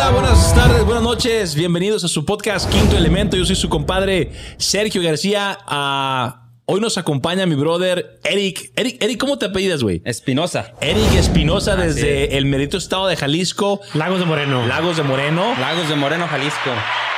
[0.00, 0.10] onda?
[0.10, 1.54] Buenas tardes, buenas noches.
[1.54, 3.36] Bienvenidos a su podcast Quinto Elemento.
[3.36, 5.58] Yo soy su compadre Sergio García.
[5.66, 8.72] Ah, hoy nos acompaña mi brother Eric.
[8.76, 10.02] Eric, Eric ¿cómo te apellidas, güey?
[10.04, 10.74] Espinosa.
[10.80, 13.80] Eric Espinosa desde el merito estado de Jalisco.
[13.94, 14.66] Lagos de Moreno.
[14.66, 15.54] Lagos de Moreno.
[15.58, 16.70] Lagos de Moreno, Jalisco.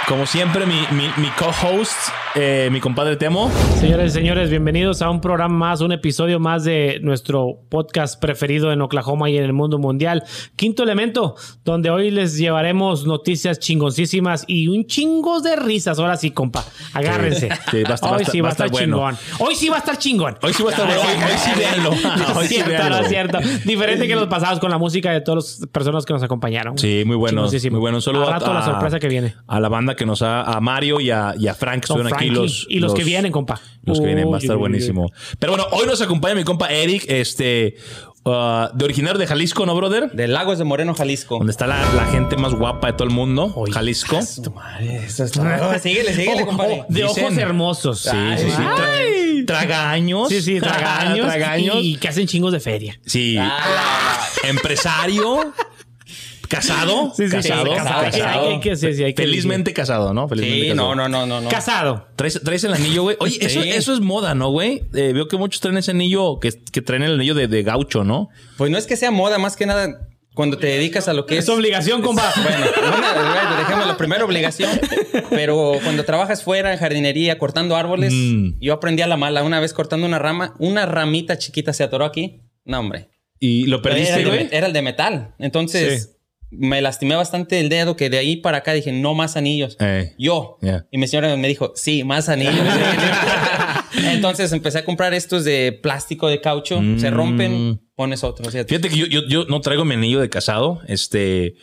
[0.09, 1.93] Como siempre, mi, mi, mi co-host,
[2.35, 3.49] eh, mi compadre Temo.
[3.79, 8.73] Señores y señores, bienvenidos a un programa más, un episodio más de nuestro podcast preferido
[8.73, 10.25] en Oklahoma y en el mundo mundial.
[10.57, 16.01] Quinto elemento, donde hoy les llevaremos noticias chingoncísimas y un chingo de risas.
[16.01, 17.51] Ahora sí, compa, agárrense.
[17.71, 18.97] Sí, a a hoy sí va a a estar bueno.
[18.97, 19.17] chingón.
[19.39, 20.37] Hoy sí va a estar chingón.
[20.43, 21.03] Hoy sí va a estar bueno.
[21.03, 21.91] Hoy, hoy sí véanlo.
[22.35, 22.97] Hoy sí cierto, véanlo.
[22.97, 23.39] no es cierto.
[23.65, 26.77] Diferente que los pasados con la música de todas las personas que nos acompañaron.
[26.77, 27.47] Sí, muy bueno.
[27.71, 28.01] Muy bueno.
[28.01, 29.35] Solo Al rato la sorpresa que viene.
[29.47, 32.15] A la banda que nos ha, a Mario y a, y a Frank, Son estuvieron
[32.19, 32.67] aquí los.
[32.69, 33.61] Y los que vienen, compa.
[33.85, 35.11] Los que vienen, va a estar buenísimo.
[35.39, 37.77] Pero bueno, hoy nos acompaña mi compa Eric, este,
[38.25, 40.11] uh, de originario de Jalisco, ¿no, brother?
[40.13, 41.39] De Lagos de Moreno, Jalisco.
[41.39, 44.19] Donde está la, la gente más guapa de todo el mundo, Oye, Jalisco.
[44.19, 44.43] Eso
[45.25, 45.79] es todo.
[45.81, 46.85] síguele, síguele, compadre.
[46.89, 47.25] de Dicen.
[47.25, 47.99] ojos hermosos.
[48.01, 48.63] Sí, sí, sí.
[48.63, 49.43] Ay.
[49.43, 50.29] Tra- tragaños.
[50.29, 51.27] Sí, sí, tragaños.
[51.27, 51.77] Tragaños.
[51.81, 53.01] Y que hacen chingos de feria.
[53.05, 53.37] Sí.
[53.41, 55.53] Ah, Empresario.
[56.53, 57.13] Casado.
[57.17, 57.65] Sí, sí, casado.
[57.67, 58.03] sí, casado.
[58.05, 58.49] casado.
[58.51, 60.29] Hay que- sí, sí, hay que- Felizmente casado, ¿no?
[60.29, 60.95] Felizmente Sí, casado.
[60.95, 61.49] no, no, no, no.
[61.49, 62.09] Casado.
[62.17, 63.17] Traes, traes el anillo, güey.
[63.21, 63.71] Oye, eso, Sí.
[63.71, 64.83] eso es moda, ¿no, güey?
[64.95, 68.05] Eh, veo que muchos traen ese anillo, que, que traen el anillo de, de gaucho,
[68.05, 68.29] ¿no?
[68.59, 71.37] Pues no es que sea moda, más que nada cuando te dedicas a lo que
[71.39, 71.45] es.
[71.45, 72.33] Es obligación, compa.
[72.43, 74.71] Bueno, bueno, dejemos la primera obligación.
[75.31, 78.59] Pero cuando trabajas fuera en jardinería, cortando árboles, Mm.
[78.61, 79.43] yo aprendí a la mala.
[79.43, 82.41] Una vez cortando una rama, una ramita chiquita se atoró aquí.
[82.65, 83.11] No, hombre.
[83.41, 84.49] Y lo Era perdiste, de, güey.
[84.53, 85.35] era el de metal.
[85.39, 86.12] Entonces
[86.53, 89.77] me lastimé bastante el dedo que de ahí para acá dije, no más anillos.
[90.19, 90.59] Yo.
[90.61, 90.87] Yeah.
[90.91, 92.55] Y mi señora me dijo, sí, más anillos.
[93.95, 96.77] Entonces empecé a comprar estos de plástico, de caucho.
[96.99, 97.15] Se Mm.
[97.15, 98.49] rompen, pones otros.
[98.51, 98.69] fíjate.
[98.69, 100.81] Fíjate que yo, yo, yo no traigo mi anillo de casado.
[100.89, 101.55] Este.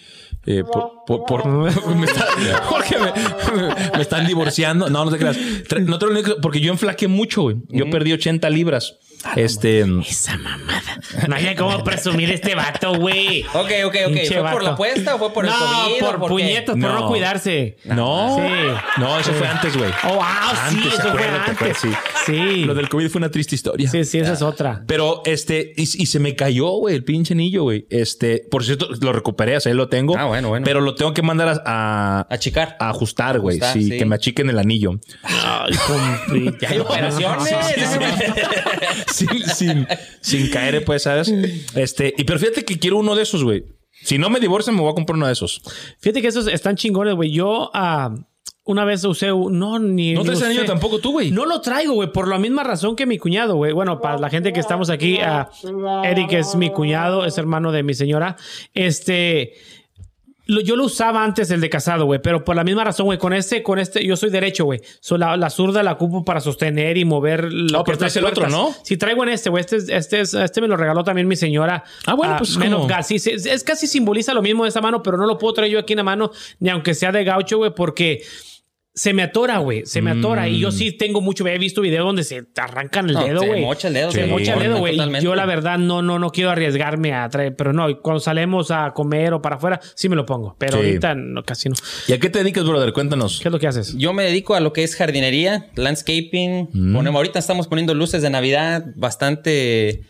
[0.46, 1.46] eh, por, por- por-
[1.96, 2.28] me está-
[2.64, 4.90] Jorge, me, me están divorciando.
[4.90, 5.38] No, no te creas.
[5.38, 7.58] Tra- No traigo porque yo enflaqué mucho, güey.
[7.70, 8.96] Yo perdí 80 libras.
[9.36, 9.86] Este.
[10.08, 11.00] Esa mamada.
[11.28, 13.44] No hay cómo presumir este vato, güey.
[13.54, 14.14] Ok, ok, ok.
[14.14, 16.00] Pinche ¿Fue por la apuesta o fue por el no, COVID?
[16.00, 16.34] por por qué?
[16.34, 17.08] puñetas, por no No.
[17.08, 17.78] cuidarse.
[17.86, 18.38] No.
[18.38, 19.02] Sí.
[19.02, 19.92] No, eso fue antes, güey.
[20.04, 20.24] Oh, wow,
[20.70, 21.78] sí, eso fue antes.
[21.78, 21.90] sí.
[22.26, 22.66] Sí.
[22.66, 23.90] Lo del COVID fue una triste historia.
[23.90, 24.84] Sí, sí, esa es otra.
[24.88, 27.86] Pero este, y, y se me cayó, güey, el pinche anillo, güey.
[27.90, 30.18] Este, por cierto, lo recuperé, o sea, ahí lo tengo.
[30.18, 30.64] Ah, bueno, bueno.
[30.66, 32.78] Pero lo tengo que mandar a, a, Achicar.
[32.80, 33.60] a ajustar, güey.
[33.74, 33.98] Sí, sí.
[33.98, 35.00] que me achiquen el anillo.
[35.24, 36.58] Ay, compita.
[36.60, 37.54] Ya hay operaciones.
[39.12, 39.88] sin, sin,
[40.22, 41.30] sin caer, pues, ¿sabes?
[41.76, 43.66] Este, y pero fíjate que quiero uno de esos, güey.
[44.02, 45.62] Si no me divorcian, me voy a comprar uno de esos.
[46.00, 47.32] Fíjate que esos están chingones, güey.
[47.32, 48.16] Yo ah,
[48.64, 49.58] una vez usé un...
[49.58, 50.14] No, ni...
[50.14, 50.46] No el usé.
[50.46, 51.32] anillo tampoco tú, güey.
[51.32, 53.74] No lo traigo, güey, por la misma razón que mi cuñado, güey.
[53.74, 55.50] Bueno, para la gente que estamos aquí, ah,
[56.04, 58.38] Eric es mi cuñado, es hermano de mi señora.
[58.74, 59.54] Este,
[60.50, 63.18] lo- yo lo usaba antes el de casado, güey, pero por la misma razón, güey,
[63.18, 64.82] con este, con este, yo soy derecho, güey.
[65.00, 68.26] So, la, la zurda la ocupo para sostener y mover lo que pero traes el
[68.26, 68.50] otro.
[68.50, 68.74] ¿no?
[68.84, 69.62] Sí, traigo en este, güey.
[69.62, 71.84] Este, es- este, es- este me lo regaló también mi señora.
[72.06, 73.04] Ah, bueno, pues es Men como- of God.
[73.04, 75.54] Sí, sí, es, es casi simboliza lo mismo de esa mano, pero no lo puedo
[75.54, 78.24] traer yo aquí en la mano, ni aunque sea de gaucho, güey, porque
[78.94, 79.86] se me atora, güey.
[79.86, 80.50] Se me atora.
[80.50, 83.40] Y yo sí tengo mucho, he visto videos donde se te arrancan el No, dedo,
[83.42, 83.62] se güey.
[83.62, 84.30] mocha el dedo, Se sí.
[84.30, 84.98] mocha el dedo, güey.
[85.22, 87.56] Yo, la verdad, no, no, no quiero arriesgarme a traer.
[87.56, 90.56] Pero no, cuando salemos a comer o para afuera, sí me lo pongo.
[90.60, 90.86] Pero Sí.
[90.86, 91.76] ahorita no, casi no.
[92.08, 92.92] ¿Y a qué te dedicas, brother?
[92.92, 93.40] Cuéntanos.
[93.42, 93.96] ¿Qué es lo que haces?
[93.98, 96.68] Yo me dedico a lo que es jardinería, landscaping.
[96.94, 100.02] Ponemos, ahorita estamos poniendo luces de Navidad, bastante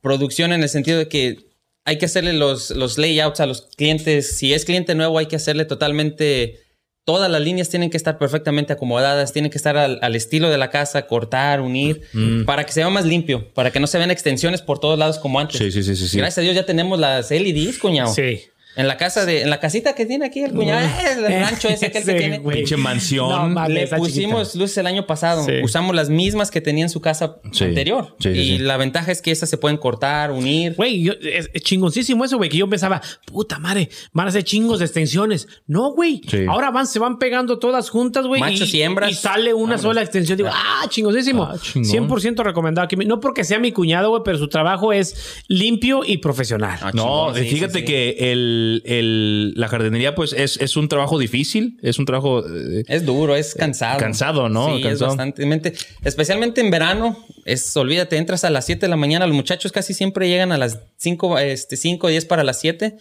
[0.00, 1.38] producción en el sentido de que
[1.84, 4.36] hay que hacerle los, los layouts a los clientes.
[4.36, 6.60] Si es cliente nuevo, hay que hacerle totalmente.
[7.06, 10.58] Todas las líneas tienen que estar perfectamente acomodadas, tienen que estar al, al estilo de
[10.58, 12.02] la casa, cortar, unir,
[12.44, 15.20] para que se vea más limpio, para que no se vean extensiones por todos lados
[15.20, 15.56] como antes.
[15.56, 16.18] Sí, sí, sí, sí, sí.
[16.18, 18.12] Gracias a Dios ya tenemos las LEDs, cuñado.
[18.12, 18.48] Sí.
[18.76, 21.86] En la casa de, en la casita que tiene aquí el cuñado, el rancho ese
[21.86, 22.38] aquel que Sí, tiene.
[22.38, 22.58] güey.
[22.58, 23.28] Pinche mansión.
[23.30, 24.62] No, mames, Le pusimos chiquita.
[24.64, 25.44] luces el año pasado.
[25.44, 25.52] Sí.
[25.62, 27.64] Usamos las mismas que tenía en su casa Sí.
[27.64, 28.14] anterior.
[28.20, 28.58] Sí, y sí.
[28.58, 30.74] la ventaja es que esas se pueden cortar, unir.
[30.74, 34.44] Güey, yo- es, es chingoncísimo eso, güey, que yo pensaba, puta madre, van a ser
[34.44, 35.48] chingos de extensiones.
[35.66, 36.20] No, güey.
[36.28, 36.44] Sí.
[36.48, 38.40] Ahora van, se van pegando todas juntas, güey.
[38.40, 39.10] Machos y hembras.
[39.10, 39.80] Y sale una Vámonos.
[39.82, 40.36] sola extensión.
[40.36, 41.44] Digo, ah, chingosísimo.
[41.44, 42.08] Ah, chingón.
[42.10, 42.84] 100% recomendado.
[42.84, 42.96] aquí.
[42.96, 46.78] No porque sea mi cuñado, güey, pero su trabajo es limpio y profesional.
[46.82, 47.84] Ah, No, fíjate sí, sí.
[47.84, 51.78] que el, el- la jardinería, pues, es, es un trabajo difícil.
[51.82, 52.40] Es un trabajo.
[52.46, 53.98] eh, Es duro, es cansado.
[53.98, 54.68] cansado, ¿no?
[54.76, 55.16] Sí, es Cansado.
[55.16, 55.72] bastante.
[56.04, 57.16] Especialmente en verano.
[57.44, 59.26] Es, olvídate, entras a las 7 de la mañana.
[59.26, 62.96] Los muchachos casi siempre llegan a las 5, este, 5 10 para las 7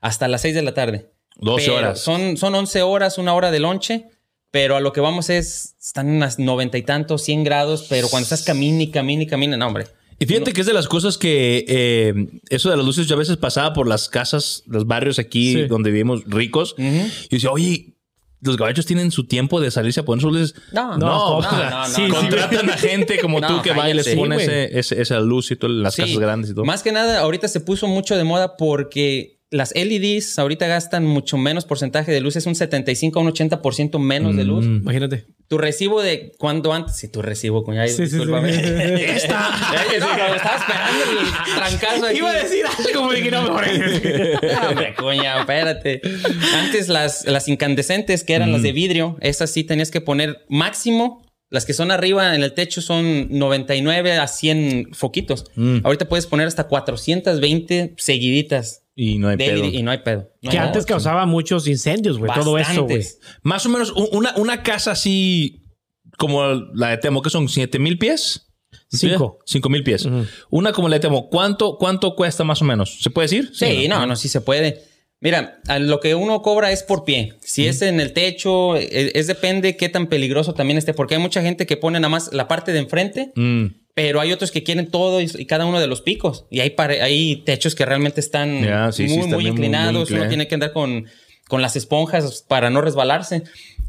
[0.00, 1.10] hasta las 6 de la tarde.
[1.36, 2.00] 12 Pero horas.
[2.00, 4.06] Son, son 11 horas, una hora de lonche.
[4.52, 8.22] Pero a lo que vamos es, están unas noventa y tantos, 100 grados, pero cuando
[8.24, 9.86] estás camine y camine y camine, no, hombre.
[10.18, 12.14] Y fíjate que es de las cosas que eh,
[12.48, 15.62] eso de las luces yo a veces pasaba por las casas, los barrios aquí Sí.
[15.66, 16.74] donde vivimos ricos.
[16.78, 17.92] Y decía, oye,
[18.40, 20.54] los gabachos tienen su tiempo de salirse a poner sus luces.
[20.72, 22.14] No, no, no, no, no, sí, no.
[22.14, 25.50] Contratan a gente como No, tú que va y les pone ese- ese- esa luz
[25.50, 26.02] y todo, las Sí.
[26.02, 26.64] casas grandes y todo.
[26.64, 31.38] Más que nada, ahorita se puso mucho de moda porque las LEDs ahorita gastan mucho
[31.38, 34.66] menos porcentaje de luz, es un 75 a un 80% menos de luz.
[34.66, 34.76] Mm.
[34.78, 35.26] Imagínate.
[35.48, 38.16] Tu recibo de cuando antes, si tu recibo, cuñado, Sí, sí, sí.
[38.16, 38.50] discúlpame.
[39.16, 39.48] Esta.
[39.88, 42.18] Sí, cuando estaba esperando el trancazo aquí.
[42.18, 46.00] Iba a decir algo, güey, que no me hombre, coña, espérate.
[46.54, 51.24] Antes las, las incandescentes, que eran las de vidrio, esas sí tenías que poner máximo.
[51.48, 55.44] Las que son arriba en el techo son 99 a 100 foquitos.
[55.54, 55.78] Mm.
[55.84, 58.82] Ahorita puedes poner hasta 420 seguiditas.
[58.98, 59.64] Y no hay pedo.
[59.66, 60.32] Y no hay pedo.
[60.40, 62.32] No Que antes causaba muchos incendios, güey.
[62.34, 63.04] Todo eso, güey.
[63.42, 65.62] Más o menos una, una casa así
[66.16, 68.42] como la de Temo, que son 7 mil pies.
[68.88, 69.38] Cinco.
[69.44, 70.08] 5 mil pies.
[70.50, 72.98] Una como la de Temo, ¿cuánto, ¿cuánto cuesta más o menos?
[73.02, 73.50] ¿Se puede decir?
[73.52, 74.82] Sí, no, no, sí se puede.
[75.20, 77.34] Mira, lo que uno cobra es por pie.
[77.42, 81.20] Si es en el techo, es, es depende qué tan peligroso también esté, porque hay
[81.20, 83.66] mucha gente que pone nada más la parte de enfrente, Mm.
[83.96, 86.44] Pero hay otros que quieren todo y, y cada uno de los picos.
[86.50, 89.42] Y hay, pare- hay techos que realmente están Ya, sí, sí, muy, muy bien, muy,
[89.44, 89.90] muy inclinados.
[89.94, 90.28] uno inclinados.
[90.28, 91.06] tiene que andar con,
[91.48, 93.42] con las esponjas para no resbalarse.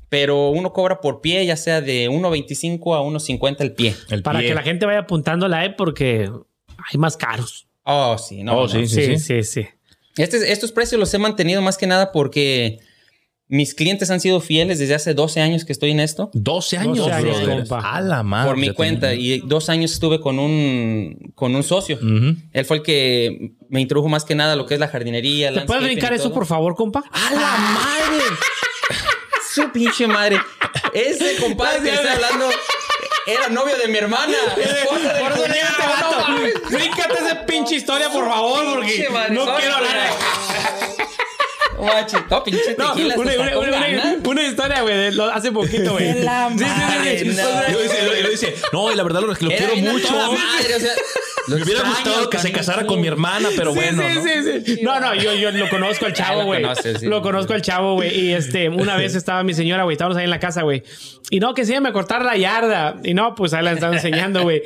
[0.08, 3.94] Pero uno cobra por pie, ya sea de 1.25 a 1.50 el pie.
[4.10, 4.48] El Para pie.
[4.48, 6.32] que la gente vaya apuntando la E porque
[6.78, 7.68] hay más caros.
[7.84, 8.54] Oh, sí, no.
[8.54, 8.70] Oh, no.
[8.70, 9.68] sí, Sí, sí, sí.
[10.16, 12.80] Este- estos precios los he mantenido más que nada porque
[13.50, 16.30] mis clientes han sido fieles desde hace 12 años que estoy en esto.
[16.34, 17.60] 12 años, 12 años, brother.
[17.60, 17.96] compa.
[17.96, 18.50] A la madre.
[18.50, 19.14] por mi cuenta.
[19.14, 21.98] Y dos años estuve con un, con un socio.
[22.02, 25.54] Él fue el que me introdujo más que nada a lo que es la jardinería.
[25.54, 27.04] ¿Te puedes brincar eso, por favor, compa?
[27.12, 28.24] ¡A la madre!
[29.54, 30.40] Su pinche madre.
[30.94, 32.50] Ese compadre que está hablando
[33.26, 34.34] era novio de mi hermana.
[34.58, 36.78] esposa de mi Por eso este no.
[36.78, 40.10] Bríncate esa pinche historia, por favor, porque Pinche madre, no quiero hablar.
[41.78, 46.14] Guache, No, pinche No, una, una- una- una historia, güey, lo- hace poquito, güey.
[46.58, 46.66] Sí,
[47.20, 50.14] sí, sí, Y luego dice, no, y la verdad lo, lo quiero mucho.
[50.14, 50.92] madre, o sea,
[51.48, 54.04] lo Me hubiera gustado que se casara con mi hermana, pero Sí, bueno.
[54.08, 54.24] sí, ¿no?
[54.24, 54.80] sí, sí.
[54.84, 56.64] No, no, yo, yo lo conozco al chavo, lo güey.
[57.04, 58.20] Lo conozco al chavo, güey.
[58.20, 59.94] Y este, una vez estaba mi señora, güey.
[59.94, 60.84] Estábamos ahí en la casa, güey.
[61.30, 62.98] Y no, que enséñame a cortar la yarda.
[63.04, 64.62] Y no, pues ahí la estaba enseñando, güey.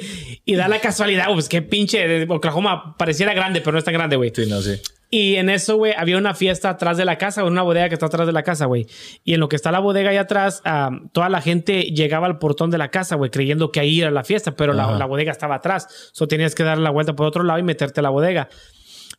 [0.45, 4.15] Y da la casualidad, pues qué pinche Oklahoma pareciera grande, pero no es tan grande,
[4.15, 4.31] güey.
[4.35, 4.79] Sí, no, sí.
[5.13, 8.05] Y en eso, güey, había una fiesta atrás de la casa, una bodega que está
[8.05, 8.87] atrás de la casa, güey.
[9.25, 10.63] Y en lo que está la bodega ahí atrás,
[11.11, 14.23] toda la gente llegaba al portón de la casa, güey, creyendo que ahí era la
[14.23, 16.09] fiesta, pero la, bodega estaba atrás.
[16.13, 18.47] So tenías que dar la vuelta por otro lado y meterte a la bodega.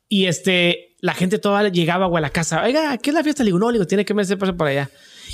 [0.08, 2.62] Y este, la gente toda llegaba, güey, a la casa.
[2.64, 3.42] Oiga, ¿qué es la fiesta?
[3.42, 4.88] Le digo, no, le digo, tiene que meterse por allá.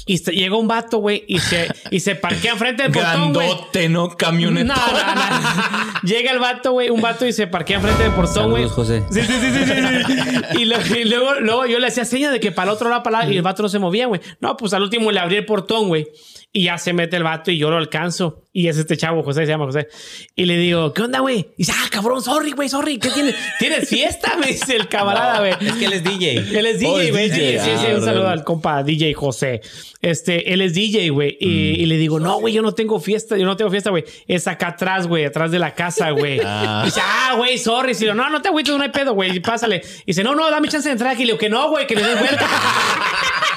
[0.07, 3.47] Y llega un vato, güey, y se, y se parquea enfrente del portón, güey.
[3.49, 4.09] Grandote, ¿no?
[4.17, 4.75] Camioneta.
[4.75, 6.01] No, no, no.
[6.03, 8.69] Llega el vato, güey, un vato y se parquea enfrente del portón, güey.
[8.69, 9.03] José.
[9.11, 10.61] Sí, sí, sí, sí, sí, sí.
[10.61, 13.03] Y, lo- y luego, luego yo le hacía señas de que para el otro lado,
[13.03, 14.21] para el lado, y el vato no se movía, güey.
[14.41, 16.07] No, pues al último le abrí el portón, güey.
[16.53, 18.45] Y ya se mete el vato y yo lo alcanzo.
[18.59, 19.87] Y es este chavo, José, se llama José.
[20.35, 21.39] Y le digo, ¿qué onda, güey?
[21.57, 22.99] Y dice, ah, cabrón, sorry, güey, sorry.
[22.99, 23.37] ¿Qué tienes?
[23.61, 24.37] ¿Tienes fiesta?
[24.37, 25.53] Me dice el camarada, güey.
[25.61, 26.39] Es que él es DJ.
[26.59, 27.31] Él es Oh, DJ, es güey.
[27.31, 29.61] Sí, sí, sí, Ah, un saludo al compa DJ José.
[30.03, 31.37] Este, él es DJ, güey.
[31.39, 31.81] Y, Mm.
[31.83, 34.05] y le digo, no, güey, yo no tengo fiesta, yo no tengo fiesta, güey.
[34.27, 36.41] Es acá atrás, güey, atrás de la casa, güey.
[36.45, 36.81] Ah.
[36.83, 37.93] Y dice, ah, güey, sorry.
[37.93, 39.39] Y digo, no, no te agüites, no hay pedo, güey.
[39.39, 39.83] Pásale.
[40.03, 41.23] Y dice, no, no, dame chance de entrar aquí.
[41.23, 42.45] Y le digo, que no, güey, que le des vuelta.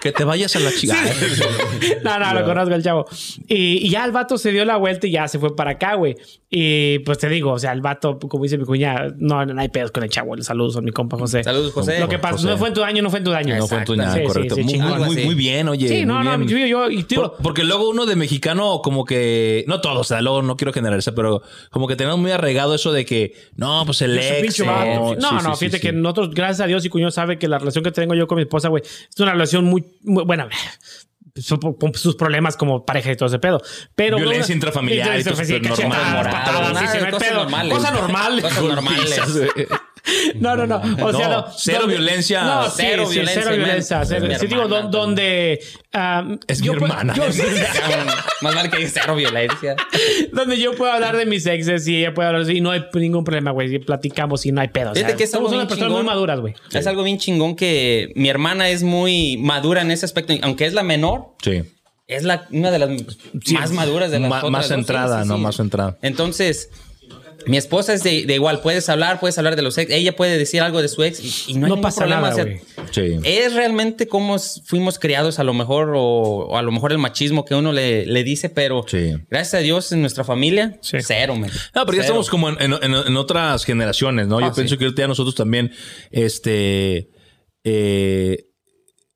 [0.00, 0.94] Que te vayas a la chica.
[2.04, 3.06] no, no, lo conozco el chavo.
[3.48, 5.94] Y, y ya el vato se dio la vuelta y ya se fue para acá,
[5.94, 6.16] güey.
[6.52, 9.68] Y pues te digo, o sea, el vato, como dice mi cuñada, no, no hay
[9.68, 10.36] pedos con el chavo.
[10.42, 11.44] Saludos a mi compa José.
[11.44, 12.00] Saludos, José.
[12.00, 12.48] Lo que pasa, José.
[12.48, 13.56] no fue en tu daño, no fue en tu daño.
[13.56, 14.54] No fue en tu nada, Sí, sí, correcto.
[14.56, 14.62] sí,
[15.26, 15.86] muy, bien, oye.
[15.88, 19.04] Sí, no, muy no, yo, yo, y tío, Por- porque luego uno de mexicano, como
[19.04, 22.74] que, no todos, o sea, luego no quiero generalizar, pero como que tenemos muy arraigado
[22.74, 24.58] eso de que, no, pues el ex.
[24.60, 25.16] eh, vato.
[25.20, 25.96] No, sí, no, sí, fíjate sí, que sí.
[25.96, 28.42] nosotros, gracias a Dios y cuñado sabe que la relación que tengo yo con mi
[28.42, 29.84] esposa, güey, es una relación muy,
[31.78, 33.60] Con sus problemas como pareja y todo ese pedo.
[33.94, 37.38] Pero Violencia intrafamiliar y todo eso, sí, normal, patadas, sí, sí, no hay Cosas pedo.
[37.38, 37.74] normales.
[37.74, 38.42] Cosa normal.
[38.42, 39.20] Cosas normales.
[40.36, 40.76] No, no, no.
[41.04, 42.42] O sea, No, no, cero donde- violencia.
[42.44, 44.04] No, sí, Cero sí, violencia, cero violencia.
[44.04, 45.60] cero- Es mi sí, digo, don- donde.
[45.92, 47.14] ah, Es yo mi hermana.
[47.14, 47.24] yo-
[48.42, 49.76] Más vale que diga cero violencia.
[50.32, 52.84] donde yo puedo hablar de mis exes y ella puede hablar así y no hay
[52.94, 53.78] ningún problema, güey.
[53.78, 54.92] Platicamos y no hay pedo.
[54.92, 56.54] O sea, que es somos unas personas muy maduras, güey.
[56.72, 60.32] Es algo bien chingón que mi hermana es muy madura en ese aspecto.
[60.42, 61.62] Aunque es la menor, Sí.
[62.06, 62.90] es la, una de las
[63.52, 65.38] más maduras de las más centrada, Sí, sí, ¿no?
[65.38, 65.98] Más centrada.
[66.02, 66.70] Entonces,
[67.46, 70.36] Mi esposa es de, de igual, puedes hablar, puedes hablar de los ex, ella puede
[70.38, 72.30] decir algo de su ex y, y no, hay No pasa problema.
[72.30, 72.60] nada, o sea, güey.
[72.92, 73.18] Sí.
[73.24, 76.98] es realmente cómo s- fuimos criados a lo mejor o, o a lo mejor el
[76.98, 79.12] machismo que uno le, le dice, pero Sí.
[79.30, 80.98] gracias a Dios en nuestra familia, Sí.
[81.02, 81.50] cero, man.
[81.74, 84.40] No, pero ya estamos como en, en- en- en otras generaciones, ¿no?
[84.40, 84.78] Yo Ah, pienso sí.
[84.78, 85.72] que ahorita ya nosotros también,
[86.10, 87.10] este,
[87.64, 88.46] eh,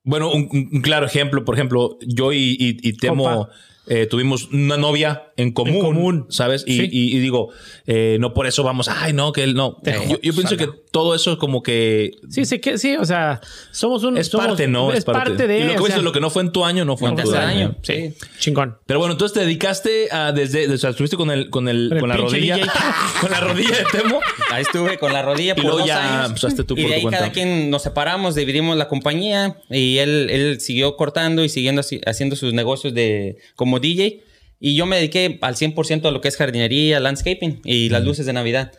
[0.02, 0.48] bueno, un,
[0.82, 3.48] claro ejemplo, por ejemplo, yo y, y- y Temo
[3.86, 6.26] eh, tuvimos una novia en común, común.
[6.30, 6.64] ¿sabes?
[6.66, 6.88] Y, Sí.
[6.92, 7.50] y- y digo,
[7.86, 9.76] eh, no por eso vamos, ay, no, que él no.
[9.82, 13.40] Te Yo, yo pienso que todo eso como que Sí, sí, que, sí, o sea,
[13.72, 14.16] somos un...
[14.16, 14.92] es somos- parte, ¿no?
[14.92, 15.60] Es, parte, de...
[15.60, 17.16] Y lo que, o sea, lo que no fue en tu año, no fue en
[17.16, 17.30] tu año.
[17.32, 17.76] daño.
[17.82, 18.76] Sí, chingón.
[18.86, 21.96] Pero bueno, entonces te dedicaste a desde, o sea, estuviste con el, con el, Con
[21.96, 22.70] el con la pinche rodilla, DJ.
[23.20, 24.20] con la rodilla de Temo.
[24.50, 26.28] Ahí estuve con la rodilla Y por luego dos ya años.
[26.28, 27.18] empezaste tú y por de tu ahí cuenta.
[27.18, 32.00] cada quien nos separamos, dividimos la compañía y él, él siguió cortando y siguiendo así-
[32.06, 34.22] haciendo sus negocios de como DJ.
[34.61, 38.25] Y yo me dediqué al 100% a lo que es jardinería, landscaping y las luces
[38.26, 38.73] de Navidad.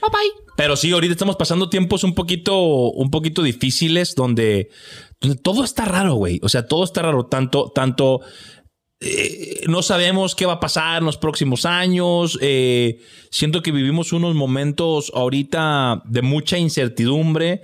[0.00, 0.44] Bye bye.
[0.56, 2.58] Pero sí, ahorita estamos pasando tiempos un poquito,
[2.90, 4.68] un poquito difíciles donde,
[5.20, 6.40] donde todo está raro, güey.
[6.42, 7.26] O sea, todo está raro.
[7.26, 8.20] Tanto, tanto.
[9.00, 12.38] eh, no sabemos qué va a pasar en los próximos años.
[12.40, 17.62] eh, siento que vivimos unos momentos ahorita de mucha incertidumbre.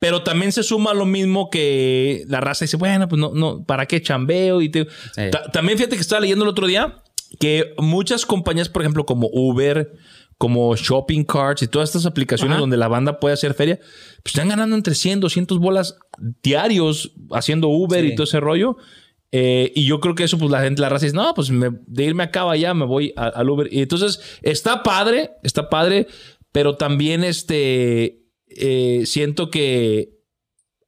[0.00, 3.84] Pero también se suma lo mismo que la raza dice, bueno, pues no, no, ¿para
[3.86, 4.62] qué chambeo?
[4.62, 5.22] Y te- Sí.
[5.32, 7.02] Ta- también fíjate que estaba leyendo el otro día
[7.40, 9.92] que muchas compañías, por ejemplo, como Uber,
[10.38, 12.60] como Shopping Carts y todas estas aplicaciones Ajá.
[12.60, 13.78] donde la banda puede hacer feria,
[14.22, 15.98] pues están ganando entre 100, 200 bolas
[16.42, 18.12] diarios haciendo Uber Sí.
[18.12, 18.76] y todo ese rollo.
[19.30, 21.70] Eh, y yo creo que eso, pues la gente, la raza dice, no, pues me-
[21.86, 23.68] de irme acá o allá me voy a- al Uber.
[23.70, 26.06] Y entonces está padre, está padre,
[26.52, 30.17] pero también este, eh, siento que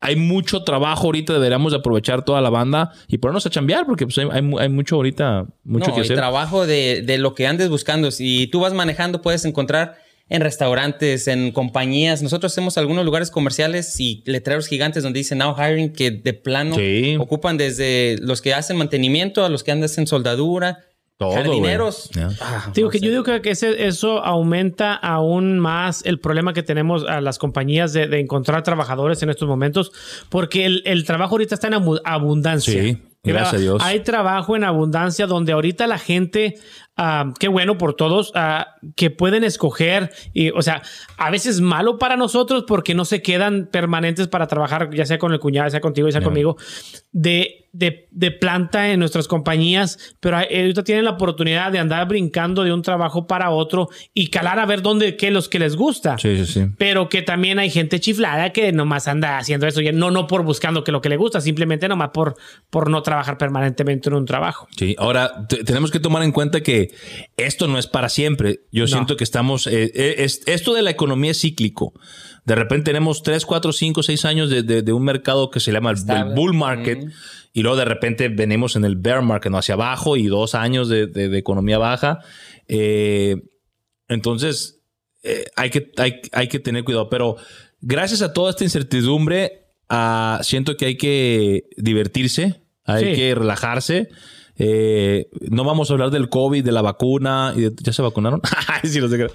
[0.00, 4.06] hay mucho trabajo ahorita, deberíamos de aprovechar toda la banda y ponernos a chambear porque
[4.06, 6.16] pues, hay, hay mu- hay mucho ahorita, mucho no, que hacer.
[6.16, 8.10] trabajo de, de lo que andes buscando.
[8.10, 9.96] Si tú vas manejando, puedes encontrar
[10.30, 12.22] en restaurantes, en compañías.
[12.22, 16.76] Nosotros hacemos algunos lugares comerciales y letreros gigantes donde dicen now hiring que de plano
[16.76, 17.16] Sí.
[17.18, 20.84] ocupan desde los que hacen mantenimiento a los que andan en soldadura.
[21.20, 22.08] Todo, jardineros.
[22.14, 22.30] Ya.
[22.40, 23.04] Ah, Digo no que sé.
[23.04, 27.92] yo digo que ese- eso aumenta aún más el problema que tenemos a las compañías
[27.92, 29.92] de, de encontrar trabajadores en estos momentos,
[30.30, 32.72] porque el, el trabajo ahorita está en abu- abundancia.
[32.82, 33.82] Sí, gracias a Dios.
[33.84, 36.54] Hay trabajo en abundancia donde ahorita la gente,
[36.96, 40.80] ah, qué bueno por todos, ah, que pueden escoger, y, o sea,
[41.18, 45.32] a veces malo para nosotros porque no se quedan permanentes para trabajar, ya sea con
[45.34, 46.56] el cuñado, ya sea contigo, ya sea conmigo,
[47.12, 52.64] de, de, de planta en nuestras compañías, pero ahorita tienen la oportunidad de andar brincando
[52.64, 56.18] de un trabajo para otro y calar a ver dónde, qué los que les gusta.
[56.18, 56.66] Sí, sí, sí.
[56.78, 60.42] Pero que también hay gente chiflada que nomás anda haciendo eso, ya no, no por
[60.44, 62.36] buscando que lo que le gusta, simplemente nomás por,
[62.70, 64.66] por no trabajar permanentemente en un trabajo.
[64.76, 66.88] Sí, ahora te- tenemos que tomar en cuenta que
[67.36, 68.60] esto no es para siempre.
[68.72, 71.92] Yo siento que estamos, eh, eh, es- esto de la economía es cíclico.
[72.44, 75.70] De repente tenemos 3, 4, 5, 6 años de, de- de un mercado que se
[75.72, 75.98] llama el,
[76.34, 77.04] bull market
[77.52, 79.58] y luego de repente venimos en el bear market, ¿no?
[79.58, 82.20] hacia abajo y dos años de, de- de economía baja.
[82.68, 83.36] Eh,
[84.08, 84.80] entonces,
[85.22, 87.08] eh, hay, que, hay, hay que tener cuidado.
[87.08, 87.36] Pero
[87.80, 93.12] gracias a toda esta incertidumbre, ah, siento que hay que divertirse, hay Sí.
[93.20, 94.08] que relajarse.
[94.62, 97.54] Eh, no vamos a hablar del COVID, de la vacuna.
[97.56, 98.40] y de- ¿Ya se vacunaron?
[98.68, 99.26] Ay, sí, no sé qué.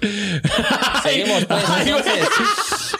[1.02, 1.90] Seguimos, pues, Ay,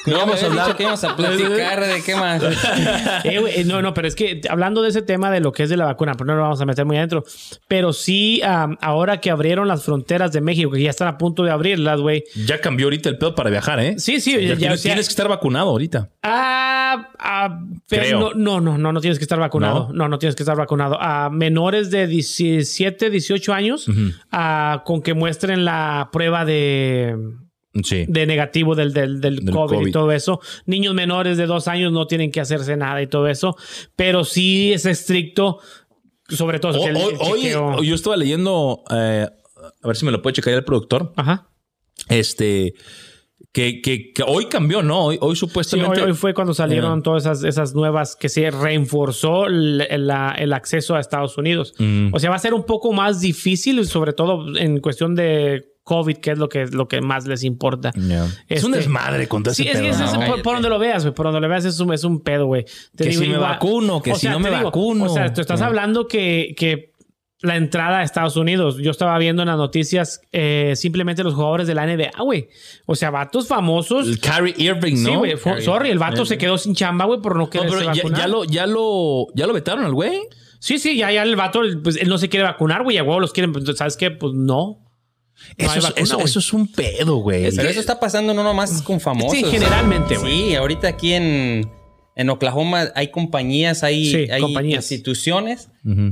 [0.07, 0.13] entonces.
[0.13, 0.77] No vamos a hablar.
[0.77, 2.43] que íbamos a platicar de qué más.
[3.25, 5.69] Eh, güey, no, no, pero es que hablando de ese tema de lo que es
[5.71, 7.25] de la vacuna, pero no lo vamos a meter muy adentro.
[7.67, 11.43] Pero sí, am, ahora que abrieron las fronteras de México, que ya están a punto
[11.43, 12.25] de abrirlas, güey.
[12.47, 13.99] Ya cambió ahorita el pedo para viajar, ¿eh?
[13.99, 16.11] Sí, sí, Ya ya, tienes, o sea, tienes que estar vacunado ahorita.
[16.23, 18.21] Ah, ah, pero Creo.
[18.21, 19.91] no, no, no, no, no tienes que estar vacunado.
[19.93, 21.01] No, no, tienes que estar vacunado.
[21.01, 23.87] A menores de 17, 18 años,
[24.33, 27.17] ah, con que muestren la prueba de,
[27.85, 28.05] Sí.
[28.09, 30.41] de negativo del, del, del Del COVID, y todo eso.
[30.67, 33.57] Niños menores de dos años no tienen que hacerse nada y todo eso.
[33.97, 35.59] Pero sí es estricto,
[36.29, 36.79] sobre todo.
[36.81, 39.29] Hoy, que el- el hoy- chequeo- yo estaba leyendo, eh,
[39.83, 41.13] a ver si me lo puede checar el productor.
[41.17, 41.49] Ajá.
[42.09, 42.75] Este,
[43.53, 45.07] que, que, que hoy cambió, ¿no?
[45.07, 46.03] Hoy, hoy Sí, supuestamente.
[46.03, 47.03] hoy, hoy fue cuando salieron Eh.
[47.03, 51.75] todas esas, esas nuevas que se reforzó el, el- la- el acceso a Estados Unidos.
[51.79, 52.09] Mm.
[52.13, 56.17] O sea, va a ser un poco más difícil, sobre todo en cuestión de COVID,
[56.17, 57.93] que es lo que, lo que más les importa.
[58.49, 60.27] Es un Este- desmadre con todo Sí, ese es, que pedo, es- es- ¿no?
[60.27, 61.15] por, por donde lo veas, güey.
[61.15, 62.65] Por donde lo veas es un, es un pedo, güey.
[62.97, 65.05] Te Que si me vacuno, que si no me vacuno.
[65.05, 66.93] O sea, tú estás hablando que, que
[67.41, 71.69] la entrada a Estados Unidos, yo estaba viendo en las noticias eh, simplemente los jugadores
[71.69, 72.49] de la NBA, güey.
[72.87, 74.09] O sea, vatos famosos.
[74.09, 75.11] El Kyrie Irving, ¿no?
[75.11, 75.37] Sí, güey.
[75.63, 78.21] Sorry, el vato se quedó sin chamba, güey, por no No, pero ya, vacunar.
[78.21, 80.19] ya lo, ya lo, ya lo vetaron al güey.
[80.59, 82.99] Sí, sí, ya, ya el vato, pues él no se quiere vacunar, güey.
[82.99, 83.53] A huevo los quieren.
[83.53, 84.11] pues, ¿Sabes qué?
[84.11, 84.83] Pues no.
[85.59, 86.25] No Eso, es, vacuna, eso, güey.
[86.27, 87.55] eso es un pedo, güey.
[87.55, 89.37] Pero eso está pasando no nomás con famosos.
[89.39, 90.49] Sí, generalmente, güey.
[90.51, 91.71] Sí, ahorita aquí en,
[92.15, 94.85] en Oklahoma hay compañías, hay, Sí, hay compañías.
[94.91, 95.69] instituciones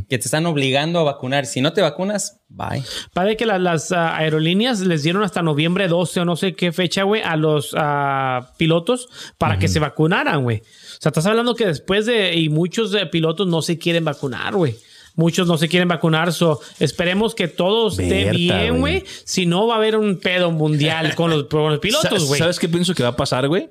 [0.09, 1.47] que te están obligando a vacunar.
[1.47, 2.83] Si no te vacunas, bye.
[3.13, 6.71] Parece que la- las ah, aerolíneas les dieron hasta noviembre 12 o no sé qué
[6.71, 10.59] fecha, güey, a los ah, pilotos para que se vacunaran, güey.
[10.59, 12.35] O sea, estás hablando que después de...
[12.37, 14.77] Y muchos eh, pilotos no se quieren vacunar, güey.
[15.17, 19.05] Muchos no se quieren vacunar, so esperemos que todo esté Berta, bien, güey.
[19.25, 22.39] Si no, va a haber un pedo mundial con los, con los pilotos, güey.
[22.39, 23.71] ¿Sabes qué pienso que va a pasar, güey?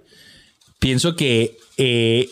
[0.79, 2.29] Pienso que eh,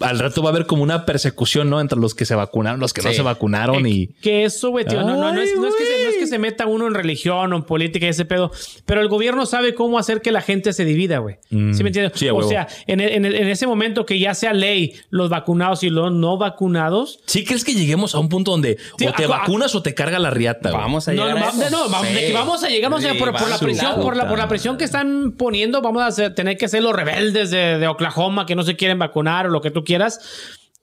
[0.00, 1.80] al rato va a haber como una persecución, ¿no?
[1.80, 4.08] Entre los que se vacunaron, los que no se vacunaron y...
[4.08, 5.02] Que eso, güey, tío.
[5.02, 7.62] No, no, no, es, no es que se, se meta uno en religión o en
[7.64, 8.50] política y ese pedo.
[8.86, 11.36] Pero el gobierno sabe cómo hacer que la gente se divida, güey.
[11.50, 12.12] ¿Sí me entiendes?
[12.14, 12.48] sí, o huevo.
[12.48, 16.36] sea, en, en- en ese momento que ya sea ley los vacunados y los no
[16.38, 17.20] vacunados.
[17.26, 19.94] ¿Sí crees que lleguemos a un punto donde Sí, o te a- vacunas o te
[19.94, 20.70] carga la riata?
[20.70, 20.80] güey?
[20.82, 21.70] Vamos a llegar no, a va- eso.
[21.70, 22.32] no, vamos, Sí.
[22.32, 24.84] vamos a llegar, vamos a por, por la presión, por la, por la presión que
[24.84, 28.62] están poniendo, vamos a hacer- tener que ser los rebeldes de, de Oklahoma que no
[28.62, 30.20] se quieren vacunar o lo que tú quieras.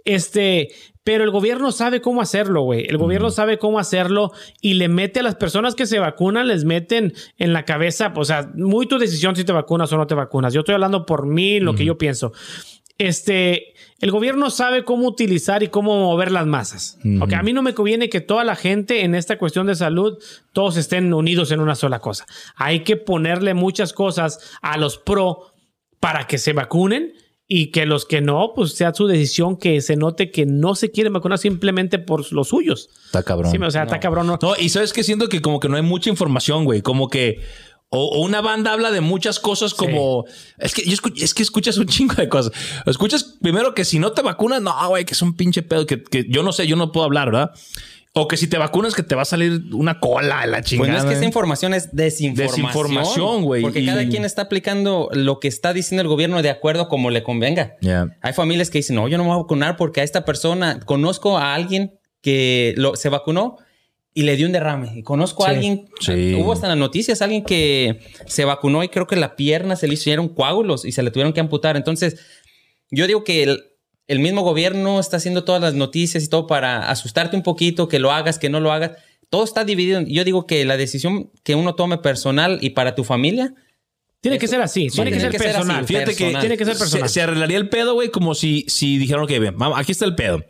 [0.03, 0.69] Este,
[1.05, 2.87] pero el gobierno sabe cómo hacerlo, güey.
[2.89, 6.65] El gobierno sabe cómo hacerlo y le mete a las personas que se vacunan, les
[6.65, 10.15] meten en la cabeza, o sea, muy tu decisión si te vacunas o no te
[10.15, 10.51] vacunas.
[10.51, 12.33] Yo estoy hablando por mí, lo que yo pienso.
[12.97, 16.97] Este, el gobierno sabe cómo utilizar y cómo mover las masas.
[17.21, 20.17] Ok, a mí no me conviene que toda la gente en esta cuestión de salud,
[20.53, 22.25] todos estén unidos en una sola cosa.
[22.55, 25.53] Hay que ponerle muchas cosas a los pro
[25.99, 27.13] para que se vacunen
[27.47, 30.89] y que los que no, pues sea su decisión que se note que no se
[30.91, 32.89] quieren vacunar simplemente por los suyos.
[33.05, 33.51] Está cabrón.
[33.51, 34.27] Sí, o sea, está cabrón.
[34.27, 34.39] ¿no?
[34.41, 36.81] No, y sabes que siento que como que no hay mucha información, güey.
[36.81, 37.41] Como que
[37.89, 40.25] o, o una banda habla de muchas cosas como
[40.57, 42.51] es que yo escu- es que escuchas un chingo de cosas.
[42.87, 46.01] Escuchas primero que si no te vacunas, no, güey, que es un pinche pedo que,
[46.01, 47.51] que yo no sé, yo no puedo hablar, ¿verdad?
[48.17, 50.69] O que si te vacunas que te va a salir una cola en la Pues
[50.69, 50.91] chingada.
[50.93, 52.65] no es que esta información es desinformación.
[52.67, 56.49] Desinformación, güey, Porque y- cada quien está aplicando lo que está diciendo el gobierno de
[56.49, 57.75] acuerdo a como le convenga.
[57.81, 58.07] Ya.
[58.21, 60.79] Hay familias que dicen, no, yo no me voy a vacunar porque a esta persona,
[60.85, 63.57] conozco a alguien que lo, se vacunó
[64.13, 64.93] y le dio un derrame.
[64.95, 66.35] Y conozco a alguien, Sí.
[66.39, 69.89] hubo hasta en las noticias, alguien que se vacunó y creo que la pierna se
[69.89, 71.75] le hicieron coágulos y se le tuvieron que amputar.
[71.75, 72.17] Entonces,
[72.91, 73.63] yo digo que el,
[74.07, 77.99] el mismo gobierno está haciendo todas las noticias y todo para asustarte un poquito, que
[77.99, 78.91] lo hagas, que no lo hagas.
[79.29, 80.01] Todo está dividido.
[80.01, 83.53] Yo digo que la decisión que uno tome personal y para tu familia,
[84.21, 84.87] Tiene que ser así.
[84.89, 85.55] Tiene que ser que ser así.
[85.57, 85.85] personal.
[85.85, 86.33] Fíjate personal.
[86.33, 87.09] que Tiene que ser se- personal.
[87.09, 90.15] Se, arreglaría el pedo, güey, como si, si dijeron, ok, bien, vamos, aquí está el
[90.15, 90.43] pedo.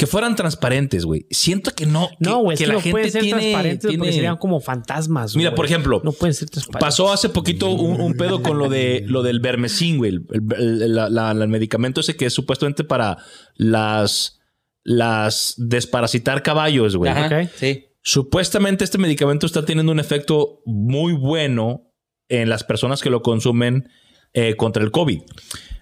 [0.00, 1.26] Que fueran transparentes, güey.
[1.30, 2.08] Siento que no.
[2.18, 5.36] No, güey, es que, la no gente pueden ser tiene- transparentes porque serían como fantasmas.
[5.36, 6.80] Mira, por ejemplo, no pueden ser transparentes.
[6.80, 10.12] Pasó hace poquito un, un pedo con lo de lo del vermecin, güey.
[10.12, 10.24] El,
[10.58, 13.18] el- medicamento ese que es supuestamente para
[13.56, 14.40] las
[14.82, 17.12] las desparasitar caballos, güey.
[17.56, 17.84] Sí.
[18.02, 21.92] Supuestamente este medicamento está teniendo un efecto muy bueno
[22.28, 23.88] en las personas que lo consumen
[24.32, 25.20] eh, contra el COVID.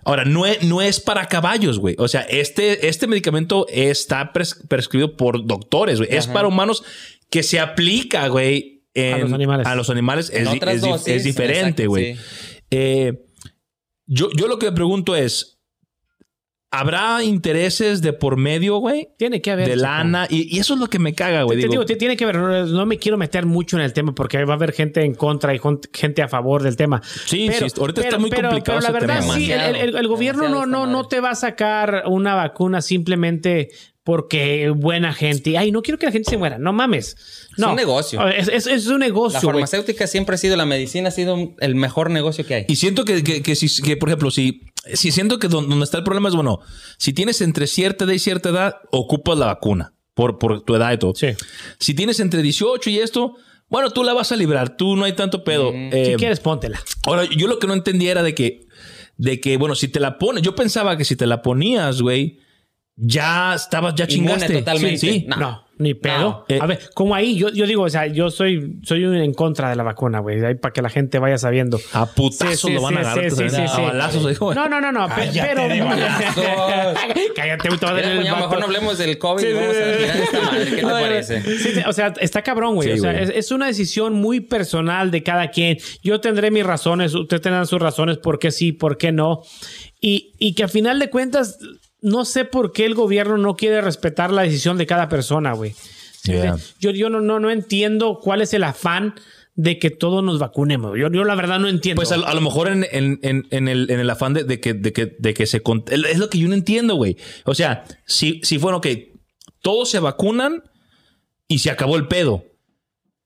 [0.05, 1.95] Ahora, no es, no es para caballos, güey.
[1.99, 6.09] O sea, este, este medicamento está pres- prescrito por doctores, güey.
[6.15, 6.83] Es para humanos
[7.31, 8.85] que se aplica, güey.
[9.13, 9.67] A los animales.
[9.67, 10.45] A los animales es,
[10.81, 12.15] dosis, diferente, güey.
[12.17, 12.21] sí.
[12.71, 13.25] Eh,
[14.07, 15.58] yo, yo lo que me pregunto es,
[16.71, 19.09] habrá intereses de por medio, güey.
[19.19, 19.69] Tiene que haber.
[19.69, 20.27] De lana.
[20.29, 21.59] Y, y eso es lo que me caga, güey.
[21.59, 24.15] Te- te Digo, te- tiene que ver, no, me quiero meter mucho en el tema
[24.15, 25.61] porque va a haber gente en contra y
[25.93, 27.01] gente a favor del tema.
[27.27, 29.35] Sí, sí, ahorita está muy complicado Pero la ese verdad, tema.
[29.35, 32.83] sí, el, el- el- el gobierno no, no, no te va a sacar una vacuna
[32.83, 33.69] simplemente
[34.05, 35.59] porque buena gente.
[35.59, 36.57] Ay, no quiero que la gente se muera.
[36.59, 37.15] No mames.
[37.59, 37.71] No.
[37.71, 38.27] un negocio.
[38.29, 39.53] Es, es- es un La negocio, güey.
[39.53, 42.65] farmacéutica siempre ha sido, la medicina ha sido el mejor negocio que hay.
[42.69, 44.63] Y siento que, que, que si, que, por ejemplo, si,
[44.95, 46.61] si siento que don- donde está el problema es, bueno,
[46.97, 50.93] si tienes entre cierta edad y cierta edad, ocupas la vacuna por, por tu edad
[50.93, 51.15] y todo.
[51.15, 51.29] Sí.
[51.79, 53.35] Si tienes entre 18 y esto,
[53.69, 55.71] bueno, tú la vas a librar, tú no hay tanto pedo.
[55.75, 56.81] Eh, Si quieres, póntela.
[57.07, 58.67] Ahora, yo lo que no entendía era de que,
[59.17, 62.39] de que, bueno, si te la pones, yo pensaba que si te la ponías, güey,
[62.97, 64.59] ya estabas, ya Inmune chingaste.
[64.59, 64.99] totalmente.
[64.99, 65.25] Sí, sí.
[65.29, 65.37] No.
[65.37, 66.19] No, ni pedo.
[66.19, 66.45] No.
[66.49, 69.33] Eh, a ver, como ahí, yo, yo digo, o sea, yo soy, soy un en
[69.33, 70.45] contra de la vacuna, güey.
[70.45, 71.81] Ahí para que la gente vaya sabiendo.
[71.93, 73.31] A putazos Sí, sí, lo van a agarrar.
[73.31, 74.55] sí, sí, a balazos, hijo.
[74.55, 75.09] No, no, no, no.
[75.09, 75.69] Cállate pero.
[75.69, 75.79] de.
[77.35, 80.65] Cállate, güey, mejor no hablemos del COVID vamos a esta madre.
[80.71, 81.43] ¿Qué te parece?
[81.87, 82.93] o sea, está cabrón, güey.
[82.93, 83.25] O sea, güey.
[83.25, 85.79] es, es una decisión muy personal de cada quien.
[86.03, 89.43] Yo tendré mis razones, usted tendrá sus razones por qué sí, por qué no.
[90.01, 91.59] Y, y que a final de cuentas,
[92.01, 95.75] no sé por qué el gobierno no quiere respetar la decisión de cada persona, güey.
[96.25, 96.57] Yeah.
[96.81, 99.15] Yo, yo no, no, no entiendo cuál es el afán
[99.55, 100.97] de que todos nos vacunemos.
[100.99, 101.99] Yo, yo la verdad no entiendo.
[102.01, 104.61] Pues a, a lo mejor en, en- en- en el, en el afán de, de
[104.61, 105.63] que, de, que, de que se...
[105.91, 107.17] Es lo que yo no entiendo, güey.
[107.45, 109.15] O sea, si, si fueron que
[109.63, 110.63] todos se vacunan
[111.49, 112.45] y se acabó el pedo.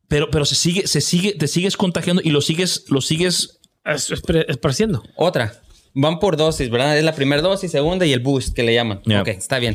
[0.09, 3.61] Pero, pero se sigue, se sigue, te sigues contagiando y lo sigues, lo sigues...
[3.85, 5.03] es, es, pre- es pareciendo.
[5.17, 5.62] Otra.
[5.95, 6.97] Van por dosis, ¿verdad?
[6.97, 9.03] Es la primera dosis, segunda y el boost que le llaman.
[9.03, 9.23] Yeah.
[9.23, 9.75] Ok, está bien.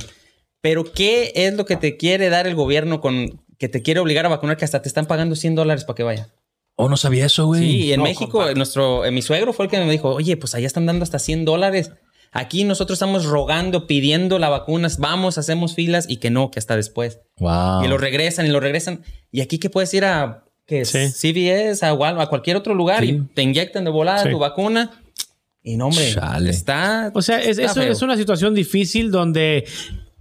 [0.61, 4.25] Pero ¿qué es lo que te quiere dar el gobierno con que te quiere obligar
[4.25, 6.29] a vacunar que hasta te están pagando 100 dólares para que vaya?
[6.75, 7.61] Oh, no sabía eso, güey.
[7.61, 8.53] Sí, en No, México, compa.
[8.53, 11.17] nuestro, eh, mi suegro fue el que me dijo, oye, pues allá están dando hasta
[11.19, 11.91] 100 dólares.
[12.31, 16.75] Aquí nosotros estamos rogando, pidiendo la vacuna, vamos, hacemos filas y que no, que hasta
[16.75, 17.19] después.
[17.39, 17.83] Wow.
[17.83, 19.01] Y lo regresan y lo regresan.
[19.31, 20.89] Y aquí que puedes ir a ¿qué es?
[20.89, 21.07] Sí.
[21.09, 23.09] CVS, a, a cualquier otro lugar Sí.
[23.09, 24.29] y te inyectan de volada Sí.
[24.29, 24.91] tu vacuna.
[25.63, 26.49] Y no, hombre, Chale.
[26.49, 27.11] está.
[27.13, 29.65] O sea, es, está es una situación difícil donde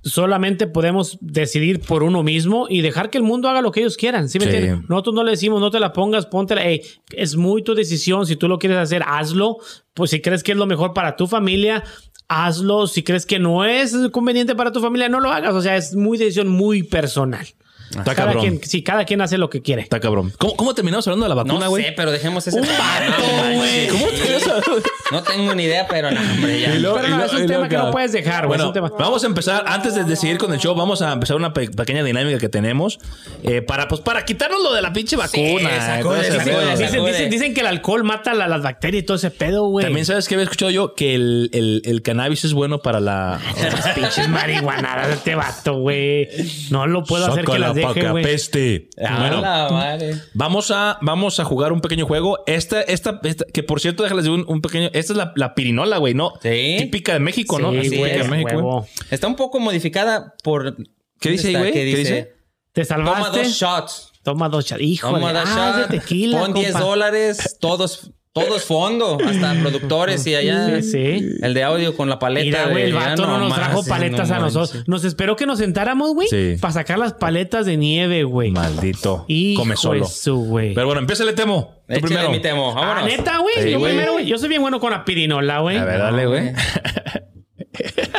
[0.06, 3.96] solamente podemos decidir por uno mismo y dejar que el mundo haga lo que ellos
[3.96, 4.28] quieran.
[4.28, 4.82] ¿Sí me Sí.
[4.88, 6.64] Nosotros no le decimos, no te la pongas, póntela.
[6.64, 8.24] Ey, es muy tu decisión.
[8.26, 9.58] Si tú lo quieres hacer, hazlo.
[9.94, 11.82] Pues si crees que es lo mejor para tu familia,
[12.28, 12.86] hazlo.
[12.86, 15.54] Si crees que no es conveniente para tu familia, no lo hagas.
[15.54, 17.46] O sea, es muy decisión muy personal.
[17.90, 18.40] Está Cada cabrón.
[18.42, 19.82] quien, sí, cada quien hace lo que quiere.
[19.82, 20.32] Está cabrón.
[20.38, 21.84] ¿Cómo, cómo terminamos hablando de la vacuna, No güey?
[21.84, 23.86] sé, pero dejemos ese Un vato, No, güey.
[23.88, 26.70] ¿Cómo te No tengo ni idea, pero no, hombre, ya.
[26.72, 28.58] Pero no, es un tema que no puedes dejar, güey.
[28.58, 31.52] Bueno, vamos a empezar, antes de, de seguir con el show, vamos a empezar una
[31.52, 32.98] pe- pequeña dinámica que tenemos
[33.44, 35.80] eh, para, pues, para quitarnos lo de la pinche vacuna.
[35.80, 36.60] sacude, sacude, pedo.
[36.60, 36.76] sacude.
[36.76, 39.84] Dicen, dicen- dicen que el alcohol mata la- las bacterias y todo ese pedo, güey.
[39.86, 43.40] También sabes que había escuchado yo que el, el- el cannabis es bueno para la...
[43.76, 46.28] Las pinches marihuanadas de este vato, güey.
[46.70, 48.24] No lo puedo hacer que las deje, güey.
[48.24, 48.88] peste.
[49.04, 50.14] A Bueno, la madre.
[50.34, 52.38] vamos a, vamos a jugar un pequeño juego.
[52.46, 54.90] Esta, esta, esta- que por cierto, déjales de un, un pequeño.
[54.92, 56.32] Esta es la, la pirinola, güey, ¿no?
[56.42, 56.76] Sí.
[56.78, 57.70] Típica de México, ¿no?
[57.72, 58.86] Sí, Así güey, típica de México, huevo.
[59.10, 60.76] Está un poco modificada por.
[61.20, 61.78] ¿Qué dice ahí, ¿Dónde güey?
[61.88, 61.96] está?
[61.96, 62.34] ¿Qué dice?
[62.72, 63.38] ¿Te Toma salvaste?
[63.44, 64.12] dos shots.
[64.22, 64.82] Toma dos shots.
[64.82, 65.14] Híjole.
[65.20, 65.90] Toma dos ah, es shots.
[65.90, 66.86] de tequila, Pon 10 compa.
[66.86, 67.56] dólares.
[67.60, 68.10] Todos,
[68.44, 69.18] todos fondo.
[69.24, 70.80] Hasta productores y allá.
[70.80, 71.28] Sí, sí.
[71.42, 72.44] El de audio con la paleta.
[72.44, 74.54] Mira, güey, el vato no nos trajo paletas no a manches.
[74.54, 74.84] nosotros.
[74.88, 76.56] Nos esperó que nos sentáramos, güey, Sí.
[76.60, 78.50] para sacar las paletas de nieve, güey.
[78.50, 79.24] Maldito.
[79.28, 80.04] Hijo Come solo.
[80.04, 80.74] de su, güey.
[80.74, 81.74] Pero bueno, empieza el Temo.
[81.86, 82.30] Tú Échale primero.
[82.30, 82.72] mi temo.
[82.76, 83.04] Ah, Vámonos.
[83.04, 83.54] neta, güey.
[83.62, 83.92] Sí, Yo güey.
[83.92, 84.26] primero, güey.
[84.26, 85.76] Yo soy bien bueno con la pirinola, güey.
[85.76, 86.52] A ver, dale, güey.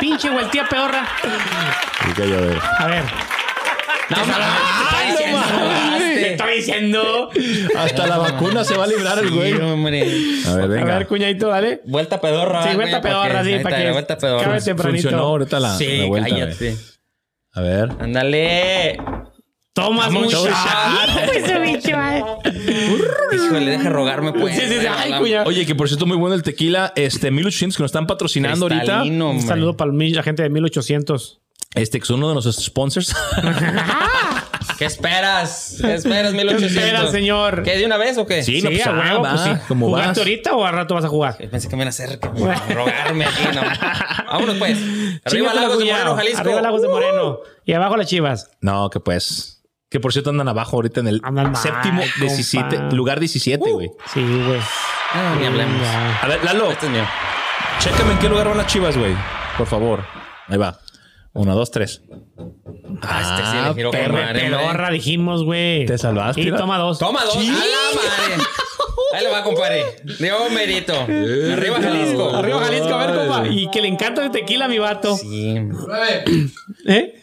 [0.00, 1.06] Pinche güey, tía peorra.
[2.78, 3.02] A ver.
[3.88, 4.14] A.
[4.14, 7.30] No, no, te estoy diciendo.
[7.76, 9.52] Hasta la vacuna se va a librar el güey.
[9.54, 10.02] Hombre.
[10.46, 10.98] A ver, A venga.
[10.98, 11.80] ver, cuñadito, dale.
[11.84, 12.68] Vuelta pedorra.
[12.68, 14.44] Sí, vuelta pedorra, sí, para está, que- Vuelta pedorra.
[14.44, 15.02] Cábete tempranito.
[15.02, 16.28] Funcionó ahorita la, Sí, la vuelta.
[16.30, 16.76] cállate.
[17.52, 17.88] A ver.
[18.00, 18.98] Ándale.
[19.72, 20.28] Tomas un eh.
[23.32, 24.56] Híjole, deja rogarme, pues.
[24.56, 24.86] Sí, sí, sí.
[24.86, 25.48] Ay, cuñado.
[25.48, 26.92] Oye, que por cierto, muy bueno el tequila.
[26.96, 28.80] Este 1800 que nos están patrocinando ahorita.
[28.82, 29.46] Cristalino, Un hombre.
[29.46, 31.40] saludo para la gente de 1800.
[31.74, 33.14] Este que es uno de nuestros sponsors.
[34.78, 35.76] ¿Qué esperas?
[35.80, 36.60] ¿Qué esperas, 1800?
[36.72, 37.62] ¿Qué esperas, señor?
[37.62, 38.42] ¿Qué, de una vez o qué?
[38.42, 39.50] Sí, no, Sí, pues, a ah, huevo, va, pues sí.
[39.68, 40.18] ¿cómo ¿Jugaste vas?
[40.18, 41.36] ahorita o al rato vas a jugar?
[41.50, 43.62] Pensé que me iban a hacer que me- a rogarme aquí, no.
[44.32, 44.78] Vámonos, pues.
[45.24, 45.84] Arriba la Lagos de.
[45.92, 46.40] Moreno, Jalisco.
[46.40, 47.38] Arriba Lagos de Moreno.
[47.64, 48.50] Y abajo las chivas.
[48.60, 49.62] No, que pues.
[49.90, 52.20] Que por cierto andan abajo ahorita en el Andan mal, séptimo, compa.
[52.20, 53.90] 17, lugar 17, güey.
[54.12, 54.60] Sí, güey.
[55.14, 55.86] Ah, ni hablemos.
[56.22, 57.04] A ver, Lalo, Este es mío.
[57.80, 59.14] chécame en qué lugar van las chivas, güey.
[59.56, 60.04] Por favor.
[60.48, 60.78] Ahí va.
[61.38, 62.02] Uno, dos, tres.
[63.00, 64.40] Ah, este sí le madre, hombre.
[64.40, 65.86] pedorra, dijimos, güey.
[65.86, 66.98] Te salvaste, Y toma dos.
[66.98, 67.34] Toma dos.
[67.34, 67.48] Sí.
[67.48, 67.56] A la
[67.94, 68.44] madre.
[69.14, 69.84] Ahí le va, compadre.
[70.18, 70.94] Dios merito.
[70.94, 72.30] Arriba Jalisco.
[72.36, 73.48] Arriba Jalisco, a ver, compa.
[73.48, 75.16] Y que le encanta el tequila a mi vato.
[75.16, 75.54] Sí.
[76.86, 77.14] ¿Eh?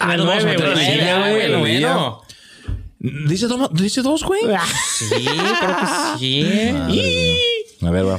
[0.00, 1.80] Ah, el no, vamos a nueve, güey.
[1.80, 2.22] Bueno.
[2.98, 4.40] Dice dos, dice dos, güey.
[4.52, 4.64] Ah,
[4.98, 5.24] Sí,
[5.60, 5.86] creo que
[6.18, 7.36] sí.
[7.86, 8.18] A ver, va.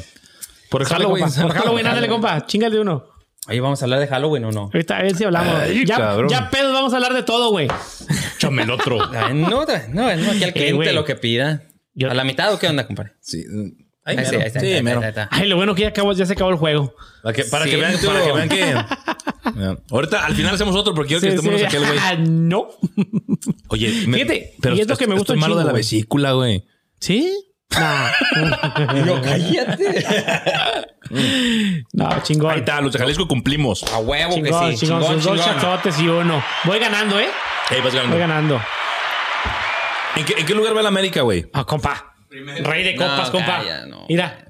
[0.70, 1.26] Por Halloween.
[1.26, 1.42] compa.
[1.42, 2.46] Por Halloween, ándale, compa.
[2.46, 3.17] Chingale uno.
[3.48, 4.62] Oye, ¿vamos a hablar de Halloween o no?
[4.74, 5.56] Ahorita a ver si hablamos.
[5.62, 7.68] Ay, ya, ya pedos, vamos a hablar de todo, güey.
[8.36, 9.00] Échame el otro.
[9.14, 10.94] Ay, no, no, no, aquí al cliente güey.
[10.94, 11.64] lo que pida.
[11.94, 13.14] Yo- ¿A la mitad o qué onda, compadre?
[13.22, 13.44] Sí.
[14.04, 14.42] Ahí Ahí sí, mero.
[14.42, 15.28] ahí está, Sí, ahí está, mero.
[15.32, 16.94] Ay, lo bueno que ya, acabó, ya se acabó el juego.
[17.24, 18.08] Para que, para Sí, que vean, tú.
[18.08, 18.76] para que vean que.
[19.92, 21.66] Ahorita al final hacemos otro porque quiero que Sí, estemos sí.
[21.66, 22.00] aquel, güey.
[22.00, 22.68] Ah, no.
[23.70, 26.64] Oye, me- Fíjate, y es lo que me gusta es malo de la vesícula, güey.
[27.00, 27.34] ¿Sí?
[27.70, 29.06] No.
[29.06, 30.04] Yo, cállate.
[31.94, 32.52] No, chingón.
[32.52, 33.84] Ahí está, los de Jalisco cumplimos.
[33.84, 34.86] A huevo Chingón, que sí.
[34.86, 36.44] chingón, Chingón, dos chazotes y uno.
[36.64, 37.28] Voy ganando, ¿eh?
[37.70, 38.16] Ahí vas ganando.
[38.16, 38.62] Voy ganando.
[40.16, 41.46] ¿En qué, en qué lugar va la América, güey?
[41.54, 42.16] Ah, compa.
[42.30, 43.58] Rey de copas, No, compa.
[43.60, 44.06] calla, no.
[44.10, 44.44] Mira,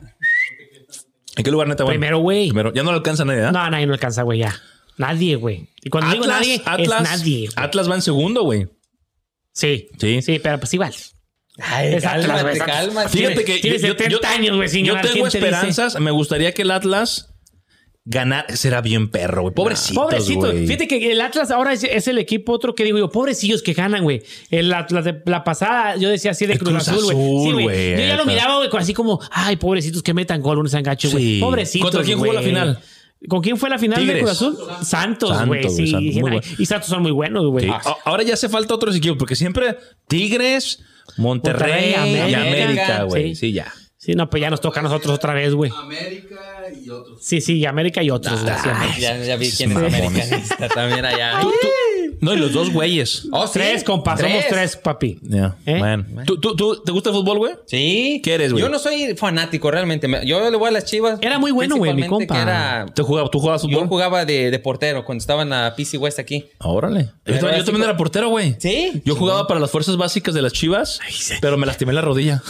[1.36, 1.96] ¿En qué lugar neta, güey?
[1.98, 2.48] primero, güey.
[2.50, 2.74] Primero.
[2.74, 3.52] Ya no le alcanza nadie, ¿eh?
[3.52, 4.56] No, nadie no alcanza, güey, ya.
[4.98, 5.70] Nadie, güey.
[5.84, 7.48] Y cuando digo Atlas, nadie, Atlas, es nadie.
[7.54, 7.66] güey.
[7.66, 8.68] Atlas va en segundo, güey.
[9.54, 9.90] Sí.
[10.00, 10.22] Sí.
[10.22, 10.94] Sí, pero pues igual.
[11.60, 13.10] Ay, Es Atlas, cálmate, cálmate.
[13.10, 15.12] Fíjate que tiene yo- yo- 70 años, güey, Yo ganar.
[15.12, 16.00] tengo esperanzas.
[16.00, 17.34] Me gustaría que el Atlas
[18.06, 18.56] ganara.
[18.56, 19.54] Será bien perro, güey.
[19.54, 20.52] Pobrecitos, Pobrecito.
[20.52, 23.74] Fíjate que el Atlas ahora es, es el equipo otro que digo yo, pobrecillos que
[23.74, 24.22] ganan, güey.
[24.52, 27.14] El Atlas de la pasada, yo decía así de Cruz, Cruz Azul,
[27.62, 27.68] güey.
[27.96, 31.12] Sí, Yo ya lo miraba, güey, así como, ay, pobrecitos que metan gol, unos angachos,
[31.12, 31.24] güey.
[31.24, 31.40] Sí.
[31.42, 31.86] Pobrecitos.
[31.90, 32.80] ¿Contra quién jugó la final?
[33.28, 34.20] ¿Con quién fue la final de.
[34.20, 34.58] Cruz Azul?
[34.84, 35.68] Santos, güey.
[35.70, 36.40] Sí, Santos, bueno.
[36.60, 37.66] y Santos son muy buenos, güey.
[37.66, 37.72] Sí.
[38.06, 39.76] Ahora ya hace falta otros equipos, porque siempre
[40.08, 40.84] Tigres,
[41.18, 43.30] Monterrey, Monterrey, y América, América, güey.
[43.30, 43.36] sí.
[43.48, 43.54] Sí.
[43.54, 43.74] ya.
[44.00, 45.72] Sí, no, pues ya nos toca a nosotros otra vez, güey.
[45.76, 46.38] América
[46.82, 47.20] y otros.
[47.22, 50.00] Sí, sí, y América y otros, Ay, ya, ya vi quién es mamones.
[50.06, 51.40] americanista también allá.
[51.42, 51.67] Tú- tú-
[52.22, 53.28] No, y los dos güeyes.
[53.32, 53.54] Oh, sí.
[53.54, 54.18] Tres, compa.
[54.18, 55.20] Somos tres, papi.
[55.22, 55.78] Ya, ¿Eh?
[55.78, 56.06] bueno.
[56.26, 57.54] ¿Tú, tú, tú- te gusta el fútbol, güey?
[57.66, 58.22] Sí.
[58.24, 58.62] ¿Qué eres, güey?
[58.64, 60.08] Yo no soy fanático realmente.
[60.08, 61.20] Me- Yo le voy a las chivas.
[61.22, 62.36] Era muy bueno, güey, mi compa.
[62.36, 63.88] que era- ¿Tú jugabas, tú jugabas Yo fútbol?
[63.88, 66.46] jugaba de, de portero cuando estaba en la PC West aquí.
[66.60, 67.12] Órale.
[67.26, 68.56] Yo, también- yo era portero, güey.
[68.60, 69.02] Sí.
[69.06, 71.00] Yo jugaba para las fuerzas básicas de las chivas,
[71.42, 72.42] pero me lastimé la rodilla.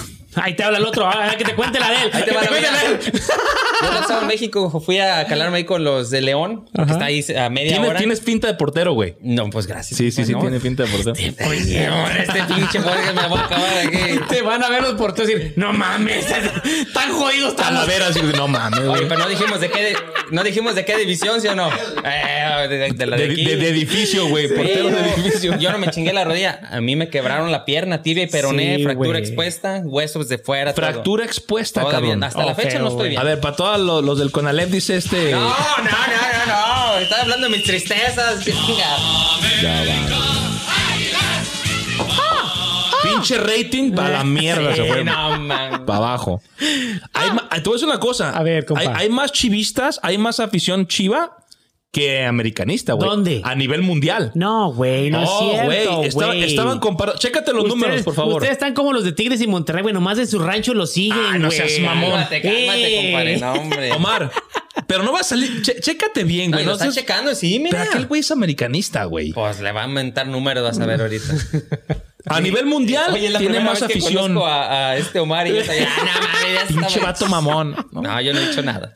[0.41, 1.08] Ahí te habla el otro.
[1.08, 2.10] A ver, que te cuente la de él.
[2.13, 3.00] Ahí te Que va te cuente la de él.
[3.13, 7.06] Yo cuando estaba en México fui a calarme ahí con los de León, que está
[7.06, 7.97] ahí a media Tienes, hora.
[8.00, 9.15] tienes pinta de portero, güey.
[9.21, 9.97] No, pues gracias.
[9.97, 11.13] Sí, sí, sí, tiene pinta de portero.
[11.47, 13.97] Oye, hombre, este pinche Jorge me va a acabar aquí.
[14.30, 16.26] Te van a ver los porteros y decir, no mames,
[16.93, 17.73] tan jodidos estamos.
[17.73, 19.08] Talavera, así, no mames, Oye, güey.
[19.08, 19.97] pero no dijimos de qué, de-
[20.32, 21.69] no dijimos de qué división, ¿sí o no?
[22.04, 23.45] Eh, de, de- de la de, De, aquí.
[23.45, 24.47] de- de edificio, güey.
[24.47, 25.58] Sí, Portero de edificio.
[25.58, 26.60] Yo no me chingué la rodilla.
[26.71, 30.73] A mí me quebraron la pierna, tibia y peroné, Sí, fractura expuesta, huesos de fuera.
[30.73, 30.85] todo.
[30.85, 32.23] Fractura expuesta, Todavía, cabrón.
[32.23, 33.21] Hasta la Oh, fecha feo, no estoy bien.
[33.21, 35.31] A ver, para todos los, los del Conalep dice este.
[35.31, 36.97] No, no, no, no, no.
[36.99, 38.43] Estaba hablando de mis tristezas.
[38.43, 38.97] chinga.
[43.03, 45.03] Pinche rating para la mierda se fue.
[45.03, 45.85] No, man.
[45.85, 46.41] Para abajo.
[47.13, 48.31] Hay ma- te voy a decir una cosa.
[48.31, 48.81] A ver, compa.
[48.81, 51.37] Hay, hay más chivistas, hay más afición chiva
[51.97, 53.10] que americanista, güey.
[53.10, 53.41] ¿Dónde?
[53.43, 54.31] A nivel mundial.
[54.36, 56.07] No, güey, no, Oh, es cierto, güey.
[56.07, 56.43] Estaba- güey.
[56.43, 57.19] estaban comparando.
[57.19, 58.33] Chécate los Ustedes- números, por favor.
[58.36, 59.93] Ustedes están como los de Tigres y Monterrey, güey.
[59.93, 61.57] Nomás de su rancho lo siguen, Ah, no güey.
[61.57, 62.12] seas mamón.
[62.12, 63.03] Cálmate, cálmate, Eh.
[63.12, 63.38] compadre.
[63.38, 63.91] No, hombre.
[63.93, 64.31] Omar,
[64.86, 65.62] pero no va a salir.
[65.63, 66.65] Che- chécate bien, No, güey.
[66.65, 67.79] lo No, están seas- checando, sí, mira.
[67.79, 69.33] Pero aquel güey es americanista, güey.
[69.33, 71.33] Pues le va a aumentar números, vas a ver ahorita.
[72.29, 74.33] A nivel mundial Oye, es la tiene más vez que afición.
[74.33, 77.73] conozco a, a este Omar y yo estoy, ah, no mames, Pinche vato mamón.
[77.93, 78.01] ¿no?
[78.01, 78.93] No, yo no he dicho nada.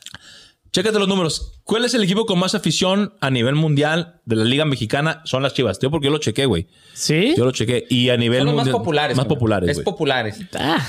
[0.72, 1.60] Chécate los números.
[1.64, 5.20] ¿Cuál es el equipo con más afición a nivel mundial de la Liga Mexicana?
[5.24, 5.78] Son las Chivas.
[5.78, 6.66] Tío, porque yo lo chequé, güey.
[6.94, 7.34] ¿Sí?
[7.36, 7.84] Yo lo chequé.
[7.90, 9.16] Y a nivel Son los más mundial- populares.
[9.16, 9.84] Más populares, Es güey.
[9.84, 10.40] populares.
[10.58, 10.86] Ah.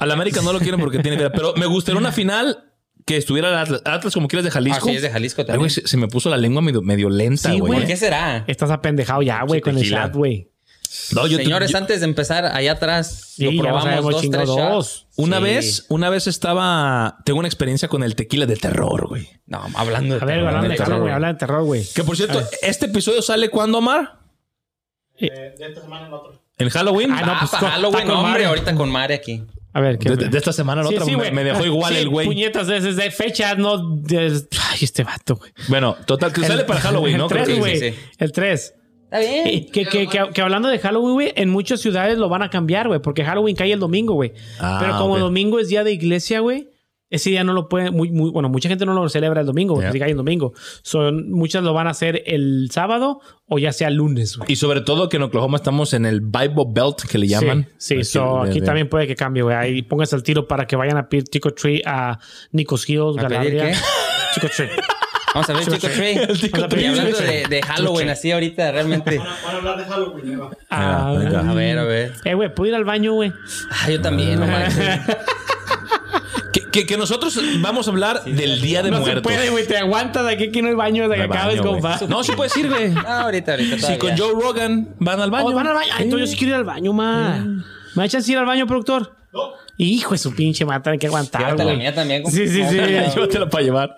[0.00, 2.64] Al América no lo quieren porque tiene que Pero me gustaría una final
[3.04, 4.86] que estuviera el Atlas, Atlas como quieres de Jalisco.
[4.88, 5.58] Ah, sí, es de Jalisco Ay, también.
[5.60, 7.72] güey, se, se me puso la lengua medio, medio lenta, Sí, güey.
[7.80, 8.44] ¿Por qué será?
[8.46, 10.50] Estás apendejado ya, güey, con el chat, güey.
[11.12, 14.46] No, yo te- Señores, yo- antes de empezar, allá atrás Sí, lo probamos dos, tres
[14.46, 14.56] dos.
[14.56, 15.06] shots.
[15.16, 15.42] una Sí.
[15.44, 17.18] vez, una vez estaba.
[17.24, 19.28] Tengo una experiencia con el tequila de terror, güey.
[19.46, 21.12] No, hablando de A ver, terror, hablando de terror, güey.
[21.12, 21.84] Habla de terror, güey.
[21.94, 24.18] Que por cierto, este episodio sale cuándo, Omar?
[26.58, 27.10] ¿En Halloween?
[27.12, 28.44] Ah, no, Ah, pues, para con- Halloween, con hombre, Mare.
[28.46, 29.44] ahorita con Mare aquí.
[29.74, 30.08] A ver, ¿qué?
[30.08, 31.32] de, de esta semana a la Sí, otra sí, me, güey.
[31.32, 32.26] me dejó igual Sí, el güey.
[32.26, 33.96] Puñetas de, de fechas, no.
[33.96, 35.52] de- Ay, este vato, güey.
[35.68, 37.24] Bueno, total, que sale para Halloween, ¿no?
[37.24, 37.78] El Creo 3, que- güey.
[37.78, 37.96] sí, sí.
[38.18, 38.74] El 3.
[39.10, 39.66] Está bien.
[39.70, 42.88] Que, que, que, que hablando de Halloween, güey, en muchas ciudades lo van a cambiar,
[42.88, 44.32] güey, porque Halloween cae el domingo, güey.
[44.58, 45.20] Ah, Pero como ok.
[45.20, 46.68] domingo es día de iglesia, güey,
[47.08, 49.74] ese día no lo puede, muy, muy, bueno, mucha gente no lo celebra el domingo,
[49.80, 50.54] porque cae el domingo.
[50.82, 54.50] Son, muchas lo van a hacer el sábado o ya sea el lunes, güey.
[54.52, 57.68] Y sobre todo que en Oklahoma estamos en el Bible Belt que le llaman.
[57.78, 59.54] Sí, sí Aquí, so, aquí de- también puede que cambie, güey.
[59.54, 62.18] Ahí pónganse al tiro para que vayan a pedir Tico Tree a
[62.50, 63.68] Nico's Hills, ¿A pedir Galadriel.
[63.70, 63.76] qué?
[64.34, 64.68] Tico Tree.
[65.36, 65.66] Vamos a ver
[66.34, 66.82] Chico Trey.
[66.84, 69.18] Y hablando de, de Halloween, así ahorita, realmente.
[69.18, 70.40] Van a hablar de Halloween.
[70.70, 71.08] Ah.
[71.10, 72.12] A ver, a ver.
[72.24, 73.32] Eh, güey, ¿puedo ir al baño, güey?
[73.70, 74.78] Ah, yo también, no manches.
[76.52, 79.22] Que, que- que nosotros vamos a hablar del Día de No se Muertos.
[79.24, 79.66] puede, güey.
[79.66, 82.06] Te aguantas de aquí, aquí no hay baño, de No que acabes fa.
[82.08, 82.94] No, sí puedes ir, güey.
[83.06, 83.76] Ah, ahorita, ahorita.
[83.76, 83.98] Si todavía.
[83.98, 85.48] con Joe Rogan van al baño.
[85.48, 85.92] Oh, van al baño.
[85.94, 87.44] Ay, entonces yo sí quiero ir al baño, ma.
[87.94, 89.15] ¿Me echas ir al baño, productor?
[89.78, 89.84] No.
[89.84, 92.24] Hijo de su pinche tienen que aguantar, Llévate la mía también.
[92.26, 92.76] Sí, sí, sí.
[93.14, 93.96] Llévatela para llevar.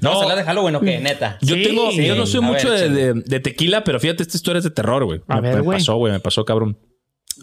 [0.00, 0.98] ¿Vamos a hablar de No, Halloween o qué?
[1.00, 1.38] Neta.
[1.42, 1.62] yo Sí.
[1.62, 3.14] tengo, yo no soy A mucho ver, de, échale.
[3.14, 5.20] de- de tequila, pero fíjate, esta historia es de terror, güey.
[5.28, 5.78] A Me- ver, me güey.
[5.78, 6.78] pasó, güey, me pasó, cabrón.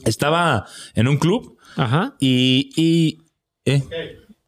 [0.06, 2.16] Estaba en un club Ajá.
[2.20, 3.20] y, y
[3.66, 3.94] eh, Ok.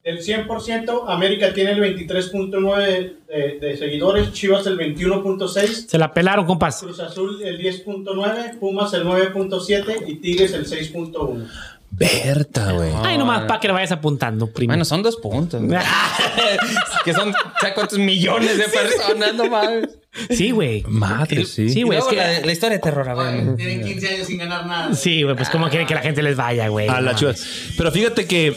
[0.04, 6.48] Del 100%, América tiene el 23.9 de, de seguidores, Chivas el 21.6, Se la pelaron,
[6.48, 6.80] compas.
[6.80, 11.48] Cruz Azul el 10.9, Pumas el 9.7 y Tigres el 6.1.
[11.92, 12.92] Berta, güey.
[13.04, 14.72] Ay, nomás para que le vayas apuntando, primo.
[14.72, 15.62] Bueno, son dos puntos.
[17.06, 19.36] que son, ¿sabes cuántos millones de personas?
[19.36, 19.90] No mames.
[20.30, 20.84] Sí, güey.
[20.88, 21.70] Madre, sí.
[21.70, 22.00] Sí, güey.
[22.00, 22.16] Es que...
[22.16, 23.56] la, la historia de terror, a ver.
[23.56, 24.96] Tienen 15 años sin ganar nada.
[24.96, 25.36] Sí, güey.
[25.36, 26.88] Pues cómo quieren que la gente les vaya, güey.
[26.88, 27.46] A la chivas.
[27.78, 28.56] Pero fíjate que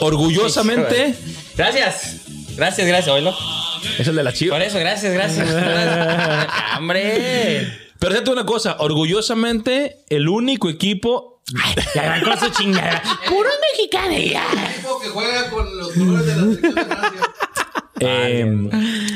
[0.00, 1.14] orgullosamente
[1.56, 2.20] Gracias.
[2.56, 3.34] Gracias, gracias, oílo.
[3.98, 4.62] es el de la Por chivas.
[4.62, 5.50] eso, gracias, gracias.
[5.50, 6.46] Gracias.
[6.78, 7.66] ¡Hombre!
[7.98, 11.35] Pero fíjate una cosa, orgullosamente el único equipo
[11.94, 13.02] Ya van con su chingada.
[13.28, 14.44] Puro mexicano ya.
[15.02, 16.76] que juega con los colores de la selección
[18.00, 18.46] eh,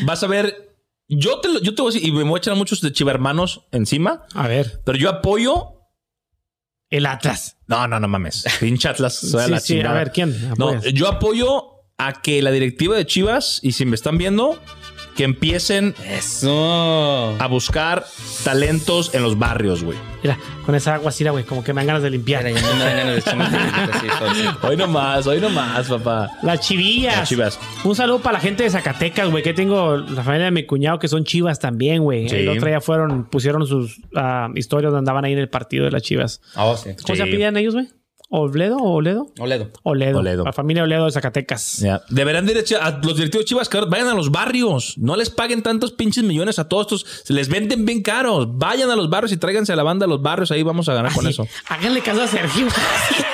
[0.05, 0.75] vas a ver,
[1.09, 2.93] yo te, lo- yo te voy a decir, y me voy a echar muchos de
[2.93, 4.81] chivermanos encima, A ver.
[4.85, 5.77] pero yo apoyo.
[6.88, 7.57] El Atlas.
[7.69, 8.45] No, no, no mames.
[8.59, 9.14] Pinche Atlas.
[9.21, 11.64] soy a Sí, la sí, a ver, ¿quién No, yo apoyo
[11.99, 14.61] a que la directiva de Chivas, y si me están viendo,
[15.21, 17.37] que empiecen Eso.
[17.39, 18.07] a buscar
[18.43, 19.99] talentos en los barrios, güey.
[20.23, 22.43] Mira, con esa agua así, güey, como que me dan ganas de limpiar.
[22.43, 23.25] Mira, no me dan ganas
[24.03, 24.41] de así.
[24.63, 26.31] Hoy nomás, hoy nomás, papá.
[26.43, 27.19] Las chivillas.
[27.19, 27.61] Las chivas.
[27.85, 29.43] Un saludo para la gente de Zacatecas, güey.
[29.43, 32.27] Que tengo la familia de mi cuñado que son chivas también, güey.
[32.27, 32.37] Sí.
[32.37, 35.91] El otro día fueron, pusieron sus ah, historias donde andaban ahí en el partido de
[35.91, 36.41] las chivas.
[36.57, 36.93] Oh, sí.
[37.05, 37.89] ¿Cómo se apellidan ellos, güey?
[38.33, 39.27] ¿Oledo o Oledo?
[39.40, 39.71] Oledo.
[39.83, 40.19] Oledo.
[40.21, 40.45] Oledo.
[40.45, 41.85] La familia Oledo de Zacatecas.
[42.11, 44.97] Deberán de ir a los directivos Chivas, cabrón, vayan a los barrios.
[44.99, 47.23] No les paguen tantos pinches millones a todos estos.
[47.25, 48.47] Se les venden bien caros.
[48.57, 50.53] Vayan a los barrios y tráiganse a la banda a los barrios.
[50.53, 51.49] Ahí vamos a ganar con Así, eso.
[51.69, 52.69] Háganle caso a Sergio.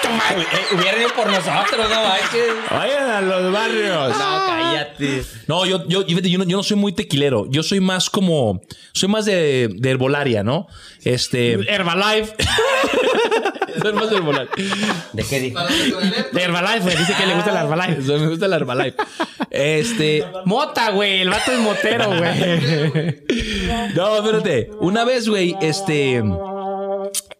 [0.06, 2.76] Eh, Hubiera ido por nosotros, no.
[2.76, 4.08] Vayan a los barrios.
[4.16, 5.24] No, cállate.
[5.46, 7.46] No, yo, yo, yo, yo no, yo no soy muy tequilero.
[7.50, 8.62] Yo soy más como.
[8.92, 10.68] Soy más de, de herbolaria, ¿no?
[11.02, 11.52] Este.
[11.52, 12.34] Herbalife.
[13.82, 14.50] soy más de herbolaria.
[15.12, 15.58] ¿De qué dijo?
[15.60, 16.96] El De Herbalife, güey.
[16.96, 18.02] Dice que le gusta el Herbalife.
[18.02, 18.96] Soy- Me gusta la Herbalife.
[19.50, 20.24] Este.
[20.44, 21.20] Mota, güey.
[21.22, 23.22] El vato es motero, güey.
[23.94, 24.70] No, espérate.
[24.80, 26.22] Una vez, güey, este.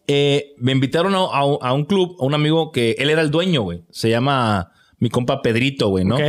[0.07, 3.23] eh, me invitaron a, a un- a un club, a un amigo que él era
[3.23, 3.83] el dueño, güey.
[3.91, 6.17] Se llama mi compa Pedrito, güey, ¿no?
[6.17, 6.23] Ok.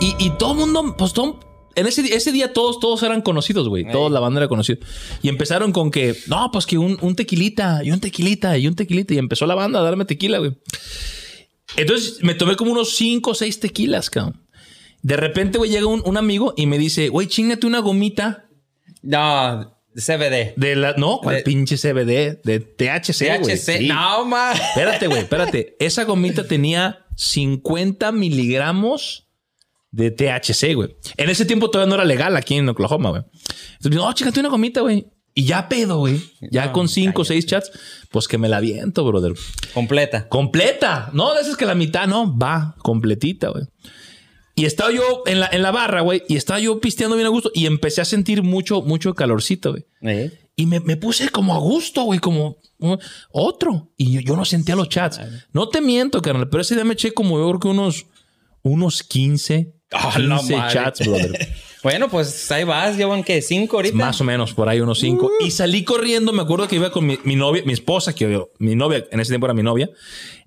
[0.00, 1.40] Y, y todo el mundo, pues todo.
[1.80, 3.90] En ese, ese día todos, todos eran conocidos, güey.
[3.90, 4.78] Toda la banda era conocida.
[5.22, 8.74] Y empezaron con que, no, pues que un, un tequilita, y un tequilita, y un
[8.76, 9.14] tequilita.
[9.14, 10.52] Y empezó la banda a darme tequila, güey.
[11.76, 14.46] Entonces me tomé como unos cinco o seis tequilas, cabrón.
[15.02, 18.46] De repente, güey, llega un, un amigo y me dice, güey, chingate una gomita
[19.02, 20.52] No, CBD.
[20.56, 20.92] de la.
[20.98, 22.40] No, ¿cuál De- pinche CBD?
[22.44, 23.56] De THC, güey.
[23.56, 23.78] THC.
[23.78, 23.86] Sí.
[23.88, 24.54] No, man.
[24.56, 25.76] Espérate, güey, espérate.
[25.80, 29.28] Esa gomita tenía 50 miligramos
[29.90, 30.96] de THC, güey.
[31.16, 33.22] En ese tiempo todavía no era legal aquí en Oklahoma, güey.
[33.72, 35.06] Entonces, no, chécate una gomita, güey.
[35.34, 36.20] Y ya pedo, güey.
[36.50, 37.70] Ya No, con cinco o seis chats,
[38.10, 39.34] pues que me la viento, brother.
[39.72, 40.28] Completa.
[40.28, 41.10] Completa.
[41.12, 43.64] No, de esas que la mitad, no, va completita, güey.
[44.56, 47.30] Y estaba yo en la, en la barra, güey, y estaba yo pisteando bien a
[47.30, 49.86] gusto y empecé a sentir mucho, mucho calorcito, güey.
[50.02, 50.38] ¿Eh?
[50.56, 52.96] Y me, me puse como a gusto, güey, como uh,
[53.30, 53.92] otro.
[53.96, 55.20] Y yo, yo no sentía los chats.
[55.52, 58.06] No te miento, carnal, pero ese día me eché como yo creo que unos,
[58.62, 60.74] unos 15, Ah, la 15 madre.
[60.74, 61.48] chats, brother.
[61.82, 62.98] Bueno, pues ahí vas.
[62.98, 63.96] Llevan que cinco ahorita.
[63.96, 65.24] Más o menos, por ahí unos 5.
[65.26, 65.46] Uh.
[65.46, 68.50] Y salí corriendo, me acuerdo que iba con mi, mi novia, mi esposa, que yo-
[68.58, 69.88] mi novia, en ese tiempo era mi novia.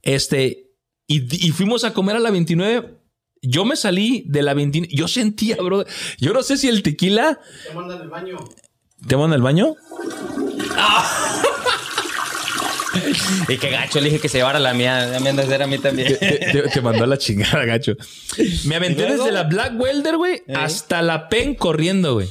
[0.04, 0.68] Este,
[1.08, 3.00] y, y fuimos a comer a la 29.
[3.42, 4.94] Yo me salí de la 29.
[4.96, 5.88] Yo sentía, brother.
[6.20, 7.40] Yo no sé si el tequila.
[7.68, 8.38] Te mandan al baño.
[9.08, 9.74] ¿Te van al baño?
[13.50, 15.10] Y qué gacho, le dije que se llevara la mía.
[15.12, 16.18] Ya me andas a mí también.
[16.18, 17.94] te, te- te mandó a la chingada, gacho.
[18.66, 22.28] Me aventé desde la Black Welder, güey, hasta la Pen corriendo, güey.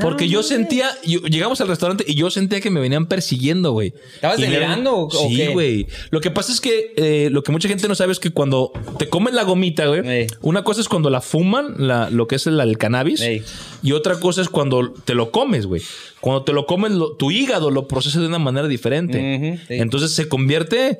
[0.00, 3.94] Porque yo sentía, yo- llegamos al restaurante y yo sentía que me venían persiguiendo, güey.
[4.14, 5.48] ¿Estabas delirando o- o Sí, qué?
[5.48, 5.86] güey.
[6.10, 8.72] Lo que pasa es que eh, lo que mucha gente no sabe es que cuando
[8.98, 10.26] te comen la gomita, güey, Ey.
[10.42, 13.42] una cosa es cuando la fuman, la- lo que es el, el cannabis, Ey.
[13.82, 15.82] y otra cosa es cuando te lo comes, güey.
[16.20, 19.58] Cuando te lo comes, lo- tu hígado lo procesa de una manera diferente.
[19.68, 19.74] Sí.
[19.74, 20.98] Entonces se convierte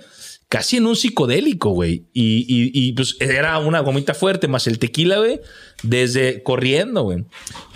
[0.49, 2.05] casi en un psicodélico, güey.
[2.13, 5.41] Y, y, y, pues era una gomita fuerte más el tequila, güey,
[5.83, 7.25] desde corriendo, güey.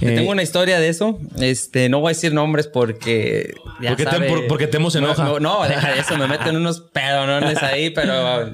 [0.00, 1.18] Te Eh, tengo una historia de eso.
[1.38, 3.54] Este, no voy a decir nombres porque.
[3.80, 5.24] ya Porque te- sabe- por- porque Temo se enoja.
[5.24, 6.16] No, no, deja de eso.
[6.16, 8.50] Me meten unos pedonones ahí, pero.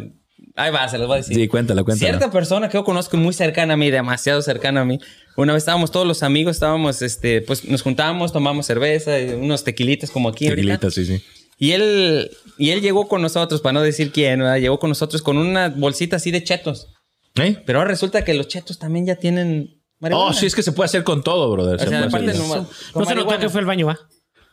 [0.61, 1.37] Ahí va, se los voy a decir.
[1.37, 2.11] Sí, cuéntala, cuéntala.
[2.11, 4.99] Cierta persona que yo conozco muy cercana a mí, demasiado cercana a mí.
[5.37, 10.11] Una vez estábamos todos los amigos, estábamos, este, pues nos juntábamos, tomamos cerveza, unos tequilitas
[10.11, 10.49] como aquí.
[10.49, 10.79] ahorita.
[10.79, 11.23] Tequilita, sí, sí.
[11.59, 14.59] Y él, y él llegó con nosotros, para no decir quién, ¿verdad?
[14.59, 16.89] llegó con nosotros con una bolsita así de chetos.
[17.35, 17.61] ¿Eh?
[17.67, 19.81] Pero ahora resulta que los chetos también ya tienen.
[20.01, 20.31] marihuana.
[20.31, 21.75] Oh, sí, es que se puede hacer con todo, brother.
[21.77, 22.41] O Se sea, puede aparte hacer.
[22.47, 23.99] no, No se notó que fue el baño, ¿va?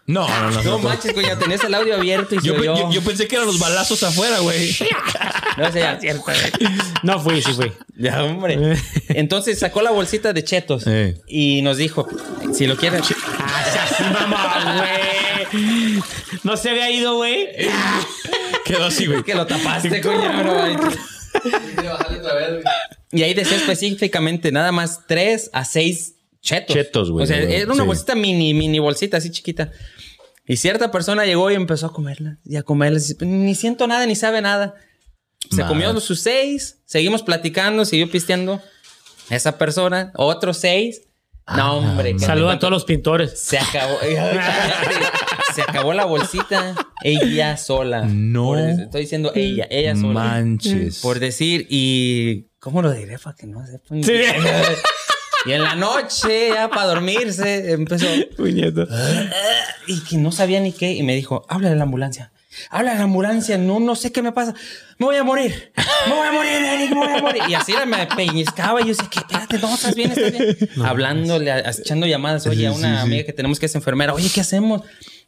[0.07, 0.63] No, no, no.
[0.63, 0.79] No no.
[0.79, 2.75] manches, güey, ya tenías el audio abierto y Yo, pe- oyó.
[2.75, 4.75] yo- yo pensé que eran los balazos afuera, güey.
[5.57, 6.15] No, o sea, ya.
[7.01, 7.71] No fui, sí fui.
[7.97, 8.77] Ya, hombre.
[9.07, 11.21] Entonces sacó la bolsita de chetos Eh.
[11.29, 12.05] y nos dijo,
[12.53, 13.01] si lo quieren...
[13.39, 15.14] Ah, seas mamá, güey.
[16.43, 17.49] No se había ido, güey.
[18.65, 19.23] Quedó así, güey.
[19.23, 20.19] que lo tapaste, coño.
[20.37, 20.91] bro.
[23.11, 26.75] Y ahí decía específicamente nada más tres a seis chetos.
[26.75, 27.23] Chetos, güey.
[27.23, 27.87] O sea, era una Sí.
[27.87, 29.71] bolsita mini, mini bolsita así chiquita.
[30.47, 32.37] Y cierta persona llegó y empezó a comerla.
[32.45, 32.99] Y a comerla.
[33.21, 34.75] Ni siento nada, ni sabe nada.
[35.49, 35.67] Se Madre.
[35.67, 36.79] comió sus seis.
[36.85, 38.61] Seguimos platicando, siguió pisteando.
[39.29, 41.01] Esa persona, otros seis.
[41.47, 42.13] Ah, no, hombre.
[42.13, 43.39] que te Saluda a todos los pintores.
[43.39, 43.97] Se acabó.
[45.55, 46.75] se acabó la bolsita.
[47.03, 48.05] Ella sola.
[48.05, 48.47] No.
[48.47, 50.13] Por- estoy diciendo ella, ella sola.
[50.13, 50.99] Manches.
[50.99, 52.47] Por decir, y.
[52.59, 54.03] ¿Cómo lo diré para que no sepan?
[54.03, 54.13] Sí.
[55.45, 58.07] Y en la noche, ya para dormirse, empezó.
[58.35, 58.87] Puñeta.
[59.87, 60.93] Y que no sabía ni qué.
[60.93, 62.31] Y me dijo: habla de la ambulancia.
[62.71, 63.57] Habla de la ambulancia.
[63.59, 64.55] No, no sé qué me pasa.
[64.97, 65.71] Me voy a morir.
[66.07, 66.89] Me voy a morir, Eric.
[66.89, 67.43] Me voy a morir.
[67.47, 68.81] Y así me pellizcaba.
[68.81, 69.19] Y yo decía: ¿qué?
[69.19, 70.57] Espérate, no, estás bien, estás bien.
[70.83, 72.47] Hablándole, echando llamadas.
[72.47, 74.15] Oye, a una amiga que tenemos que es enfermera.
[74.15, 74.81] Oye, ¿qué hacemos?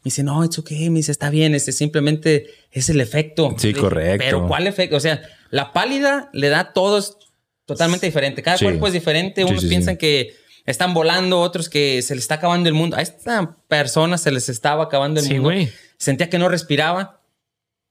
[0.07, 0.89] Me dice, no, it's okay.
[0.89, 1.53] Me dice, está bien.
[1.53, 3.53] Este simplemente es el efecto.
[3.57, 4.23] Sí, dije, correcto.
[4.25, 4.95] Pero ¿cuál efecto?
[4.95, 7.17] O sea, la pálida le da a todos
[7.65, 8.41] totalmente diferente.
[8.41, 8.63] Cada Sí.
[8.63, 9.43] cuerpo es diferente.
[9.43, 9.97] Sí, Unos sí, piensan sí.
[9.99, 10.35] que
[10.65, 12.95] están volando, otros que se les está acabando el mundo.
[12.95, 15.49] A esta persona se les estaba acabando el Sí, mundo.
[15.49, 15.69] güey.
[15.97, 17.21] Sentía que no respiraba.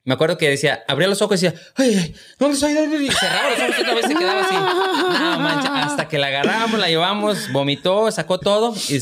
[0.04, 3.50] Me acuerdo que decía, abría los ojos y decía, ay, ay, ¿dónde estoy?" Y cerraba
[3.50, 4.54] los ojos y otra vez se quedaba así.
[5.20, 5.82] No, mancha.
[5.84, 9.00] Hasta que la agarramos, la llevamos, vomitó, sacó todo y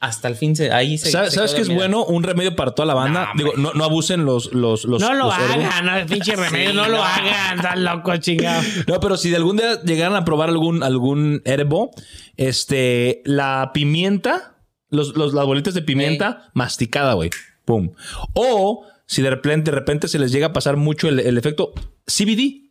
[0.00, 1.10] hasta el fin se, ahí se.
[1.10, 2.04] ¿Sabes, se sabes quedó qué es bueno?
[2.04, 3.30] Un remedio para toda la banda.
[3.36, 5.00] Digo, no, no abusen los, los, los.
[5.02, 8.62] No lo los hagan, no, pinche remedio, Sí, no lo hagan, tan loco, chingado.
[8.86, 11.90] No, pero si de algún día llegaran a probar algún, algún herbo,
[12.36, 14.56] este, la pimienta,
[14.90, 17.30] los, los, las bolitas de pimienta masticada, güey.
[17.64, 17.90] Pum.
[18.34, 21.72] O si de repente, de repente se les llega a pasar mucho el, el efecto
[22.06, 22.68] CBD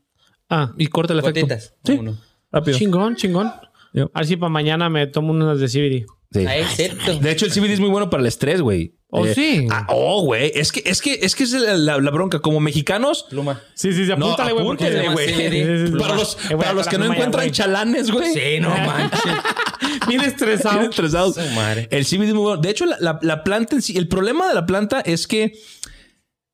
[0.49, 1.41] Ah, y corta el efecto.
[1.41, 1.75] Gotitas.
[1.83, 1.93] Sí.
[1.99, 2.17] Uno.
[2.51, 2.77] Rápido.
[2.77, 3.51] chingón, chingón.
[3.93, 4.09] Yo.
[4.13, 6.05] A ver si para mañana me tomo unas de CBD.
[6.31, 6.45] Sí.
[6.45, 7.11] Ah.
[7.21, 8.93] De hecho, el CBD es muy bueno para el estrés, güey.
[9.09, 9.65] Oh, sí.
[9.71, 10.51] ah, oh, güey.
[10.53, 12.39] Es que, es que, es que es la, la- la bronca.
[12.39, 13.61] Como mexicanos, Pluma.
[13.73, 14.65] Sí, sí, sí, No, apúntale, güey.
[14.65, 15.97] porque- apúntele, güey.
[15.97, 18.33] Para los, Eh, para los que no encuentran chalanes, güey.
[18.33, 19.21] Sí, no manches.
[20.09, 20.79] Bien estresado.
[20.79, 21.35] Bien estresados.
[21.35, 21.87] Su madre.
[21.89, 22.61] El CBD es muy bueno.
[22.61, 25.53] De hecho, la, la- la planta en sí, el problema de la planta es que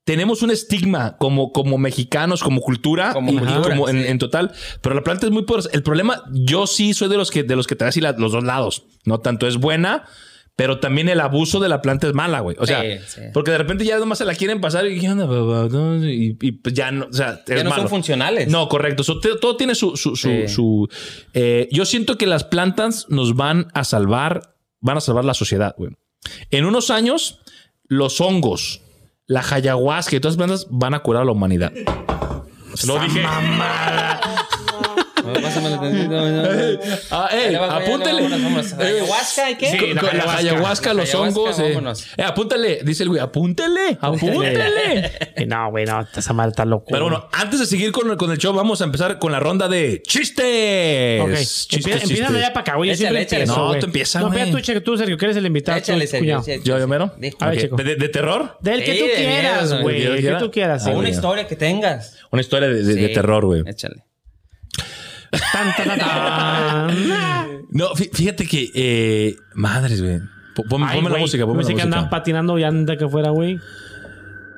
[0.05, 4.07] tenemos un estigma como, como mexicanos, como cultura, Como y- como en, sí.
[4.09, 4.51] en total.
[4.81, 5.69] Pero la planta es muy poderosa.
[5.73, 8.43] El problema, yo sí soy de los que, de los que te das los dos
[8.43, 8.83] lados.
[9.05, 10.03] No tanto es buena,
[10.55, 12.57] pero también el abuso de la planta es mala, güey.
[12.59, 13.21] O sea, Sí, sí.
[13.33, 17.05] porque de repente ya nomás se la quieren pasar y, y, y, pues ya no,
[17.09, 18.49] o sea, Ya son funcionales.
[18.49, 19.03] No, correcto.
[19.03, 19.95] So, te- todo tiene su...
[19.95, 20.47] su, su, Sí.
[20.47, 20.87] su,
[21.33, 25.73] eh, yo siento que las plantas nos van a salvar, van a salvar la sociedad,
[25.77, 25.91] güey.
[26.51, 27.39] En unos años,
[27.87, 28.81] los hongos,
[29.27, 31.71] la ayahuasca y todas las plantas van a curar a la humanidad.
[32.87, 33.23] Lo dije.
[35.41, 36.79] Pásame la.
[37.11, 37.29] Ah.
[37.33, 37.55] Eh,
[38.79, 39.67] ¿Ayahuasca y qué?
[39.71, 40.39] Sí, con- la con la ayahuasca.
[40.39, 41.59] ayahuasca, los ayahuasca, hongos.
[41.59, 42.13] eh.
[42.17, 45.11] Eh, apúntale, dice el güey, apúntele, apúntele.
[45.35, 46.85] Eh, No, güey, no, esa madre está loco.
[46.89, 49.67] Pero bueno, antes de seguir con, con el show, vamos a empezar con la ronda
[49.67, 51.21] de chistes.
[51.21, 51.33] Ok.
[51.35, 52.91] Chistes, Empieza, empieza ya para acá, güey.
[52.91, 53.45] Échale, échale.
[53.45, 55.77] No, tú empieza, No, espera tú, Checo, tú, Sergio, que eres el invitado.
[55.77, 56.43] Échale, Sergio.
[56.63, 57.13] ¿Yo, yo mero?
[57.39, 57.69] A ver.
[57.71, 58.57] ¿De, de terror?
[58.61, 59.81] Del que tú de quieras, güey.
[60.05, 60.17] güey.
[60.17, 62.17] El que tú quieras, sí, O una historia que tengas.
[62.31, 63.63] Una historia de, de- de terror, güey.
[63.65, 64.03] Échale.
[65.51, 66.87] Tan, tan, tan, tan.
[67.71, 68.71] No, fí- fíjate que...
[68.73, 70.19] eh, madres, güey.
[70.69, 72.17] Ponme, Ay, ponme la música, ponme la Pensé que andaban música.
[72.17, 73.59] patinando y anda que fuera, güey.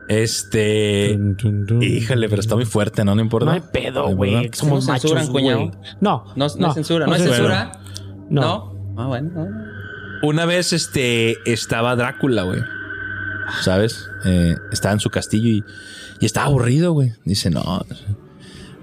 [0.07, 1.17] Este...
[1.38, 1.82] Tun.
[1.82, 3.15] Híjole, pero está muy fuerte, ¿no?
[3.15, 3.45] No importa.
[3.45, 4.49] No hay pedo, ¿De güey.
[4.49, 5.71] que Somos ¿No machos, censuran, cuñado?
[6.01, 7.07] No, No, no, es censura.
[7.07, 7.71] ¿No, es censura.
[7.71, 8.26] censura?
[8.30, 8.41] No.
[8.41, 8.93] No.
[9.01, 9.32] Ah, bueno.
[9.34, 9.47] no.
[10.28, 12.61] Una vez este estaba Drácula, güey.
[13.61, 14.09] ¿Sabes?
[14.26, 15.63] Eh, estaba en su castillo y,
[16.19, 17.13] y estaba aburrido, güey.
[17.26, 17.86] Dice, no,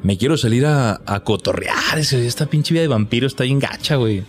[0.03, 1.99] me quiero salir a, a cotorrear.
[1.99, 4.23] Ese- Esta pinche vida de vampiro está bien gacha, güey.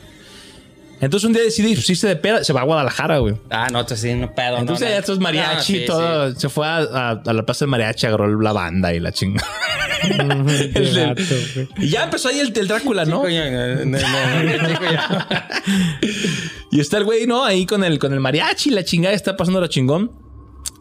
[1.02, 3.36] Entonces un día decide irse de peda, se va a Guadalajara, güey.
[3.50, 4.58] Ah, no, esto sí, no pedo.
[4.58, 5.00] Entonces no, ya no.
[5.02, 6.32] estos mariachi y sí, todo.
[6.32, 6.40] sí.
[6.40, 9.44] Se fue a, a- a la plaza del mariachi, agarró la banda y la chinga.
[11.78, 13.24] Y ya empezó ahí el, el Drácula, ¿no?
[13.24, 13.98] No, no, no.
[16.72, 17.46] Y está el güey, ¿no?
[17.46, 20.12] Ahí con el, con el mariachi, la chingada está pasando la chingón.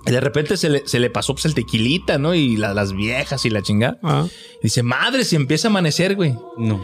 [0.07, 2.35] Y de repente se le, se le pasó pues, el tequilita, ¿no?
[2.35, 3.99] Y la- las viejas y la chingada.
[4.03, 4.27] Ah.
[4.63, 6.35] Dice, madre, se empieza a amanecer, güey.
[6.59, 6.81] No.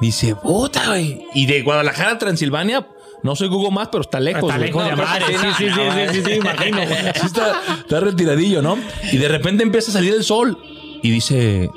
[0.00, 1.22] Dice, puta, güey.
[1.34, 2.86] Y de Guadalajara a Transilvania,
[3.22, 4.44] no soy Google más, pero está lejos.
[4.44, 4.66] Está güey.
[4.68, 5.24] lejos de No, madre.
[5.28, 6.78] Sí, sí, sí, sí, sí, no, sí, sí, imagino.
[7.20, 8.78] Sí está, está retiradillo, ¿no?
[9.12, 10.58] Y de repente empieza a salir el sol.
[11.02, 11.68] Y dice,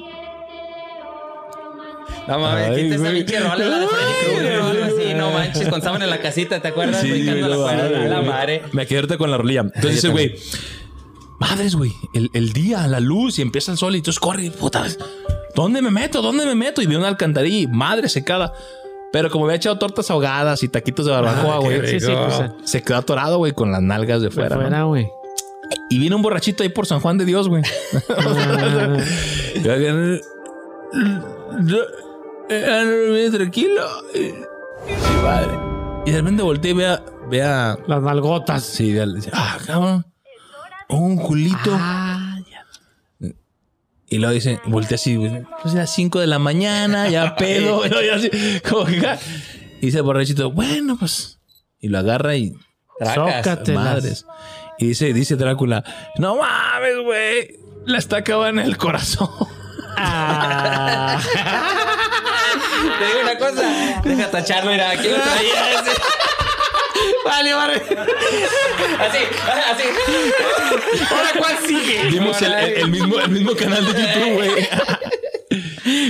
[2.28, 3.16] No mames, Ay, quita esa güey.
[3.26, 5.14] pinche rola, la de Freddy Krueger o algo así.
[5.14, 7.02] No manches, cuando estaban en la casita, ¿te acuerdas?
[7.02, 8.30] Sí, Brincando la madre, la güey.
[8.30, 8.62] madre.
[8.72, 9.62] Me quedé ahorita con la rolilla.
[9.62, 10.36] Entonces dice, güey,
[11.40, 14.86] madres, güey, el, el día, la luz y empieza el sol y entonces corre, puta,
[15.56, 16.22] ¿dónde me meto?
[16.22, 16.82] ¿Dónde me meto?
[16.82, 18.54] Y ve una alcantarilla y madre secada.
[19.12, 22.12] Pero como había echado tortas ahogadas y taquitos de barbacoa, Ah, güey, qué Sí, sí,
[22.12, 24.84] pues, se quedó atorado, güey, con las nalgas de fuera.
[24.84, 25.08] güey.
[25.90, 27.64] Y vino un borrachito ahí por San Juan de Dios, güey.
[32.48, 33.82] Eh, Tranquilo.
[36.06, 38.64] Y, de repente volteé y ve a, ve a Las nalgotas.
[38.64, 40.06] Sí, de- ah, cabrón.
[40.90, 41.72] Un culito.
[41.72, 42.66] Ah, ya.
[44.08, 45.44] Y luego dice, voltea así, güey.
[45.62, 47.82] Pues a las 5 de la mañana, ya pedo.
[47.86, 47.90] y
[49.86, 51.40] dice el borrachito, bueno, pues.
[51.80, 52.54] Y lo agarra y.
[53.14, 53.84] Zócatelas.
[53.84, 54.26] madres.
[54.78, 55.84] Y dice, dice Drácula,
[56.18, 57.60] no mames, güey.
[57.86, 59.30] La está acabando en el corazón.
[59.98, 61.20] Ah.
[63.00, 64.02] Te digo una cosa.
[64.04, 64.92] Deja tacharlo, mira.
[64.92, 65.92] Aquí lo traía ese.
[67.26, 67.74] vale, vale.
[67.76, 69.18] Así,
[69.72, 69.84] así.
[71.12, 72.10] Ahora, ¿cuál sigue?
[72.10, 74.50] Vimos el, el- el mismo, el mismo canal de YouTube, güey.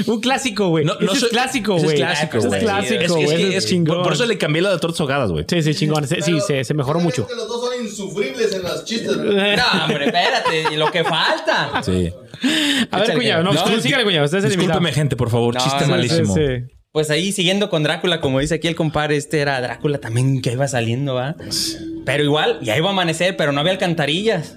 [0.07, 0.85] Un clásico, güey.
[0.85, 1.87] No, no soy- es clásico, güey.
[1.89, 2.59] es clásico, güey.
[2.59, 4.03] es clásico, Es- es es- es chingón.
[4.03, 5.45] Por eso le cambié la de tortas ahogadas, güey.
[5.49, 6.07] Sí, sí, chingón.
[6.07, 7.27] Sí, sí, se, se mejoró mucho.
[7.27, 9.15] que los dos son insufribles en las chistes.
[9.17, 10.65] No, hombre, espérate.
[10.71, 11.81] Y lo que falta.
[11.83, 12.11] Sí.
[12.91, 13.43] A ver, cuñado.
[13.43, 14.25] No, no, usted sígale, cuñado.
[14.25, 15.53] Usted es el Discúlpeme, gente, por favor.
[15.53, 16.33] No, Chiste sí, sí, malísimo.
[16.35, 16.75] Sí, sí.
[16.95, 20.53] Pues ahí siguiendo con Drácula, como dice aquí el compadre, este era Drácula también que
[20.53, 21.35] iba saliendo, ¿va?
[22.05, 24.55] Pero igual, ya iba a amanecer, pero no había alcantarillas.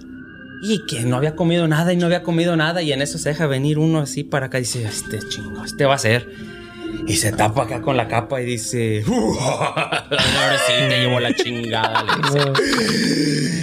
[0.62, 2.80] Y que no había comido nada y no había comido nada.
[2.80, 5.84] Y en eso se deja venir uno así para acá y dice, este chingo, este
[5.84, 6.28] va a ser.
[7.08, 12.04] Y se tapa acá con la capa y dice, ahora sí te llevo la chingada.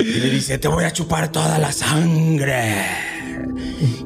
[0.01, 2.73] Y le dice, te voy a chupar toda la sangre.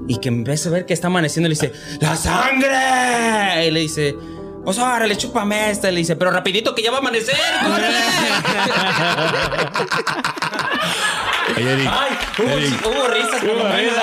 [0.07, 3.67] Y que empieza a ver que está amaneciendo, le dice, ¡La sangre!
[3.67, 4.15] Y le dice,
[4.63, 5.89] pues ahora le chúpame esta.
[5.89, 7.35] Y le dice, pero rapidito que ya va a amanecer.
[11.57, 13.93] Oye, Eric, Ay, hubo, Eric, hubo risas por lo menos.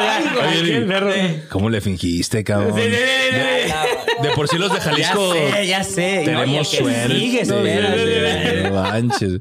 [0.42, 1.12] Oye, Eric, perro.
[1.48, 2.74] ¿cómo le fingiste, cabrón?
[2.74, 2.96] Sí, sí,
[3.30, 4.22] sí.
[4.22, 6.24] De por sí los de Ya Jalisco sé, ya sé.
[6.26, 7.08] No, y el tenemos que suerte.
[7.14, 8.62] sigue, espérate.
[8.70, 9.40] No manches.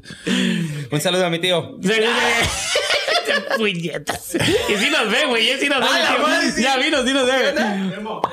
[0.90, 1.76] Un saludo a mi tío.
[3.36, 3.56] Sí, sí, sí.
[3.58, 4.34] Puñetas.
[4.68, 5.50] Y si nos ve, güey.
[5.50, 5.86] y sí nos ve.
[5.86, 6.62] ¡A la madre, sí!
[6.62, 7.32] Ya vino, sí nos ve.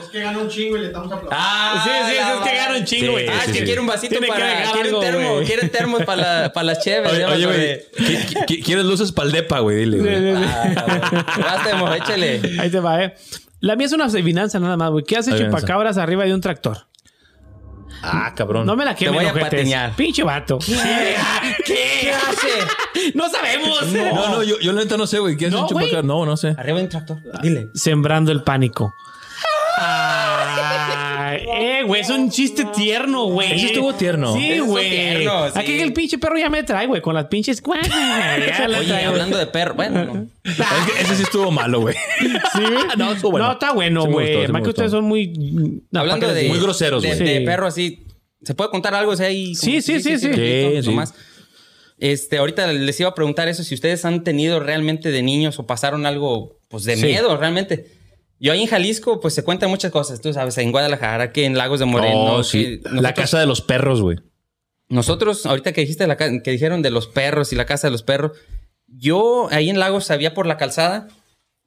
[0.02, 1.30] Es que gana un chingo y le estamos aplaudiendo.
[1.38, 3.28] Ah, Sí, sí, es que gana un chingo, güey.
[3.28, 3.66] Ah, Sí, que sí.
[3.66, 4.72] quiere un vasito Tiene que para.
[4.72, 5.40] Quiere un termo.
[5.46, 7.12] Quiere termos para la- para las cheves.
[7.12, 7.68] Oye, ya oye, vas a güey.
[7.68, 7.86] ver.
[7.98, 9.78] ¿qui- qui- ¿Quieres luces para el depa, güey?
[9.78, 10.34] Dile, güey.
[10.46, 12.42] Ah, Basta, mo, échale.
[12.60, 13.16] Ahí te va, eh.
[13.60, 15.04] La mía es una adivinanza nada más, güey.
[15.06, 16.86] ¿Qué hace chupacabras arriba de un tractor?
[18.04, 18.66] Ah, cabrón.
[18.66, 19.94] No me la quemen, voy a patiñar.
[19.96, 20.60] Pinche vato.
[20.60, 21.16] ¿Qué?
[21.66, 23.12] ¿Qué hace?
[23.16, 23.86] No sabemos.
[23.92, 25.38] No, no, yo, yo la neta no sé, güey.
[25.38, 26.02] ¿Qué hace No, un chupacabra?
[26.04, 26.50] No, no sé.
[26.58, 27.18] Arriba de un tractor.
[27.42, 27.70] Dile.
[27.74, 28.94] Sembrando el pánico.
[29.78, 30.23] Ay,
[31.84, 33.54] güey, es un chiste tierno, güey.
[33.54, 34.34] Ese estuvo tierno.
[34.36, 35.28] Sí, güey.
[35.54, 37.62] Aquí el pinche perro ya me trae, güey, con las pinches.
[37.66, 39.76] Oye, hablando de perro.
[39.76, 40.28] Bueno, no.
[40.44, 41.96] Es que ese sí estuvo malo, güey.
[42.20, 42.64] Sí.
[42.98, 43.48] No, estuvo bueno.
[43.48, 44.36] No, está bueno, güey.
[44.38, 45.28] Además que ustedes son muy.
[45.92, 46.50] no, Hablando ¿para qué de.
[46.50, 47.18] Muy groseros, güey.
[47.20, 48.06] de perro así.
[48.44, 49.12] ¿Se puede contar algo?
[49.14, 50.34] O sea, ahí Sí, sí, sí, sí.
[50.34, 50.90] Sí, sí.
[50.90, 51.14] Nomás.
[51.98, 55.66] Este, ahorita les iba a preguntar eso, si ustedes han tenido realmente de niños o
[55.66, 57.06] pasaron algo, pues, de Sí.
[57.06, 57.93] miedo, realmente.
[58.44, 60.20] Yo ahí en Jalisco, pues, se cuentan muchas cosas.
[60.20, 62.28] Tú sabes, en Guadalajara, que en Lagos de Moreno.
[62.28, 62.82] No, que sí.
[62.92, 64.18] La casa de los perros, güey.
[64.90, 68.04] Nosotros, ahorita que dijiste la que dijeron de los perros y la casa de los
[68.04, 68.34] perros,
[68.86, 71.08] yo ahí en Lagos había por la calzada,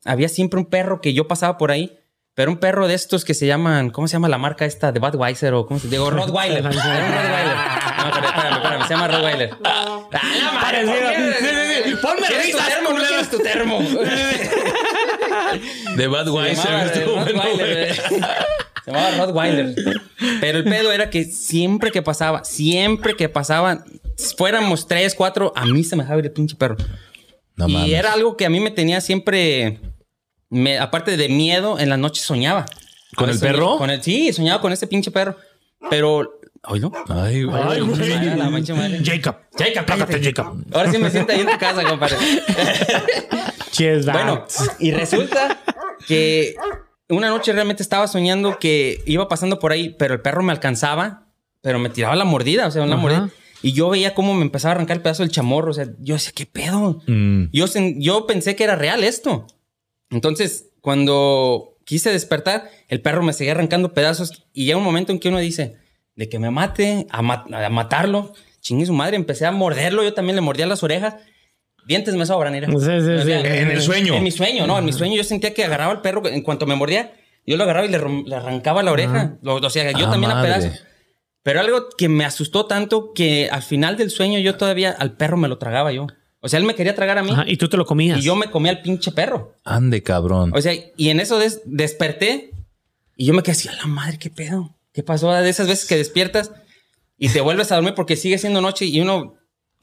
[0.05, 1.99] había siempre un perro que yo pasaba por ahí,
[2.35, 4.93] pero un perro de estos que se llaman, ¿cómo se llama la marca esta?
[4.93, 6.59] De Budweiser o cómo se digo, Rottweiler.
[6.59, 7.57] Era un Rottweiler.
[7.57, 9.51] No, pero espérame, espérame, se llama Rottweiler.
[9.65, 10.85] ¡Ah, la madre!
[10.85, 11.33] ¿por qué?
[11.39, 11.97] Sí, sí, sí.
[12.03, 12.91] Ponme ¿Quieres tu risas, termo?
[12.91, 13.79] ¿No quieres tu termo?
[15.97, 16.85] De Bad Se llamaba
[17.55, 17.95] güey.
[18.85, 19.75] Se llamaba Rottweiler.
[20.41, 23.85] Pero el pedo era que siempre que pasaba, siempre que pasaba,
[24.37, 26.77] fuéramos tres, cuatro, a mí se me dejaba ir el pinche perro.
[27.57, 27.93] No y mames.
[27.93, 29.81] era algo que a mí me tenía siempre,
[30.51, 32.67] me- aparte de miedo, en la noche soñaba.
[33.17, 33.79] ¿Con el perro?
[33.79, 35.37] Con el, sí, soñaba con ese pinche perro.
[35.91, 36.93] Pero, ¿oílo?
[37.09, 37.63] Ay, güey.
[37.67, 38.13] Ay, güey.
[38.13, 39.01] Ay, la mancha madre.
[39.03, 39.37] Jacob.
[39.59, 40.23] Jacob, cállate.
[40.23, 40.59] Jacob.
[40.73, 42.17] Ahora sí me siento ahí en tu casa, compadre.
[44.13, 44.47] Bueno,
[44.79, 45.61] y resulta
[46.07, 46.55] que
[47.09, 51.29] una noche realmente estaba soñando que iba pasando por ahí, pero el perro me alcanzaba,
[51.61, 53.03] pero me tiraba la mordida, o sea, una Ajá.
[53.03, 53.31] mordida.
[53.63, 55.71] Y yo veía cómo me empezaba a arrancar el pedazo del chamorro.
[55.71, 57.01] O sea, yo decía, ¿qué pedo?
[57.07, 57.45] Mm.
[57.53, 57.65] Yo,
[57.97, 59.47] yo pensé que era real esto.
[60.11, 64.45] Entonces, cuando quise despertar, el perro me seguía arrancando pedazos.
[64.53, 65.77] Y llega un momento en que uno dice,
[66.15, 68.35] de que me mate, a, ma- a matarlo.
[68.61, 70.05] Chingue su madre, empecé a morderlo.
[70.05, 71.17] Yo también le mordía las orejas.
[71.87, 72.67] Dientes me sobran, mira.
[72.69, 73.25] Sí, sí, O sí.
[73.27, 74.15] sea, En el sueño.
[74.15, 74.79] En mi sueño, no.
[74.79, 76.27] En mi sueño yo sentía que agarraba al perro.
[76.27, 77.13] En cuanto me mordía,
[77.47, 79.37] yo lo agarraba y le, arrancaba la oreja.
[79.43, 80.83] Lo- o sea, yo Ah, también a pedazos.
[81.43, 85.37] Pero algo que me asustó tanto que al final del sueño yo todavía al perro
[85.37, 86.09] me lo tragaba yo.
[86.41, 88.19] O sea, él me quería tragar a mí Ajá, y tú te lo comías.
[88.19, 89.55] y yo me comía al pinche perro.
[89.65, 90.53] Ande, cabrón.
[90.55, 92.51] O sea, y en eso des- desperté
[93.17, 94.75] y yo me quedé así, a la madre, ¿qué pedo?
[94.93, 95.33] ¿Qué pasó?
[95.33, 96.51] De esas veces que despiertas
[97.19, 99.35] y te vuelves a dormir porque sigue siendo noche y uno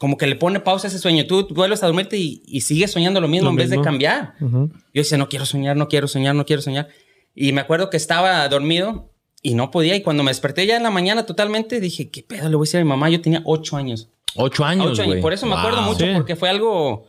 [0.04, 1.26] como que le pone pausa a ese sueño.
[1.26, 4.34] Tú vuelves a dormirte y, y sigues soñando lo mismo Lo en vez de cambiar.
[4.42, 6.90] Yo decía, no quiero soñar, no quiero soñar, no quiero soñar.
[7.34, 9.96] Y me acuerdo que estaba dormido y no podía.
[9.96, 12.68] Y cuando me desperté ya en la mañana totalmente, dije, ¿qué pedo le voy a
[12.68, 13.10] decir a mi mamá?
[13.10, 14.10] Yo tenía ocho años.
[14.36, 15.16] Ocho años, Ocho años.
[15.22, 15.86] Por eso me acuerdo Wow.
[15.94, 16.12] mucho, Sí.
[16.14, 17.06] porque fue algo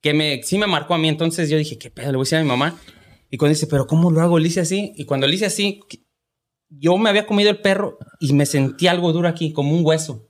[0.00, 1.08] que me, sí me marcó a mí.
[1.08, 2.78] Entonces yo dije, ¿qué pedo le voy a decir a mi mamá?
[3.32, 4.38] Y cuando dice, ¿pero cómo lo hago?
[4.38, 4.92] Le hice así.
[4.94, 5.80] Y cuando le hice así,
[6.68, 10.27] yo me había comido el perro y me sentí algo duro aquí, como un hueso.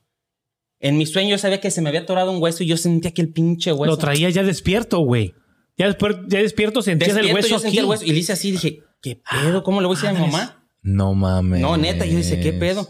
[0.80, 3.12] En mi sueño yo sabía que se me había atorado un hueso y yo sentía
[3.12, 3.90] que el pinche hueso.
[3.90, 5.34] Lo traías ya despierto, güey.
[5.76, 7.62] Ya, después, ya despierto sentías Despierto, el hueso yo aquí.
[7.62, 8.50] sentía el hueso y le hice así.
[8.52, 9.62] Dije, ¿qué pedo?
[9.62, 10.64] ¿Cómo le voy a decir a mi mamá?
[10.82, 11.60] No mames.
[11.60, 12.88] No, neta, yo dije, ¿qué pedo?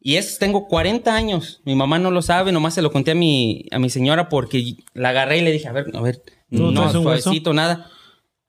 [0.00, 1.60] Y eso tengo 40 años.
[1.64, 4.74] Mi mamá no lo sabe, nomás se lo conté a mi, a mi señora porque
[4.94, 7.22] la agarré y le dije, a ver, a ver, ¿Tú no, traes un hueso?
[7.22, 7.90] suavecito, nada.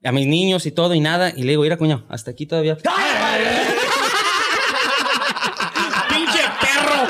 [0.04, 1.32] A mis niños y todo y nada.
[1.36, 2.78] Y le digo, mira, cuñado, hasta aquí todavía.
[6.10, 7.08] ¡Pinche perro!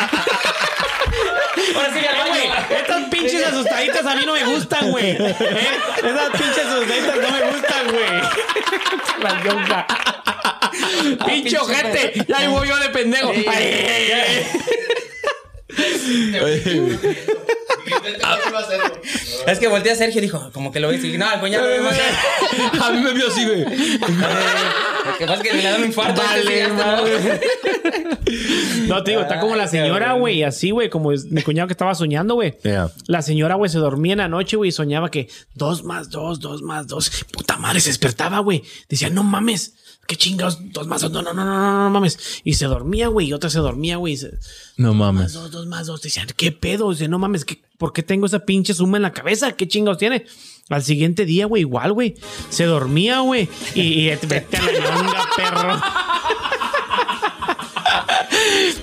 [1.76, 5.06] Ahora sí, Eh, güey, estas pinches asustaditas a mí no me gustan, güey.
[5.20, 5.36] ¿Eh?
[5.98, 8.22] Esas pinches asustaditas no me gustan, güey.
[9.22, 9.88] La yonca.
[11.26, 12.26] Pinche ojete.
[12.28, 13.34] Ya ahí voy yo de pendejo.
[13.34, 13.46] Sí.
[13.48, 14.12] Ay, ay,
[16.42, 17.50] ay.
[19.48, 21.90] Es que volteé a Sergio y dijo, como que lo ves y no, no, no,
[22.86, 23.62] A mí me vio así, güey.
[23.62, 26.22] Lo que pasa es que le da un infarto.
[26.22, 26.76] Vale, este, no.
[26.76, 27.42] madre.
[28.88, 31.96] No, te digo, está como la señora, güey, así, güey, como mi cuñado que estaba
[31.96, 32.58] soñando, güey.
[32.64, 32.92] Yeah.
[33.08, 36.40] La señora, güey, se dormía en la noche, güey, y soñaba que dos más dos,
[36.40, 37.26] dos más dos.
[37.32, 38.64] Puta madre, se despertaba, güey.
[38.88, 39.76] Decía, no mames,
[40.10, 42.42] qué chingados, dos más dos, no, no, no, no, no, no mames.
[42.44, 44.18] Y se dormía, güey, y otra se dormía, güey.
[44.18, 44.32] se-
[44.76, 45.34] No Más mames.
[45.34, 46.02] dos, dos más dos.
[46.02, 46.90] Decían, ¿qué pedo?
[46.90, 49.52] Dice, no mames, ¿qué- ¿por qué tengo esa pinche suma en la cabeza?
[49.52, 50.26] ¿Qué chingados tiene?
[50.70, 52.16] Al siguiente día, güey, igual, güey.
[52.50, 53.48] Se dormía, güey.
[53.76, 55.82] Y, y vete a la ñonga, perro.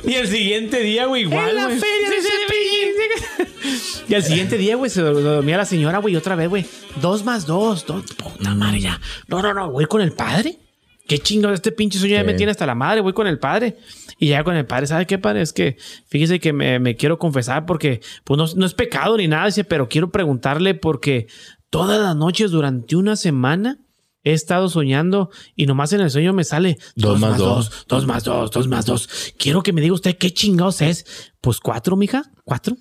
[0.04, 1.48] y el siguiente día, güey, igual.
[1.50, 1.78] En la güey.
[1.80, 2.28] feria de Sí,
[3.68, 6.64] sí, Y al siguiente día, güey, se dormía la señora, güey, otra vez, güey.
[7.00, 8.04] Dos más dos, dos.
[8.14, 9.00] Puta madre, ya.
[9.26, 10.58] No, no, no, voy con el padre.
[11.06, 13.76] Qué chingo, este pinche sueño ya me tiene hasta la madre, voy con el padre.
[14.18, 15.42] Y ya con el padre, ¿sabe qué, padre?
[15.42, 15.76] Es que
[16.08, 19.62] fíjese que me, me quiero confesar porque, pues no, no es pecado ni nada, dice,
[19.64, 21.28] pero quiero preguntarle porque
[21.70, 23.78] todas las noches durante una semana
[24.24, 27.70] he estado soñando y nomás en el sueño me sale Dos más dos.
[27.70, 29.08] dos, dos más dos, dos más dos.
[29.38, 31.32] Quiero que me diga usted qué chingados es.
[31.40, 32.76] Pues cuatro, mija, cuatro.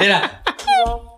[0.00, 0.42] Era.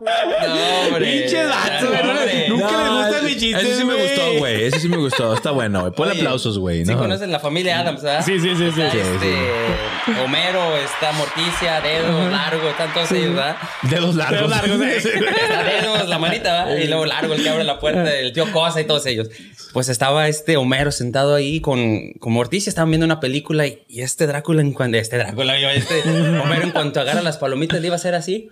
[0.00, 1.04] No, hombre.
[1.20, 4.64] Pinche vato, güey, no le- nunca gustan mis chistes, Ese sí me gustó, güey.
[4.64, 5.34] Ese sí me gustó.
[5.34, 5.92] Está bueno, güey.
[6.10, 6.84] Oye, aplausos, güey.
[6.84, 6.98] Sí ¿no?
[6.98, 8.24] conoces la familia Adams, ¿verdad?
[8.24, 8.80] Sí, sí, sí, sí.
[8.80, 13.56] Está Sí, este, Homero, está Morticia, Dedo, Largo, están todos ellos, ¿verdad?
[13.82, 14.38] Dedos largos.
[14.38, 14.80] Dedos largos.
[14.88, 16.82] Está Dedos, la manita, ¿verdad?
[16.82, 19.28] Y luego Largo, el que abre la puerta, el tío Cosa y todos ellos.
[19.72, 24.00] Pues estaba este Homero sentado ahí con, con Morticia, estaban viendo una película y, y
[24.00, 26.00] este Drácula, en cuanto, este Drácula, yo, este
[26.40, 28.48] Homero en cuanto agarra las palomitas le iba a hacer así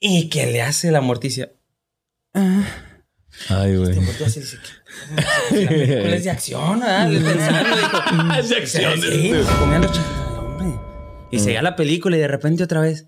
[0.00, 1.52] y que le hace la Morticia.
[2.34, 3.94] Ay, güey.
[3.94, 5.16] Te volteó así y dice, ¿qué?
[5.16, 7.08] La película es de acción, ¿verdad?
[7.10, 9.00] Dijo, Es de acción.
[9.00, 10.68] Sí, comiendo chido, hombre.
[11.30, 13.06] Y seguía la película y de repente otra vez.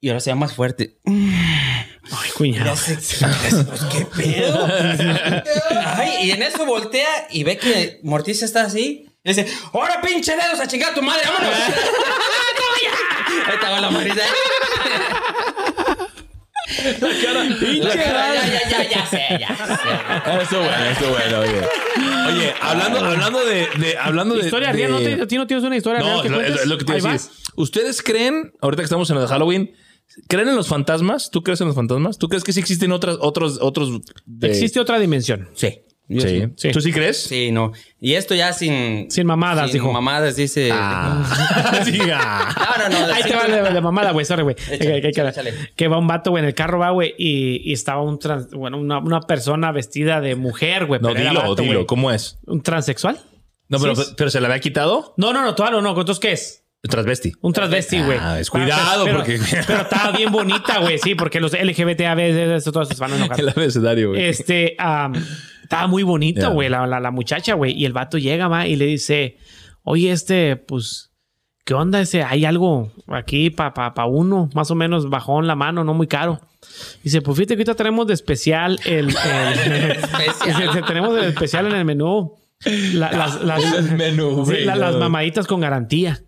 [0.00, 0.98] Y ahora se más fuerte.
[1.06, 2.74] Ay, cuñado.
[2.74, 4.66] Ya pues, ¿qué pedo?
[5.86, 9.08] Ay, y en eso voltea y ve que Morticia está así.
[9.24, 11.22] Y dice, ¡Ahora pinche dedos a chingar a tu madre!
[11.26, 11.58] ¡Vámonos!
[13.46, 14.22] Ahí estaba la marita.
[16.66, 20.42] Pinche Ya, ya, ya, ya sé, ya sé.
[20.42, 21.60] Esto bueno, esto bueno, oye.
[22.28, 24.44] Oye, hablando, hablando de, de- hablando de.
[24.44, 26.76] Historia de- real, ¿no te, ¿a ti no tienes una historia No, real es lo,
[26.78, 27.30] que te iba a decir.
[27.56, 29.70] ¿Ustedes creen, ahorita que estamos en el Halloween,
[30.28, 31.30] creen en los fantasmas?
[31.30, 32.18] ¿Tú crees en los fantasmas?
[32.18, 35.48] ¿Tú crees que sí existen otras, otros, otros de- Existe otra dimensión.
[35.54, 35.80] Sí.
[36.08, 36.44] Yo Sí.
[36.56, 36.70] Sí.
[36.70, 37.20] ¿Tú sí crees?
[37.24, 37.72] Sí, no.
[38.00, 39.10] Y esto ya sin...
[39.10, 39.92] Sin mamadas, sin dijo.
[39.92, 40.70] mamadas, dice...
[40.72, 41.24] Ah.
[41.84, 42.54] Sí, ah.
[42.78, 43.12] No, no, no.
[43.14, 44.24] Ahí te va de, de mamada, güey.
[44.24, 44.54] Sorry, güey.
[44.70, 45.54] Échale, Que- que- que- échale, échale.
[45.74, 47.14] Que va un vato, güey, en el carro, va, güey.
[47.18, 51.00] Y, y estaba un trans, bueno, una, una persona vestida de mujer, güey.
[51.00, 51.86] No, pero dilo, vato, dilo.
[51.86, 52.38] ¿Cómo es?
[52.46, 53.18] ¿Un transexual?
[53.68, 55.14] No, pero, Sí, pero se la había quitado.
[55.16, 55.98] No, no, no, todavía no, no.
[55.98, 56.62] Entonces, ¿qué es?
[56.82, 57.32] Transvesti.
[57.40, 58.16] Un transvesti, güey.
[58.20, 60.98] Ah, es cuidado, pero, porque- Pero estaba bien bonita, güey.
[60.98, 63.40] Sí, porque los LGBT a veces todos se van a enojar.
[63.40, 64.24] El abecedario, güey.
[64.24, 65.12] Este, am,
[65.66, 67.72] estaba muy bonito, güey, la, la, la muchacha, güey.
[67.72, 69.36] Y el vato llega, va, y le dice,
[69.82, 71.12] oye, este, pues,
[71.64, 72.22] ¿qué onda ese?
[72.22, 76.06] Hay algo aquí para pa, pa uno, más o menos bajón la mano, no muy
[76.06, 76.40] caro.
[77.02, 79.08] Dice, pues fíjate que ahorita tenemos de especial el...
[79.08, 79.12] el-
[80.46, 82.34] Dice, tenemos de especial en el menú.
[82.94, 84.98] la- las, las, El menú, sí, las no.
[84.98, 86.22] mamaditas con garantía.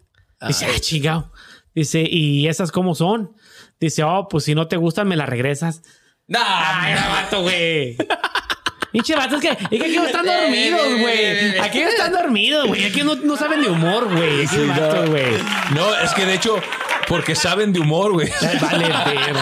[0.47, 1.32] Dice, ah, chingado.
[1.74, 3.32] Dice, ¿y esas cómo son?
[3.80, 5.82] Dice, oh, pues si no te gustan, me las regresas.
[6.26, 7.97] No, Ay, era vato, güey.
[8.93, 11.59] Pinche vato, es que, es que aquí no están dormidos, güey.
[11.59, 12.84] Aquí no están dormidos, güey.
[12.86, 14.47] Aquí no, no saben de humor, güey.
[14.47, 15.07] Sí, no.
[15.11, 15.24] güey.
[15.74, 16.57] No, es que de hecho,
[17.07, 18.28] porque saben de humor, güey.
[18.61, 19.41] Vale, pero.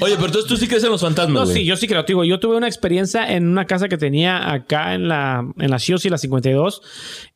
[0.00, 1.58] Oye, pero entonces tú sí crees en los fantasmas, No, güey.
[1.58, 2.04] sí, yo sí creo.
[2.04, 5.70] te Digo, yo tuve una experiencia en una casa que tenía acá en la, en
[5.70, 6.82] la Shiosi, la 52.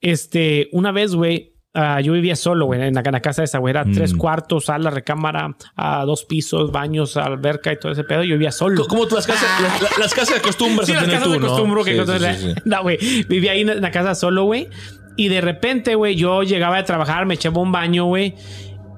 [0.00, 3.44] Este, una vez, güey, ah, yo vivía solo, güey, en la, en la casa de
[3.46, 3.70] esa, güey.
[3.70, 4.18] Era tres Mm.
[4.18, 8.24] cuartos, sala, recámara, a dos pisos, baños, alberca y todo ese pedo.
[8.24, 8.82] Yo vivía solo.
[8.82, 11.22] Co- Como tú las casas, las, las- las casas de acostumbras Sí, a las casas
[11.24, 11.84] tú, de ¿no?
[11.84, 12.54] que Sí, sí.
[12.64, 12.98] No, güey.
[13.28, 14.68] Vivía ahí en la casa solo, güey.
[15.16, 18.34] Y de repente, güey, yo llegaba de trabajar, me echaba un baño, güey.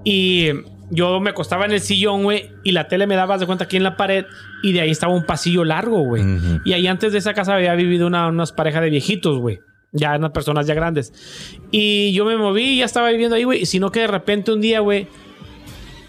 [0.05, 0.49] Y
[0.91, 2.51] yo me acostaba en el sillón, güey.
[2.65, 4.25] Y la tele me daba de cuenta aquí en la pared.
[4.63, 6.23] Y de ahí estaba un pasillo largo, güey.
[6.23, 6.61] Ujú.
[6.65, 9.61] Y ahí antes de esa casa había vivido una, unas parejas de viejitos, güey.
[9.93, 11.13] Ya unas personas ya grandes.
[11.71, 13.67] Y yo me moví ya estaba viviendo ahí, güey.
[13.67, 15.07] Sino que de repente un día, güey,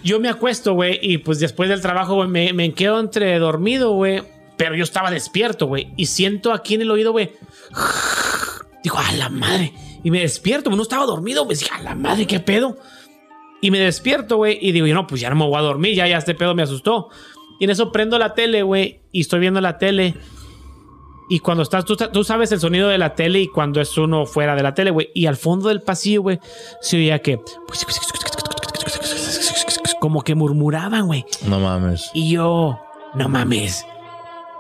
[0.04, 3.92] yo me acuesto, güey, y pues después del trabajo, güey, me, me quedo entre dormido,
[3.92, 4.24] güey.
[4.58, 5.94] Pero yo estaba despierto, güey.
[5.96, 7.32] Y siento aquí en el oído, güey.
[8.84, 9.74] Digo, a la madre.
[10.04, 11.58] Y me despierto, no estaba dormido, güey.
[11.58, 12.78] Dije, a la madre, ¿qué pedo?
[13.62, 16.08] Y me despierto, güey, y digo, no, pues ya no me voy a dormir, ya,
[16.08, 17.10] ya este pedo me asustó.
[17.60, 20.16] Y en eso prendo la tele, güey, y estoy viendo la tele.
[21.30, 24.26] Y cuando estás, tú, tú sabes el sonido de la tele y cuando es uno
[24.26, 25.12] fuera de la tele, güey.
[25.14, 26.40] Y al fondo del pasillo, güey,
[26.82, 27.40] se oía que.
[30.00, 31.26] Como que murmuraban, güey.
[31.46, 32.10] No mames.
[32.16, 32.80] Y yo,
[33.14, 33.86] no mames,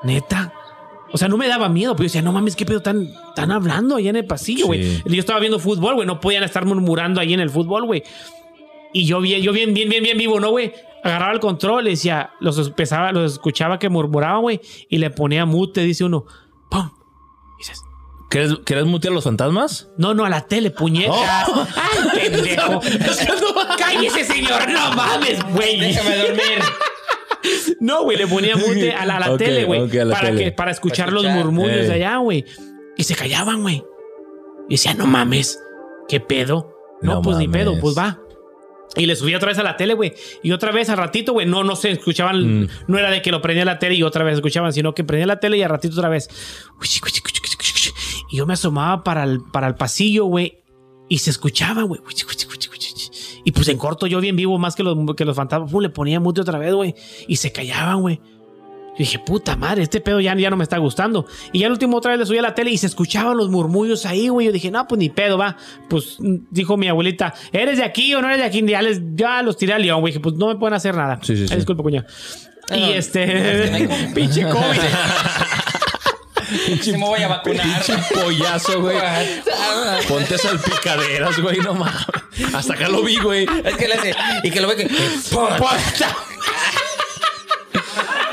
[0.04, 0.54] neta.
[1.12, 3.10] O sea, no me daba miedo, pero yo decía, no mames, qué pedo tan
[3.52, 4.84] hablando allá en el pasillo, güey.
[4.84, 5.04] Sí.
[5.06, 8.04] Yo estaba viendo fútbol, güey, no podían estar murmurando ahí en el fútbol, güey.
[8.94, 10.72] Y yo bien, yo bien, bien, bien, bien vivo, ¿no, güey?
[11.04, 15.82] Agarraba el control decía, los empezaba, los escuchaba que murmuraban, güey, y le ponía mute,
[15.82, 16.26] dice uno,
[16.70, 16.90] ¡pum!
[17.58, 17.82] Y dices,
[18.30, 19.90] ¿Quieres, ¿Quieres mutear a los fantasmas?
[19.98, 21.16] no, no, a la tele, puñetas.
[21.50, 21.68] Oh.
[21.76, 22.80] ¡Ay, pendejo!
[23.78, 24.70] ¡Cállese, señor!
[24.70, 25.80] ¡No mames, güey!
[25.80, 26.60] Déjame dormir.
[27.80, 29.88] No, güey, le ponía mute a la, a la Ok, tele, güey.
[30.10, 30.44] para, tele.
[30.44, 32.46] que, para escuchar Para los murmullos de allá, güey.
[32.98, 33.84] Y se callaban, güey.
[34.68, 35.60] Y decía, no mames,
[36.08, 36.76] ¿qué pedo?
[37.02, 38.20] No, No pues ni pedo, pues va.
[38.96, 40.14] Y le subí otra vez a la tele, güey.
[40.42, 42.62] Y otra vez al ratito, güey, no, no se escuchaban.
[42.62, 42.68] Mm.
[42.88, 45.28] No era de que lo prendía la tele y otra vez escuchaban, sino que prendía
[45.28, 46.30] la tele y al ratito otra vez.
[48.32, 50.60] Y yo me asomaba para el, para el pasillo, güey.
[51.08, 52.02] Y se escuchaba, güey.
[53.46, 55.72] Y pues en corto, yo bien vivo, más que los, que los fantasmas.
[55.72, 56.94] Pum, le ponía mute otra vez, güey.
[57.28, 58.20] Y se callaban, güey.
[59.00, 61.26] Yo dije, puta madre, este pedo ya, ya no me está gustando.
[61.54, 63.50] Y ya el último otra vez le subí a la tele y se escuchaban los
[63.50, 64.48] murmullos ahí, güey.
[64.48, 65.56] Yo dije, no, pues ni pedo, va.
[65.88, 68.62] Pues mm, dijo mi abuelita, ¿eres de aquí o no eres de aquí?
[68.68, 70.12] Ya, les, ya los tiré al león, güey.
[70.12, 71.18] Dije, pues no me pueden hacer nada.
[71.22, 71.54] Sí, sí, sí.
[71.54, 72.06] Ay, disculpa, cuña.
[72.70, 74.82] No, y no, este, es que no hay pinche COVID.
[76.82, 77.66] Sí me voy a vacunar.
[77.66, 78.98] Pinche pollazo, güey.
[80.10, 81.96] Ponte salpicaderas, güey, no mames.
[82.54, 83.48] Hasta acá lo vi, güey.
[83.64, 84.16] Es que le hace.
[84.44, 84.90] Y que lo ve que.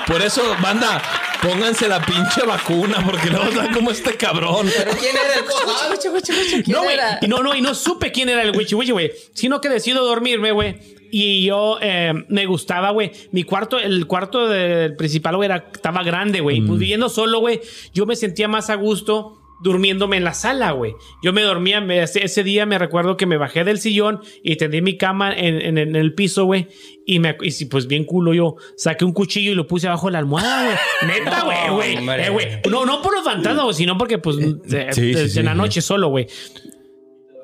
[0.07, 1.03] Por eso, banda,
[1.43, 4.69] pónganse la pinche vacuna, porque no están como este cabrón.
[4.77, 5.43] Pero quién era el.
[5.91, 6.95] Wichi, wichi, wichi, ¿Quién No, güey.
[6.95, 7.19] era?
[7.21, 9.11] Y no, no, y no supe quién era el wichi wichi, güey.
[9.35, 10.77] Sino que decido dormirme, güey.
[11.11, 13.11] Y yo eh, me gustaba, güey.
[13.33, 16.61] Mi cuarto, el cuarto del principal, güey, era, estaba grande, güey.
[16.61, 17.61] Pues viviendo solo, güey,
[17.95, 20.95] yo me sentía más a gusto durmiéndome en la sala, güey.
[21.23, 24.57] Yo me dormía, me- ese, ese día me recuerdo que me bajé del sillón y
[24.57, 26.69] tendí mi cama en, en- en el piso, güey.
[27.09, 30.09] Y, me, y si, pues bien culo yo, saqué un cuchillo y lo puse abajo
[30.09, 30.77] de la almohada, güey.
[31.21, 31.95] Neta, No, güey.
[31.95, 32.47] Eh, güey.
[32.69, 36.09] No, no por los fantasmas, sino porque, pues, sí, eh, sí, en la noche solo,
[36.09, 36.27] güey.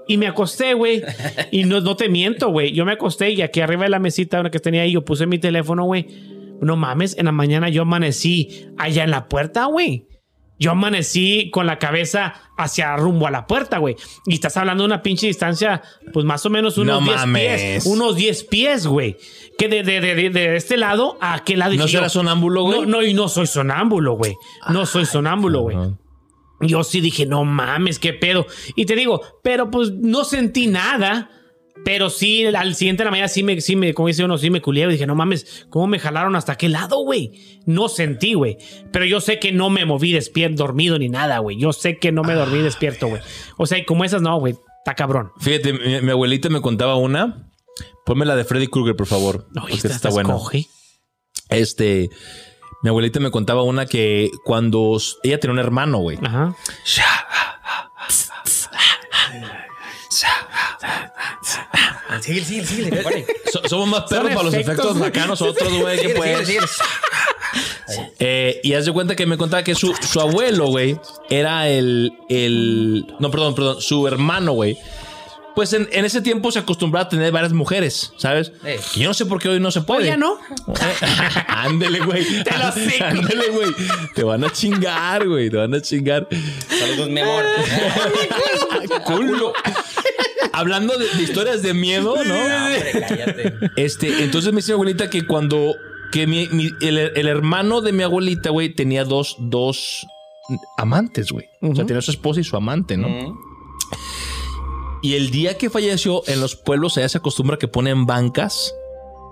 [0.08, 1.00] Y me acosté, güey.
[1.52, 2.72] Y no, no te miento, güey.
[2.72, 5.26] Yo me acosté y aquí arriba de la mesita una que tenía ahí, yo puse
[5.26, 6.06] mi teléfono, güey.
[6.60, 10.06] No mames, en la mañana yo amanecí allá en la puerta, güey.
[10.62, 13.96] Yo amanecí con la cabeza hacia rumbo a la puerta, güey.
[14.26, 15.82] Y estás hablando de una pinche distancia,
[16.12, 17.60] pues más o menos unos No 10 mames.
[17.62, 17.86] pies.
[17.86, 19.16] Unos 10 pies, güey.
[19.58, 20.00] Que de, de,
[20.30, 21.74] de, este lado a aquel lado.
[21.74, 22.80] ¿No serás sonámbulo, güey?
[22.82, 24.34] No, no, y no soy sonámbulo, güey.
[24.70, 25.76] No soy sonámbulo, güey.
[26.60, 28.46] Yo sí dije, no mames, qué pedo.
[28.76, 31.28] Y te digo, pero pues no sentí nada.
[31.84, 34.50] Pero sí, al siguiente de la mañana sí me, sí me, como dice uno, sí
[34.50, 34.86] me culié.
[34.86, 37.60] Dije, no mames, ¿cómo me jalaron hasta aquel lado, güey?
[37.66, 38.58] No sentí, güey.
[38.92, 41.58] Pero yo sé que no me moví despierto, dormido ni nada, güey.
[41.58, 43.22] Yo sé que no me dormí despierto, güey.
[43.56, 44.54] O sea, y como esas no, güey.
[44.78, 45.30] Está cabrón.
[45.38, 47.48] Fíjate, mi, mi abuelita me contaba una.
[48.04, 49.46] Ponme la de Freddy Krueger, por favor.
[49.52, 50.66] No, porque esta está coge.
[51.48, 52.10] Este.
[52.82, 56.18] Mi abuelita me contaba una que cuando ella tenía un hermano, güey.
[56.20, 56.56] Ajá.
[62.20, 63.26] Sigue, sigue, sigue.
[63.52, 65.00] So- somos más perros para los efectos.
[65.00, 65.98] acá nosotros, güey.
[66.00, 66.60] que sigue,
[68.18, 70.98] Eh, y haz de cuenta que me contaba que su, su abuelo, güey,
[71.28, 73.04] era el, el.
[73.18, 73.80] No, perdón, perdón.
[73.82, 74.78] Su hermano, güey.
[75.54, 78.52] Pues en, en ese tiempo se acostumbraba a tener varias mujeres, ¿sabes?
[78.64, 78.80] Eh.
[78.94, 80.08] Yo no sé por qué hoy no se puede.
[80.08, 80.38] Oye, ¿no?
[81.48, 82.24] Ándele, güey.
[82.44, 83.04] Te lo cico.
[83.04, 83.70] Ándele, güey.
[84.14, 85.50] Te van a chingar, güey.
[85.50, 86.26] Te van a chingar.
[86.70, 87.44] Saludos, mi amor.
[89.04, 89.52] Culo.
[90.52, 92.34] Hablando de, de historias de miedo, ¿no?
[92.34, 93.54] Hombre, cállate.
[93.76, 95.74] Este, entonces me dice mi abuelita que cuando
[96.10, 100.06] que mi, mi- el, el hermano de mi abuelita, güey, tenía dos, dos
[100.76, 101.46] amantes, güey.
[101.62, 103.08] O sea, tenía su esposa y su amante, ¿no?
[105.02, 108.72] Y el día que falleció, en los pueblos allá se acostumbra que ponen bancas.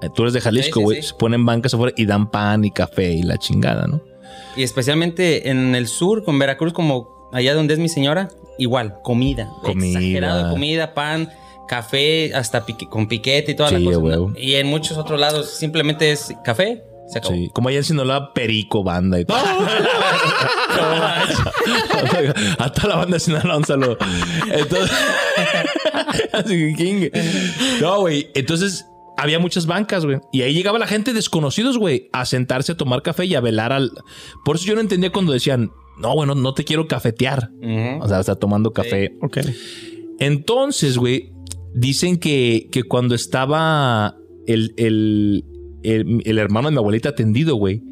[0.02, 1.02] Eh, Tú eres de Jalisco, Sí, sí, güey.
[1.02, 1.08] sí.
[1.08, 4.02] Se ponen bancas afuera y dan pan y café y la chingada, ¿no?
[4.56, 8.28] Y especialmente en el sur, con Veracruz, como allá donde es mi señora,
[8.58, 9.48] igual, comida.
[9.62, 9.98] Comida.
[9.98, 11.30] Exagerado comida, pan,
[11.68, 13.98] café, hasta pique- con piquete y toda Sí, la cosa.
[13.98, 14.32] huevo.
[14.36, 17.34] Y en muchos otros lados simplemente es café, se acabó.
[17.34, 17.50] Sí.
[17.54, 19.38] Como allá en Sinaloa, Perico, banda y todo.
[22.58, 23.98] Hasta la banda de Sinaloa, un saludo.
[24.52, 24.90] Entonces,
[26.32, 27.10] así que.
[27.80, 28.30] No, güey.
[28.34, 30.18] Entonces, había muchas bancas, güey.
[30.32, 33.72] Y ahí llegaba la gente desconocidos, güey, a sentarse a tomar café y a velar
[33.72, 33.92] al.
[34.44, 35.70] Por eso yo no entendía cuando decían,
[36.00, 37.50] no, bueno, no te quiero cafetear.
[38.00, 39.16] O sea, está tomando café.
[39.22, 39.38] Ok.
[40.18, 41.32] Entonces, güey,
[41.74, 45.44] dicen que, que cuando estaba el, el,
[45.82, 47.82] el- el hermano de mi abuelita atendido, güey,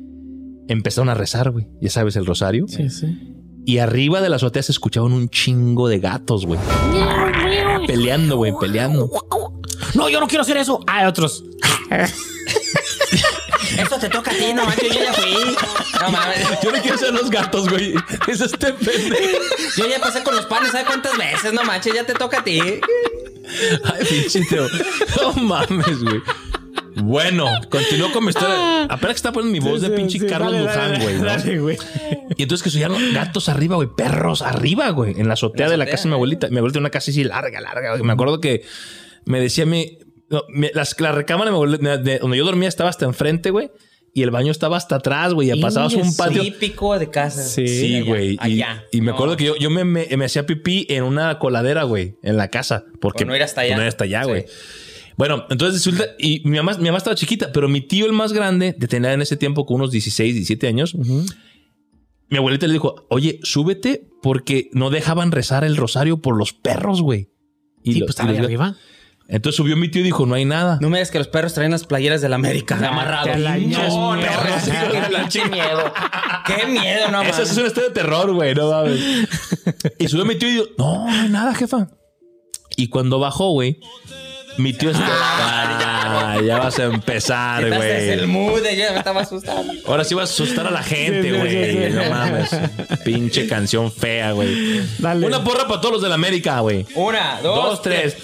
[0.68, 1.66] empezaron a rezar, güey.
[1.80, 2.66] Ya sabes, el rosario.
[2.68, 3.06] Sí, sí.
[3.64, 6.58] Y arriba de la azotea se escuchaban un chingo de gatos, güey.
[7.86, 9.10] Peleando, güey, peleando.
[9.94, 10.80] No, yo no quiero hacer eso.
[10.86, 11.44] Hay otros.
[13.76, 15.56] Eso te toca a ti, no manches, yo ya fui.
[16.00, 16.38] No mames.
[16.62, 17.94] Yo no quiero ser los gatos, güey.
[18.26, 19.38] Es este pendejo.
[19.76, 21.52] Yo ya pasé con los panes, ¿sabes cuántas veces?
[21.52, 22.60] No manches, ya te toca a ti.
[23.84, 24.66] Ay, pinche Teo.
[25.20, 26.22] No mames, güey.
[27.02, 28.84] Bueno, continúo con mi historia.
[28.84, 31.16] Apenas que está poniendo mi voz de pinche Carlos Dale, Luján, dale, güey.
[31.18, 31.24] ¿no?
[31.24, 31.78] dale, güey.
[32.36, 35.86] Y entonces que subían gatos arriba, güey, perros arriba, güey, en la azotea de la
[35.86, 36.48] casa de mi abuelita.
[36.48, 37.90] Mi abuelita tenía una casa así larga, larga.
[37.92, 38.02] güey.
[38.02, 38.64] Me acuerdo que
[39.24, 39.98] me decía mi,
[40.30, 40.42] no,
[40.74, 43.70] las- la recámara de mi abuelita, de donde yo dormía estaba hasta enfrente, güey,
[44.14, 45.50] y el baño estaba hasta atrás, güey.
[45.50, 46.42] Y pasabas un patio.
[46.42, 47.42] Típico de casa.
[47.42, 47.66] Sí.
[47.68, 48.32] Sí, allá, güey.
[48.34, 48.84] Y, allá.
[48.92, 49.14] y me No.
[49.14, 52.48] acuerdo que yo, yo me, me- me hacía pipí en una coladera, güey, en la
[52.48, 52.84] casa.
[53.00, 53.76] Porque Por no ir hasta allá.
[53.76, 54.28] no ir hasta allá, Sí.
[54.30, 54.44] güey.
[55.16, 58.32] Bueno, entonces resulta, y mi mamá, mi mamá estaba chiquita, pero mi tío, el más
[58.32, 60.94] grande, de tener en ese tiempo con unos 16, 17 años,
[62.30, 67.02] mi abuelita le dijo, oye, súbete porque no dejaban rezar el rosario por los perros,
[67.02, 67.30] güey.
[67.82, 68.76] Y Sí, lo- pues y estaba los- arriba.
[69.30, 70.78] Entonces subió mi tío y dijo, no hay nada.
[70.80, 73.30] No me digas que los perros traen las playeras de la América amarrados.
[73.32, 73.66] te la perros,
[74.66, 75.28] mierda.
[75.30, 75.92] qué miedo.
[76.46, 77.50] Qué miedo, no Esa mames.
[77.50, 79.00] es una historia de terror, güey, no mames.
[79.98, 81.88] y subió mi tío y dijo, no, no hay nada, jefa.
[82.76, 83.78] Y cuando bajó, güey,
[84.56, 85.04] mi tío está.
[85.06, 88.26] Ah, ya vas a empezar, en el güey.
[88.28, 89.72] mood, ya me estaba asustando.
[89.86, 91.72] Ahora sí vas a asustar a la gente, Sí, sí, güey.
[91.72, 91.94] sí, sí.
[91.94, 92.50] No mames.
[93.04, 94.80] Pinche canción fea, güey.
[94.98, 95.26] Dale.
[95.26, 96.86] Una porra para todos los de la América, güey.
[96.94, 98.16] Una, dos, Dos, tres.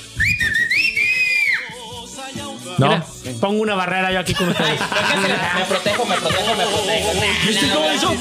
[2.78, 2.88] No.
[2.88, 3.04] Mira,
[3.40, 4.80] pongo una barrera yo aquí con ustedes.
[5.58, 7.10] Me protejo, me protejo, me protejo.
[7.46, 8.12] ¿Viste cómo hizo?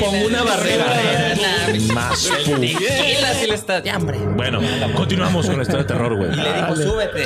[0.00, 0.86] Pongo una barrera.
[1.94, 3.82] Más si le estás.
[3.84, 4.18] Ya, hombre.
[4.18, 4.60] Bueno,
[4.96, 6.32] continuamos con la historia de terror, güey.
[6.32, 7.24] Y le dijo, súbete.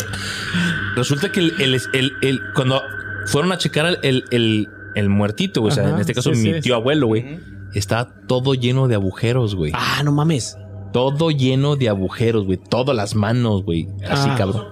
[0.94, 2.82] Resulta que el, el- el- el- cuando
[3.26, 6.54] fueron a checar el, el- el muertito, güey, o sea, en este caso sí, mi
[6.54, 6.60] sí.
[6.62, 7.38] tío abuelo, güey,
[7.74, 9.72] estaba todo lleno de agujeros, güey.
[9.74, 10.56] Ah, no mames.
[10.92, 12.56] Todo lleno de agujeros, güey.
[12.58, 13.88] Todas las manos, güey.
[14.08, 14.34] Así, Ah.
[14.38, 14.64] cabrón.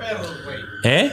[0.85, 1.13] ¿Eh?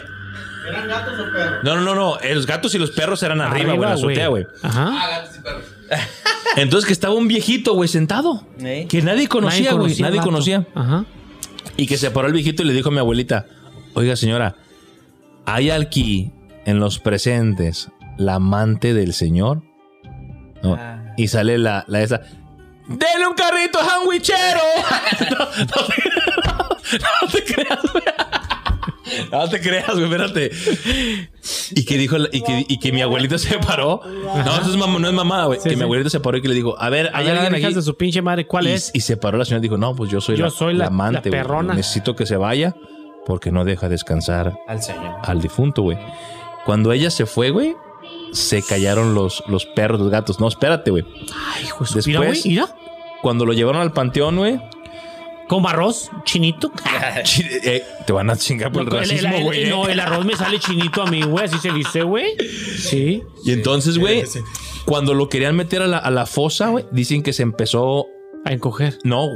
[0.67, 1.63] ¿Eran gatos o perros?
[1.63, 2.19] No, no, no, no.
[2.19, 4.45] Eh, Los gatos y los perros eran arriba, güey, en la azotea, güey.
[4.61, 4.89] Ajá.
[4.91, 5.63] Ah, gatos y perros.
[6.55, 8.45] Entonces que estaba un viejito, güey, sentado.
[8.59, 8.85] ¿Eh?
[8.89, 9.95] Que nadie conocía, güey.
[9.99, 10.67] Nadie conocía.
[10.75, 11.05] Ajá.
[11.77, 13.45] Y que se paró el viejito y le dijo a mi abuelita,
[13.93, 14.55] oiga señora,
[15.45, 16.31] ¿hay aquí
[16.65, 19.63] en los presentes la amante del señor?
[20.61, 20.75] No.
[20.79, 21.13] Ah.
[21.17, 22.21] Y sale la, la esa,
[22.87, 24.59] ¡Dele un carrito sandwichero!
[25.31, 28.03] no, no te, no te creas, güey.
[29.31, 30.51] No te creas, güey, espérate.
[31.75, 34.01] Y que dijo, la- y que, y que mi abuelita se paró.
[34.05, 35.59] No, eso es mamá, no es mamá, güey.
[35.59, 35.75] Sí, que sí.
[35.75, 37.75] mi abuelita se paró y que le dijo, a ver, ¿hay Allá alguien hijas aquí?
[37.75, 38.91] de su pinche madre, ¿cuál y, es?
[38.93, 40.87] y se paró la señora y dijo, no, pues yo soy, Yo la, soy la-
[40.87, 41.31] amante, la güey.
[41.31, 41.73] perrona.
[41.73, 42.75] Necesito que se vaya
[43.25, 45.15] porque no deja descansar Al señor.
[45.23, 45.97] al difunto, güey.
[46.65, 47.75] Cuando ella se fue, güey,
[48.33, 50.39] se callaron los, los perros, los gatos.
[50.39, 51.03] No, espérate, güey.
[51.55, 52.75] Ay, hijo de su- Mira, güey, mira.
[53.21, 54.59] Cuando lo llevaron al panteón, güey,
[55.47, 56.71] Con arroz, chinito.
[57.23, 59.65] chi- eh, te van a chingar por el, racismo, güey.
[59.69, 61.45] no, el arroz me sale chinito a mí, güey.
[61.45, 62.35] Así se dice, güey.
[62.77, 63.21] Sí.
[63.43, 64.23] Y entonces, güey,
[64.85, 68.07] cuando lo querían meter a la, a la fosa, güey, dicen que se empezó.
[68.45, 68.97] A encoger.
[69.03, 69.29] No,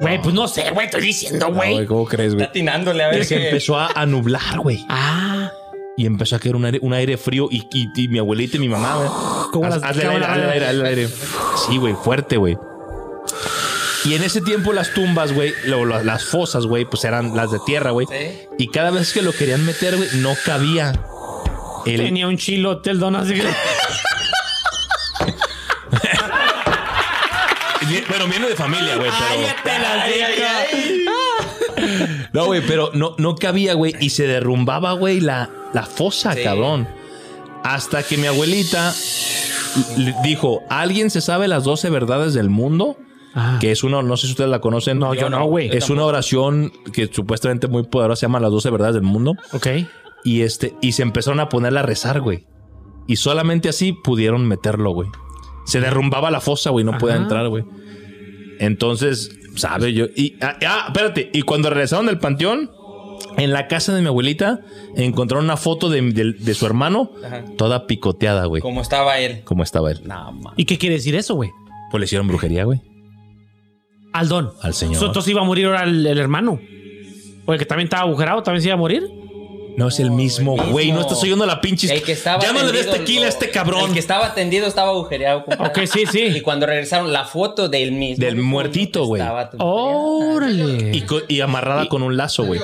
[0.00, 0.86] Güey, pues no sé, güey.
[0.86, 1.86] Estoy diciendo, güey.
[1.86, 2.42] ¿cómo crees, güey?
[2.42, 4.84] Está atinándole a ver Que se empezó a, a nublar, güey.
[4.88, 5.50] Ah.
[5.96, 7.48] Y empezó a caer un aire, un aire frío.
[7.50, 9.08] Y, y- y mi abuelita y mi mamá, güey.
[9.66, 11.08] Haz- las- hazle el aire, hazle el aire, hazle el aire.
[11.68, 12.56] Sí, güey, fuerte, güey.
[14.04, 15.52] Y en ese tiempo las tumbas, güey,
[16.04, 18.06] las fosas, güey, pues eran las de tierra, güey.
[18.08, 18.48] Sí.
[18.58, 20.92] Y cada vez que lo querían meter, güey, no cabía.
[21.86, 23.42] El, Tenía un chilote el don así que...
[28.08, 29.10] Bueno, viene de familia, güey,
[29.64, 29.82] pero.
[32.32, 33.94] No, güey, pero no, no cabía, güey.
[34.00, 36.42] Y se derrumbaba, güey, la, la fosa, Sí.
[36.42, 36.88] cabrón.
[37.64, 38.94] Hasta que mi abuelita
[40.22, 42.96] dijo: ¿Alguien se sabe las 12 verdades del mundo?
[43.34, 43.58] Ah.
[43.60, 44.98] Que es una, no sé si ustedes la conocen.
[44.98, 45.74] No, yo no, güey.
[45.74, 49.34] Es una oración que supuestamente muy poderosa, se llama las 12 verdades del mundo.
[49.52, 49.66] Ok.
[50.24, 52.46] Y este, y se empezaron a ponerla a rezar, güey.
[53.06, 55.08] Y solamente así pudieron meterlo, güey.
[55.64, 57.64] Se derrumbaba la fosa, güey, no podía entrar, güey.
[58.58, 60.06] Entonces, sabe yo.
[60.16, 61.30] Y, ah, ah, espérate.
[61.32, 62.70] Y cuando regresaron del panteón,
[63.36, 64.60] en la casa de mi abuelita,
[64.96, 67.44] encontraron una foto de, de- de su hermano, Ajá.
[67.56, 68.60] toda picoteada, güey.
[68.62, 69.42] Como estaba él.
[69.44, 70.00] Como estaba él.
[70.56, 71.50] ¿Y qué quiere decir eso, güey?
[71.90, 72.80] Pues le hicieron brujería, güey.
[74.12, 74.52] Al don.
[74.60, 74.96] Al señor.
[74.96, 76.60] So, Entonces iba a morir ahora el, el hermano.
[77.46, 79.08] O el que también estaba agujerado, también se iba a morir.
[79.76, 80.92] No es el mismo, el güey.
[80.92, 81.92] No estás oyendo la pinche.
[81.92, 83.92] El que estaba Ya no le des tendido, tequila a este El cabrón.
[83.94, 85.44] que estaba tendido estaba agujereado.
[85.46, 85.82] compadre.
[85.82, 86.24] Ok, sí, sí.
[86.24, 88.22] Y cuando regresaron, la foto del mismo.
[88.22, 89.22] Del muertito, güey.
[89.22, 90.90] estaba Órale.
[90.94, 92.60] Y, y amarrada con un lazo, güey.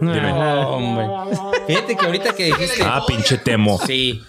[0.00, 1.06] No, hombre.
[1.66, 2.82] Fíjate que ahorita que dijiste.
[2.84, 3.78] Ah, pinche temo.
[3.86, 4.20] Sí.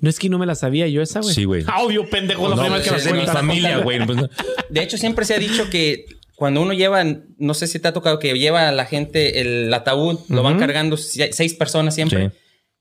[0.00, 1.34] No es que no me la sabía yo esa, güey.
[1.34, 1.64] Sí, güey.
[1.66, 2.48] Ah, obvio, pendejo.
[2.48, 4.04] la No, primera pues que la es de mi familia, güey.
[4.06, 4.28] Pues no.
[4.70, 6.06] De hecho, siempre se ha dicho que
[6.36, 7.02] cuando uno lleva,
[7.38, 10.58] no sé si te ha tocado que lleva a la gente el ataúd, lo van
[10.58, 12.28] cargando si- seis personas siempre.
[12.30, 12.36] Sí.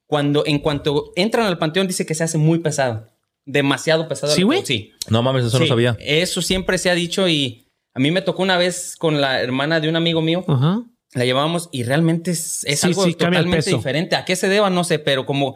[0.08, 3.08] Cuando, en cuanto entran al panteón, dice que se hace muy pesado.
[3.46, 4.34] Demasiado pesado.
[4.34, 4.66] ¿Sí, güey?
[4.66, 4.92] Sí.
[5.10, 5.96] No mames, eso no sabía.
[6.00, 9.80] Eso siempre se ha dicho y a mí me tocó una vez con la hermana
[9.80, 10.44] de un amigo mío.
[10.48, 10.82] Ajá.
[11.14, 14.16] La llevábamos y realmente es, es Sí, algo totalmente diferente.
[14.18, 14.70] ¿A qué se deba?
[14.70, 15.56] No sé, pero como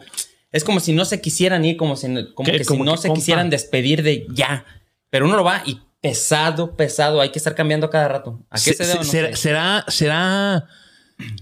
[0.52, 2.92] es como si no se quisieran ir, como, si, como Que- que como si no
[2.96, 3.18] que, se compa.
[3.18, 4.64] quisieran despedir de ya.
[5.10, 7.20] Pero uno lo va y pesado, pesado.
[7.20, 8.44] Hay que estar cambiando cada rato.
[8.50, 8.94] ¿A qué se?
[8.94, 10.66] No será, será, será-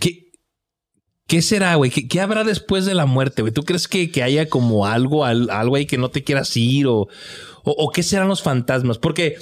[0.00, 0.32] ¿Qué,
[1.26, 1.90] qué será, güey?
[1.90, 3.52] ¿Qué, qué habrá después de la muerte, güey?
[3.54, 6.86] ¿Tú crees que, que haya como algo, al- algo ahí que no te quieras ir?
[6.86, 7.08] O, o,
[7.64, 8.98] o qué serán los fantasmas?
[8.98, 9.36] Porque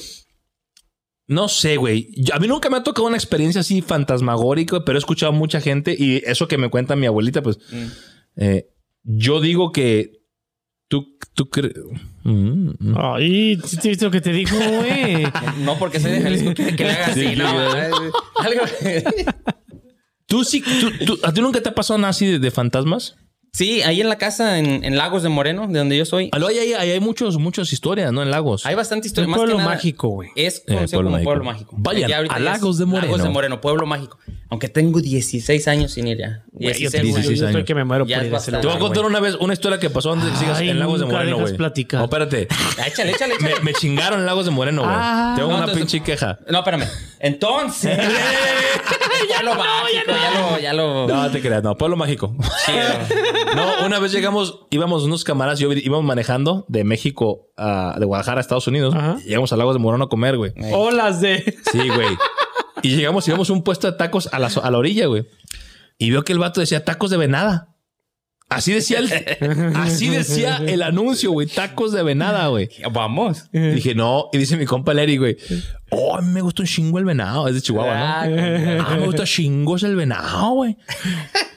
[1.29, 2.09] no sé, güey.
[2.17, 5.35] Yo- A mí nunca me ha tocado una experiencia así fantasmagórica, pero he escuchado a
[5.35, 7.87] mucha gente y eso que me cuenta mi abuelita, pues Mm.
[8.37, 8.67] eh,
[9.09, 10.21] yo digo que
[10.89, 11.75] tú, tú crees.
[12.97, 15.25] Ay, ¿sí te viste lo que te dijo, güey?
[15.65, 17.47] No porque soy de Jalisco que le haga así, Sí, ¿no?
[17.49, 18.63] Algo.
[20.27, 23.17] ¿Tú sí, tú- tú- ¿A ti nunca te ha pasado nada así de, de fantasmas?
[23.57, 26.49] Sí, ahí en la casa, en, en Lagos de Moreno, de donde yo soy, Aló,
[26.49, 28.23] ahí hay, ahí hay muchos, muchas historias, ¿no?
[28.23, 28.67] En Lagos.
[28.67, 29.25] hay bastante historia.
[29.27, 30.29] Un Más que pueblo nada, mágico, güey.
[30.37, 31.25] Es Eh, conocido pueblo como mágico.
[31.31, 31.75] pueblo mágico.
[31.79, 33.07] Vayan Ya a Lagos de Moreno.
[33.07, 34.19] Lagos de Moreno, pueblo mágico.
[34.51, 36.45] Aunque tengo 16 años sin ir ya.
[36.53, 37.67] Güey, yo 16, tengo- yo 16 estoy años.
[37.67, 38.61] que me muero Ya por ir a ese bastante.
[38.61, 40.79] Te voy a contar una vez una historia que pasó antes de que sigas en
[40.79, 41.57] Lagos de Moreno, güey.
[41.57, 41.99] platicar.
[42.01, 42.49] No, espérate.
[42.79, 43.55] Ah, Échale, échale, échale.
[43.57, 44.95] Me, me chingaron en Lagos de Moreno, güey.
[44.97, 45.33] Ah.
[45.35, 46.39] Tengo No, una entonces- pinche queja.
[46.51, 46.85] No, espérame.
[47.21, 47.99] Entonces.
[49.31, 51.09] ya lo mágico, ya lo, ya lo.
[51.09, 51.75] No, te creas, no.
[51.77, 52.35] Pueblo mágico.
[53.55, 58.39] No, una vez llegamos, íbamos unos camaradas, yo íbamos manejando de México a, de Guadalajara
[58.39, 58.95] a Estados Unidos.
[58.95, 59.19] Ajá.
[59.25, 60.53] Y Llegamos a Lagos de Moreno a comer, güey.
[60.73, 61.57] Olas de.
[61.71, 62.09] Sí, güey.
[62.83, 65.27] Y llegamos y vimos un puesto de tacos a la, a la orilla, güey.
[65.99, 67.73] Y veo que el vato decía tacos de venada.
[68.49, 69.11] Así decía el,
[69.75, 71.49] así decía el anuncio, güey.
[71.49, 72.69] Tacos de venada, güey.
[72.93, 73.45] Vamos.
[73.53, 74.27] Y dije, no.
[74.33, 75.37] Y dice mi compa Larry, güey.
[75.91, 77.49] Oh, a mí me gusta un chingo el venado.
[77.49, 77.93] Es de Chihuahua,
[78.23, 78.37] Ah, ¿no?
[78.87, 80.77] Ah, me gusta chingos el venado, güey.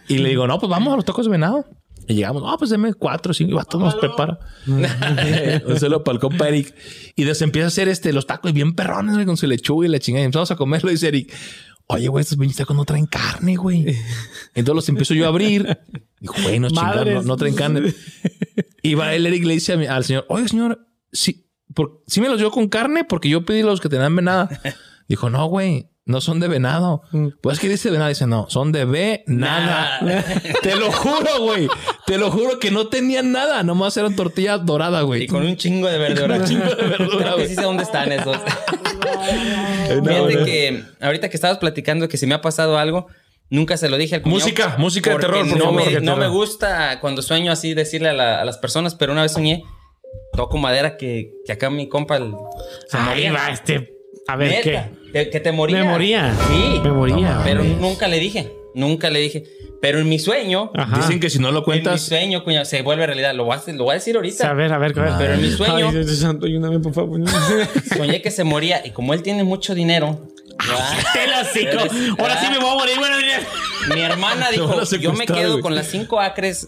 [0.08, 1.66] Y le digo, no, pues vamos a los tacos de venado.
[2.10, 3.52] Y llegamos, no, pues deme cuatro, cinco.
[3.52, 4.40] Y vato nos prepara.
[4.68, 6.74] un saludo para el compa Eric.
[7.16, 9.92] Y nos empieza a hacer este, los tacos bien perrones, güey, con su lechuga y
[9.92, 10.24] la chingada.
[10.24, 10.90] Y empezamos a comerlo.
[10.90, 11.32] Dice Eric,
[11.86, 13.96] oye, güey, estos pinches tacos no traen carne, güey.
[14.56, 15.78] Entonces los empiezo yo a abrir.
[16.20, 17.94] Dijo, güey, no chingados, no, no traen carne.
[18.82, 22.22] Y va el Eric le dice a mi- al señor, oye, señor, sí, por, sí
[22.22, 24.50] me los dio con carne porque yo pedí los que tenían venada.
[25.08, 27.04] Dijo, no, güey, no son de venado.
[27.42, 30.00] Pues que dice venado, dice, no, son de ve nada.
[30.64, 31.68] Te lo juro, güey.
[32.08, 33.62] Te lo juro que no tenían nada.
[33.62, 35.24] Nomás eran tortillas doradas, güey.
[35.24, 36.38] Y con un chingo de verdura.
[36.38, 38.36] Un chingo de verdura, Creo que sí sé dónde están esos.
[39.00, 40.46] No, Fíjate no.
[40.46, 43.08] que ahorita que estabas platicando que si me ha pasado algo,
[43.50, 44.40] nunca se lo dije al cuñado.
[44.42, 45.92] Música, música de terror, por no favor.
[45.94, 49.32] Me, no gusta cuando sueño así decirle a, la- a las personas, pero una vez
[49.32, 49.64] soñé,
[50.34, 52.34] toco madera que, que acá mi compa el-
[52.88, 53.94] se Ahí va este.
[54.32, 55.12] A ver, Neta, ¿qué?
[55.12, 55.84] te- que te moría.
[55.84, 56.36] Me moría.
[56.48, 56.80] Sí.
[56.84, 57.42] Me moría.
[57.44, 58.52] Pero nunca le dije.
[58.76, 59.44] Nunca le dije.
[59.82, 60.98] Pero en mi sueño, Ajá.
[60.98, 63.34] Dicen que si no lo en mi cuentas, sueño, cuñado, se vuelve realidad.
[63.34, 64.50] Lo voy a, lo voy a decir ahorita.
[64.50, 65.14] A ver, a ver, a ver.
[65.18, 67.22] Pero en mi sueño, Ay, Dios santo, ayúdame, por favor.
[67.98, 68.86] soñé que se moría.
[68.86, 70.20] Y como él tiene mucho dinero,
[71.54, 71.78] cico.
[72.18, 72.96] Ahora sí me voy a morir.
[73.00, 73.40] Bueno, mira.
[73.96, 75.62] mi hermana dijo, yo me quedo güey".
[75.62, 76.68] con las 5 acres,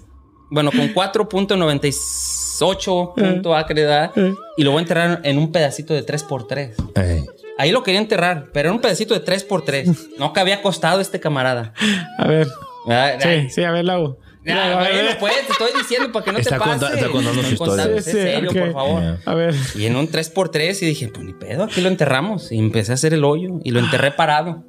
[0.49, 4.11] bueno, con 4.98 punto acre, ¿verdad?
[4.15, 4.33] Eh.
[4.57, 6.73] Y lo voy a enterrar en un pedacito de 3x3.
[6.95, 7.23] Ey.
[7.57, 10.17] Ahí lo quería enterrar, pero era un pedacito de 3x3.
[10.17, 11.73] No cabía acostado este camarada.
[12.17, 12.47] A ver.
[13.21, 14.17] Sí, sí, a ver, Lago.
[14.43, 16.71] Ya, a ver, bueno, pues, te estoy diciendo para que no Está te pase.
[16.71, 18.01] conta- está contando su Estoy contando, historia.
[18.25, 18.57] sé serio, ok.
[18.57, 19.19] por favor.
[19.23, 19.55] A ver.
[19.75, 22.51] Y en un 3x3 y dije, pues ni pedo, aquí lo enterramos.
[22.51, 24.63] Y empecé a hacer el hoyo y lo enterré parado.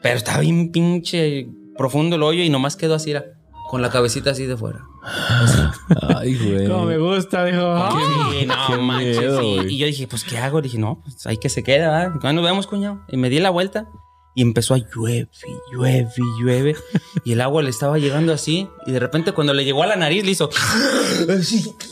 [0.00, 3.26] Pero estaba bien pinche profundo el hoyo y nomás quedó así, era,
[3.70, 4.84] con la cabecita así de fuera.
[6.16, 6.66] Ay, güey.
[6.66, 7.88] Como me gusta, dijo.
[8.32, 9.18] Sí, no qué manches.
[9.20, 9.56] miedo, sí.
[9.68, 10.60] Y yo dije, pues, ¿qué hago?
[10.60, 12.20] Dije, no, pues ahí que se queda, ¿verdad?
[12.20, 13.02] Cuando nos vemos, cuñado.
[13.08, 13.88] Y me di la vuelta
[14.34, 15.30] y empezó a llueve,
[15.72, 16.76] llueve, y llueve.
[17.22, 18.68] Y el agua le estaba llegando así.
[18.88, 20.50] Y de repente, cuando le llegó a la nariz, le hizo.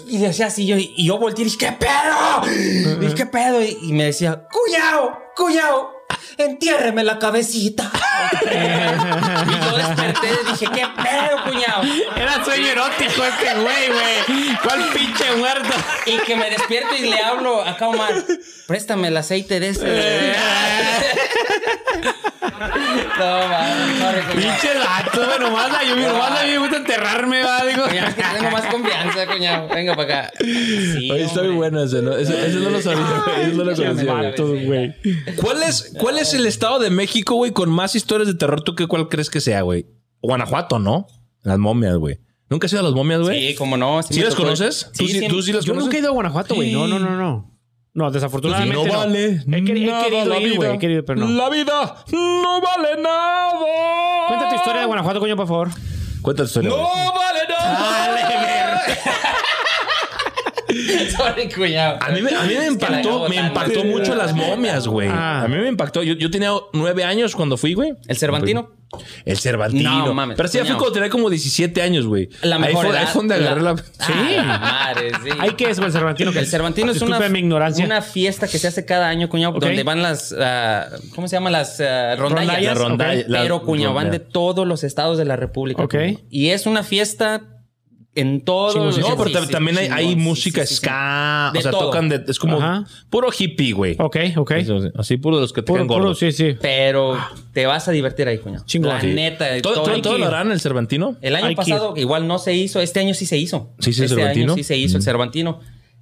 [0.08, 0.66] y le hacía así.
[0.66, 2.52] Yo, y yo volteé y dije, ¿qué pedo?
[2.52, 3.62] Y dije, ¿qué pedo?
[3.62, 5.90] Y, y me decía, cuñado, cuñado,
[6.44, 7.90] entiérreme la cabecita.
[8.42, 11.82] y yo desperté y dije, ¿qué pedo, cuñado?
[12.16, 14.56] Era sueño erótico este güey, güey.
[14.62, 15.74] ¿Cuál pinche muerto?
[16.06, 18.14] Y que me despierto y le hablo acá a Omar.
[18.66, 20.34] Préstame el aceite de ese.
[23.18, 23.88] no, man.
[24.32, 25.38] Pinche dato, güey.
[25.38, 27.64] Nomás a, yo, nomás a mí me gusta enterrarme, va.
[27.64, 27.84] Digo.
[27.84, 29.68] Cuñado, es que tengo más confianza, cuñado.
[29.68, 30.32] Venga para acá.
[30.38, 32.16] Sí, Oye, está muy bueno ese, ¿no?
[32.16, 33.42] Ese, ese no lo sabía, güey.
[33.42, 34.34] Ese no lo conocía,
[34.66, 34.94] güey.
[35.36, 38.62] ¿Cuál es, ¿Cuál es el estado de México, güey, con más historias de terror?
[38.62, 39.86] ¿Tú qué cuál crees que sea, güey?
[40.22, 41.06] Guanajuato, ¿no?
[41.42, 42.18] Las momias, güey.
[42.50, 43.48] ¿Nunca has ido a las momias, güey?
[43.50, 44.02] Sí, como no.
[44.02, 44.90] ¿Sí las tocó- conoces?
[44.96, 46.00] ¿Tú sí- tú sí las Yo nunca he conoces?
[46.00, 46.72] ido a Guanajuato, güey.
[46.72, 47.54] No, no, no, no.
[47.94, 48.92] No, desafortunadamente no, no.
[48.98, 49.24] vale.
[49.26, 50.58] He, queri- he nada querido la ir, güey.
[50.58, 50.74] vida.
[50.74, 51.28] He querido, pero no.
[51.28, 54.28] La vida no vale nada.
[54.28, 55.68] Cuenta tu historia de Guanajuato, coño, por favor.
[56.22, 56.70] Cuenta tu historia.
[56.70, 58.80] ¡No vale nada!
[61.16, 61.98] Sorry, cuñado.
[62.00, 65.08] A mí, me, a mí me la impactó, me mucho las momias, güey.
[65.08, 65.42] Ah.
[65.42, 66.02] A mí me impactó.
[66.02, 67.94] Yo, yo tenía nueve años cuando fui, güey.
[68.06, 68.70] ¿El Cervantino?
[69.24, 70.06] El Cervantino.
[70.06, 72.30] No, mames, Pero sí, ya fui cuando tenía como 17 años, güey.
[72.42, 73.00] La ahí mejor fue, edad.
[73.02, 73.76] ahí fue donde agarré la...
[73.76, 74.12] Sí.
[74.46, 75.30] madre, sí.
[75.38, 76.30] ¿Hay qué es, güey, el Cervantino?
[76.30, 77.84] El Cervantino es una, mi ignorancia.
[77.84, 81.52] una fiesta que se hace cada año, cuñado, donde van las, ah, ¿cómo se llaman?
[81.52, 82.62] Las ah, rondallas.
[82.62, 85.82] La rondalla- la Pero, cuñado, van de todos los estados de la República.
[85.82, 85.90] Ok.
[85.90, 86.20] cuñado.
[86.30, 87.57] Y es una fiesta
[88.20, 88.94] en los...
[88.94, 90.80] sí, No, pero sí, tam- sí, también hay, sí, música sí, sí, sí.
[90.80, 91.50] ska.
[91.52, 91.86] De o sea, todo.
[91.86, 92.24] tocan de...
[92.28, 92.84] Es como Ajá.
[93.10, 93.96] puro hippie, güey.
[93.98, 94.50] Ok, ok.
[94.52, 96.18] Así, así, puro de los que Puro, tocan puro, gordos.
[96.18, 96.56] sí, sí.
[96.60, 97.18] Pero
[97.52, 98.64] te vas a divertir ahí, cuñado.
[98.66, 98.94] Chingón.
[98.94, 99.08] La Sí.
[99.08, 99.46] neta.
[99.46, 101.16] de ¿Todo, todo todo, todo lo harán el Cervantino?
[101.20, 103.70] El año Hay que pasado igual no se hizo, este año sí se hizo.
[103.78, 104.52] ¿Sí el este Cervantino?
[104.52, 105.60] año sí se hizo el Cervantino.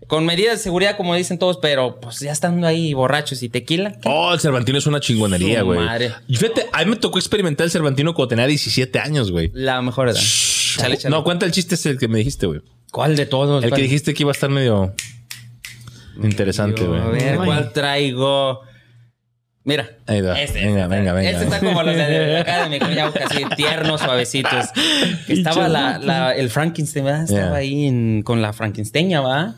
[0.09, 3.93] Con medidas de seguridad, como dicen todos, pero pues ya estando ahí borrachos y tequila.
[3.93, 4.01] ¿qué?
[4.09, 5.81] Oh, el Cervantino es una chingonería, güey.
[5.81, 6.13] madre.
[6.29, 9.51] Y fíjate, a mí me tocó experimentar el Cervantino cuando tenía 17 años, güey.
[9.55, 10.21] La mejor edad.
[10.77, 11.15] Chale, chale.
[11.15, 12.61] No, cuenta el chiste es el que me dijiste, güey.
[12.93, 13.63] ¿Cuál de todos?
[13.65, 14.95] El que dijiste que iba a estar medio
[16.23, 17.01] interesante, A güey.
[17.13, 17.47] ver, Ay.
[17.47, 18.61] ¿cuál traigo?
[19.65, 19.91] Mira.
[20.07, 20.41] Ahí va.
[20.41, 21.31] Este, Venga, este venga, está- venga.
[21.31, 24.67] Este está como los de acá de mi cuñado, así tiernos, suavecitos.
[25.27, 27.25] Que Estaba la, la- el Frankenstein, ¿verdad?
[27.25, 27.55] Estaba Yeah.
[27.57, 29.57] ahí en- con la Frankensteña, ¿va?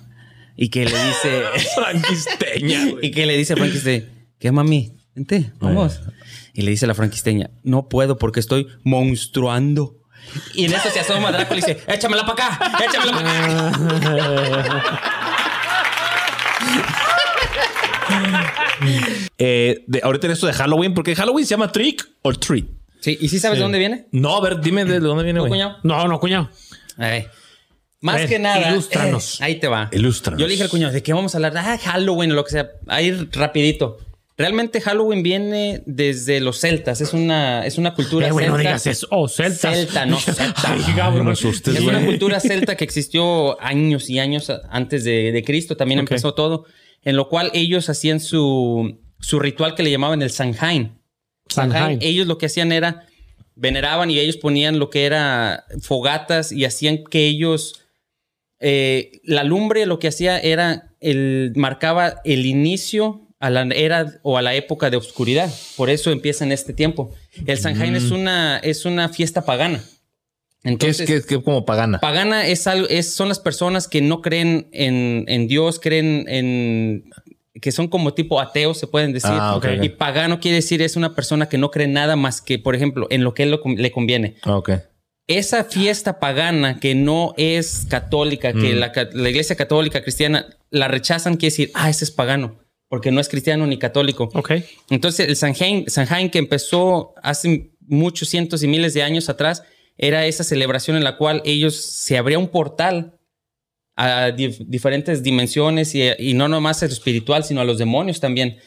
[0.56, 1.42] Y que le dice...
[1.76, 3.06] Franquisteña, güey.
[3.06, 4.06] y que le dice a Frankenstein,
[4.38, 4.94] ¿qué mami?
[5.14, 6.00] Vente, vamos.
[6.54, 9.96] Y le dice la franquisteña, no puedo porque estoy monstruando.
[10.54, 15.00] Y en eso se asoma Drácula y dice, échamela para acá, échamela para acá.
[19.38, 22.64] Eh, de, ahorita en esto de Halloween, porque Halloween se llama Trick or Treat.
[23.00, 24.06] Sí, ¿y sí sabes de dónde viene?
[24.10, 25.60] No, a ver, dime de dónde viene, ¿Tu güey.
[25.82, 26.50] No, no, cuñado.
[26.96, 27.30] A ver.
[28.00, 28.70] Más A ver, que nada.
[28.70, 29.40] ilústranos.
[29.40, 29.88] eh, ahí te va.
[29.92, 30.40] Ilústranos.
[30.40, 31.56] Yo le dije al cuñado, ¿de qué vamos a hablar?
[31.56, 32.68] Ah, Halloween o lo que sea.
[32.86, 33.98] A ir rapidito.
[34.38, 37.00] Realmente Halloween viene desde los celtas.
[37.00, 38.68] Es una, es una cultura Eh, güey, no celta.
[38.70, 39.08] digas eso.
[39.10, 39.74] Oh, celtas.
[39.74, 40.72] Celta, no celta.
[40.72, 41.28] Ay, No cabrón.
[41.28, 45.76] asustes, Es una cultura celta que existió años y años antes de, de Cristo.
[45.76, 46.66] También empezó todo.
[47.02, 50.98] En lo cual ellos hacían su, su ritual que le llamaban el Sanjain.
[51.48, 51.98] Samhain.
[52.00, 53.06] Ellos lo que hacían era
[53.56, 57.82] veneraban y ellos ponían lo que era fogatas y hacían que ellos
[58.60, 64.36] eh, la lumbre lo que hacía era el, marcaba el inicio a la era o
[64.36, 65.52] a la época de oscuridad.
[65.76, 67.14] Por eso empieza en este tiempo.
[67.46, 69.78] El Samhain es, una, es una fiesta pagana.
[69.78, 72.00] ¿Qué es, Entonces, qué es- qué es como pagana?
[72.00, 77.10] Pagana es algo, es, son las personas que no creen en, en Dios, creen en
[77.60, 79.30] que son como tipo ateos, se pueden decir.
[79.32, 79.60] Ah.
[79.82, 83.06] Y pagano quiere decir es una persona que no cree nada más que, por ejemplo,
[83.10, 84.36] en lo que él lo- le conviene.
[84.42, 84.60] Ah.
[85.28, 88.78] Esa fiesta pagana que no es católica, que Mm.
[88.78, 92.58] la, la iglesia católica cristiana la rechazan, quiere decir, ah, ese es pagano,
[92.88, 94.30] porque no es cristiano ni católico.
[94.90, 99.62] Entonces, el Samhain que empezó hace muchos cientos y miles de años atrás,
[99.96, 103.18] era esa celebración en la cual ellos se abría un portal
[103.96, 108.20] a dif- diferentes dimensiones y, y no nomás a lo espiritual, sino a los demonios
[108.20, 108.58] también.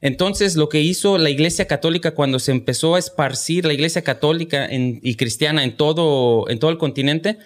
[0.00, 4.64] Entonces, lo que hizo la Iglesia Católica cuando se empezó a esparcir la Iglesia Católica
[4.64, 7.38] en- y cristiana en todo, en todo el continente,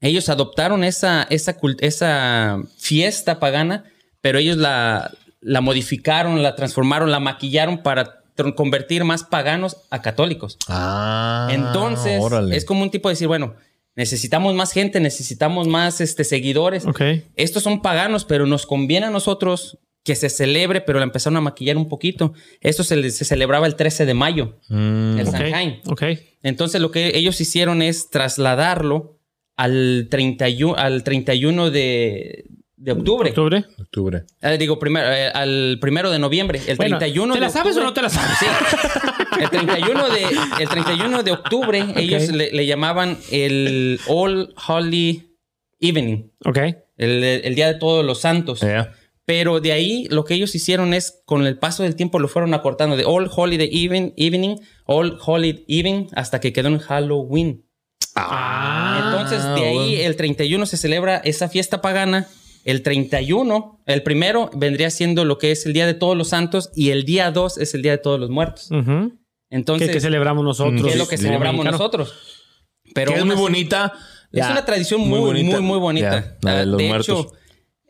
[0.00, 3.84] ellos adoptaron esa, esa fiesta pagana,
[4.20, 8.22] pero ellos la, la modificaron, la transformaron, la maquillaron para
[8.56, 10.58] convertir más paganos a católicos.
[10.68, 11.48] Ah.
[11.50, 12.56] Entonces, órale.
[12.56, 13.54] es como un tipo de decir, bueno,
[13.96, 16.86] necesitamos más gente, necesitamos más este, seguidores.
[16.86, 17.00] Ok.
[17.34, 21.40] Estos son paganos, pero nos conviene a nosotros que se celebre, pero la empezaron a
[21.40, 22.32] maquillar un poquito.
[22.60, 25.18] Esto se, le- se celebraba el 13 de mayo, Mm.
[25.18, 25.32] el Ok.
[25.32, 25.80] Samhain.
[25.86, 26.02] Ok.
[26.42, 29.18] Entonces lo que ellos hicieron es trasladarlo
[29.56, 32.44] al 31, al 31 de,
[32.78, 33.30] de octubre.
[33.30, 33.64] Octubre.
[33.78, 34.22] Octubre.
[34.40, 36.60] Eh, digo, primero, eh, al primero de noviembre.
[36.66, 38.38] El Bueno, 31 ¿Te de la sabes o octubre- no te la sabes?
[38.38, 38.46] Sí.
[39.40, 40.22] El 31 de,
[40.62, 45.36] el 31 de octubre, ellos le, le llamaban el All Holy
[45.80, 46.58] Evening, Ok.
[46.96, 48.60] el, el Día de Todos los Santos.
[49.24, 52.54] Pero de ahí lo que ellos hicieron es, con el paso del tiempo, lo fueron
[52.54, 54.56] acortando de All Holiday Even, Evening,
[54.86, 57.64] All Holy Evening, hasta que quedó en Halloween.
[58.16, 59.02] Ah.
[59.12, 60.02] Entonces, de ahí bueno.
[60.08, 62.26] el 31 se celebra esa fiesta pagana.
[62.68, 66.70] El 31, el primero, vendría siendo lo que es el Día de Todos los Santos
[66.74, 68.68] y el día 2 es el Día de Todos los Muertos.
[69.50, 70.82] Entonces, ¿Qué, qué celebramos nosotros?
[70.82, 71.78] ¿qué es lo que Sí, celebramos mexicano?
[71.78, 72.12] nosotros?
[72.94, 73.92] Pero Que es muy así- bonita.
[74.32, 76.20] es una tradición muy, muy, muy bonita.
[76.20, 77.08] Ya, la de Ah, los de muertos.
[77.08, 77.32] hecho,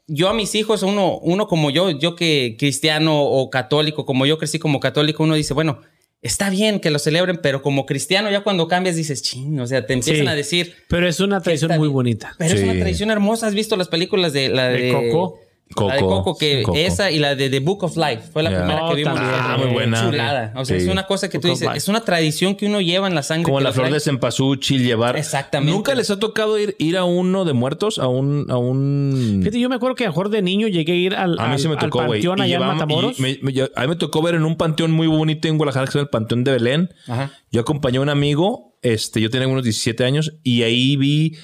[0.06, 4.38] yo a mis hijos, uno, uno como yo, yo que cristiano o católico, como yo
[4.38, 5.80] crecí como católico, uno dice, bueno,
[6.22, 9.86] está bien que lo celebren, pero como cristiano ya cuando cambias dices, ching, o sea,
[9.86, 10.30] te empiezan Sí.
[10.32, 12.34] a decir, Pero es una tradición muy bonita.
[12.38, 13.46] pero es una tradición hermosa.
[13.46, 15.40] ¿Has visto las películas de la De de, Coco.
[15.76, 16.36] La de Coco.
[16.38, 16.76] Que Coco.
[16.78, 19.14] esa y la de The Book of Life fue la primera Oh, que vimos.
[19.14, 19.34] también.
[19.40, 20.02] Ah, muy buena.
[20.02, 20.52] Chulada.
[20.56, 20.86] O sea, Sí.
[20.86, 23.22] es una cosa que tú Book dices, es una tradición que uno lleva en la
[23.22, 23.44] sangre.
[23.44, 25.16] Como la lo flor de cempasúchil llevar.
[25.16, 25.72] Exactamente.
[25.72, 27.98] ¿Nunca les ha tocado ir, ir a uno de muertos?
[27.98, 28.46] A un...
[28.50, 29.38] A un...
[29.40, 31.46] Fíjate, yo me acuerdo que a lo mejor de niño llegué a ir al, A
[31.46, 32.20] mí al- sí me al tocó, güey.
[32.20, 33.18] panteón allá en Matamoros.
[33.18, 35.58] y me- me- yo- a mí me tocó ver en un panteón muy bonito en
[35.58, 36.94] Guadalajara, que se llama el Panteón de Belén.
[37.06, 37.30] Ajá.
[37.52, 41.36] Yo acompañé a un amigo, este, yo tenía unos 17 años, y ahí vi,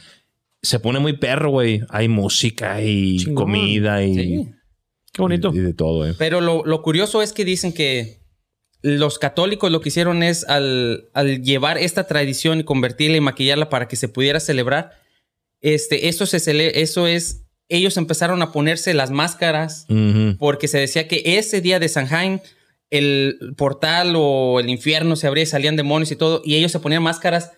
[0.65, 1.81] se pone muy perro, güey.
[1.91, 3.45] Hay música y Chingón.
[3.45, 4.49] comida y, Sí.
[5.13, 5.53] Qué bonito.
[5.55, 6.15] y de todo, eh.
[6.19, 8.19] Pero lo, lo curioso es que dicen que
[8.83, 13.71] los católicos lo que hicieron es al, al llevar esta tradición y convertirla y maquillarla
[13.71, 14.91] para que se pudiera celebrar,
[15.61, 19.87] este, eso, se cele- eso es, ellos empezaron a ponerse las máscaras
[20.39, 22.41] porque se decía que ese día de Samhain
[22.91, 26.79] el portal o el infierno se abría y salían demonios y todo, y ellos se
[26.81, 27.53] ponían máscaras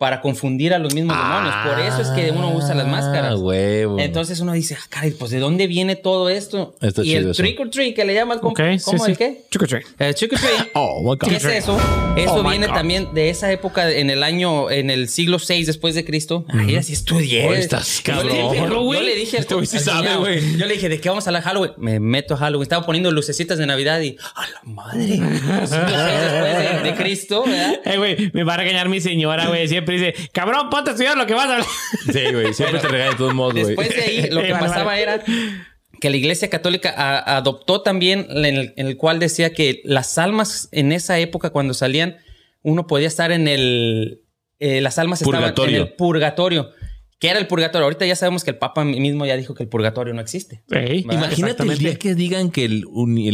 [0.00, 1.54] para confundir a los mismos demonios.
[1.62, 3.38] Por eso es que uno usa las Ah, máscaras.
[3.38, 3.98] huevo.
[4.00, 6.74] Entonces uno dice, ah, caray, pues ¿de dónde viene todo esto?
[6.80, 7.42] Está y chido el eso.
[7.42, 9.10] trick or treat que le llama el comp- Ok, sí, ¿Cómo sí.
[9.10, 9.42] el qué?
[9.50, 9.84] Trick or treat.
[9.98, 10.68] El trick or treat.
[10.74, 11.28] Oh, my God.
[11.28, 11.78] ¿Qué es eso?
[12.16, 15.94] Eso Oh viene también de esa época en el año, en el siglo VI después
[15.94, 16.46] de Cristo.
[16.48, 17.46] Ay, así estudié.
[17.46, 18.56] Oh, estás Yo le- cabrón.
[18.56, 20.56] Yo, yo le dije al güey sí al sabe, güey.
[20.56, 21.72] Yo le dije, ¿de qué vamos a hablar Halloween?
[21.76, 22.62] Me meto a Halloween.
[22.62, 25.06] Estaba poniendo lucecitas de Navidad y a la madre.
[25.66, 27.80] Siglo VI después de, de Cristo, ¿verdad?
[27.84, 29.68] Eh, güey, me va a regañar mi señora, güey.
[29.68, 31.68] Siempre dice, cabrón, ponte a estudiar lo que vas a hablar.
[32.12, 32.54] Sí, güey.
[32.54, 33.66] Siempre te regañan de todos modos, güey.
[33.66, 35.22] Después de ahí, lo que pasaba era
[36.00, 40.16] que la Iglesia Católica a- adoptó también en el, en el cual decía que las
[40.18, 42.16] almas en esa época cuando salían,
[42.62, 44.20] uno podía estar en el...
[44.58, 45.76] eh, las almas estaban Purgatorio.
[45.76, 46.70] en el purgatorio.
[47.20, 47.84] ¿Qué era el purgatorio?
[47.84, 50.62] Ahorita ya sabemos que el Papa mismo ya dijo que el purgatorio no existe.
[50.70, 51.26] Ey, ¿Verdad?
[51.26, 52.84] Imagínate el día que digan que el,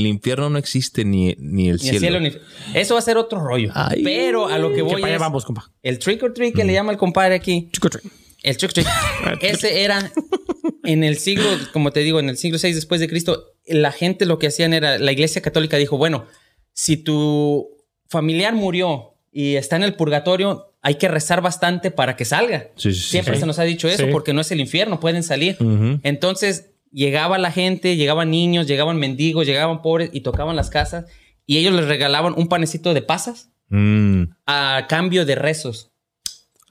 [0.06, 1.94] infierno no existe ni, ni el Ni cielo.
[1.94, 2.32] el cielo ni...
[2.78, 3.70] Eso va a ser otro rollo.
[3.74, 4.02] Ay.
[4.02, 5.20] Pero a lo que Que voy allá es...
[5.20, 5.70] vamos, compa.
[5.84, 7.68] El trick or treat que le llama el compadre aquí...
[7.70, 8.12] Trick or treat.
[8.42, 8.88] El trick or treat.
[9.40, 10.10] Ese era
[10.82, 14.26] en el siglo, como te digo, en el siglo VI después de Cristo, la gente
[14.26, 16.26] lo que hacían era, la iglesia católica dijo, bueno,
[16.72, 17.68] si tu
[18.08, 22.68] familiar murió y está en el purgatorio, hay que rezar bastante para que salga.
[22.76, 23.40] Sí, sí, sí, Siempre sí.
[23.40, 24.12] se nos ha dicho eso Sí.
[24.12, 25.56] porque no es el infierno, pueden salir.
[26.04, 31.06] Entonces llegaba la gente, llegaban niños, llegaban mendigos, llegaban pobres y tocaban las casas
[31.44, 34.22] y ellos les regalaban un panecito de pasas Mm.
[34.46, 35.90] a cambio de rezos.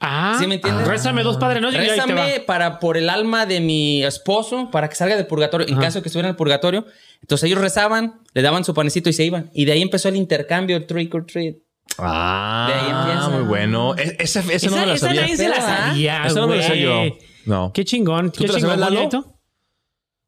[0.00, 0.86] Ah, ¿Sí me entiendes?
[0.88, 1.70] Rézame dos padres no.
[1.70, 5.98] Rézame para por el alma de mi esposo, para que salga del purgatorio, en caso
[5.98, 6.86] de que estuviera en el purgatorio.
[7.22, 9.50] Entonces ellos rezaban, le daban su panecito y se iban.
[9.54, 11.56] Y de ahí empezó el intercambio, el trick or treat.
[11.98, 13.28] Ah, De ahí empieza.
[13.30, 13.96] muy bueno.
[13.96, 15.20] E- Esa, esa no me la esa sabía.
[15.22, 15.88] nadie se la ¿ah?
[15.88, 17.02] sabía, Esa no me la sé yo.
[17.46, 17.72] No.
[17.72, 18.30] Qué chingón.
[18.32, 19.08] ¿Tú Qué te la sabes, Lalo?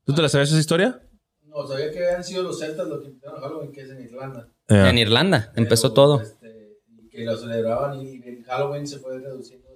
[0.05, 1.03] ¿Tú te la sabes esa historia?
[1.45, 4.49] No, sabía que habían sido los celtas los que inventaron Halloween, que es en Irlanda.
[4.69, 6.21] Eh, En Irlanda empezó Pero, todo.
[6.23, 9.68] este, y que lo celebraban y el Halloween se fue reduciendo.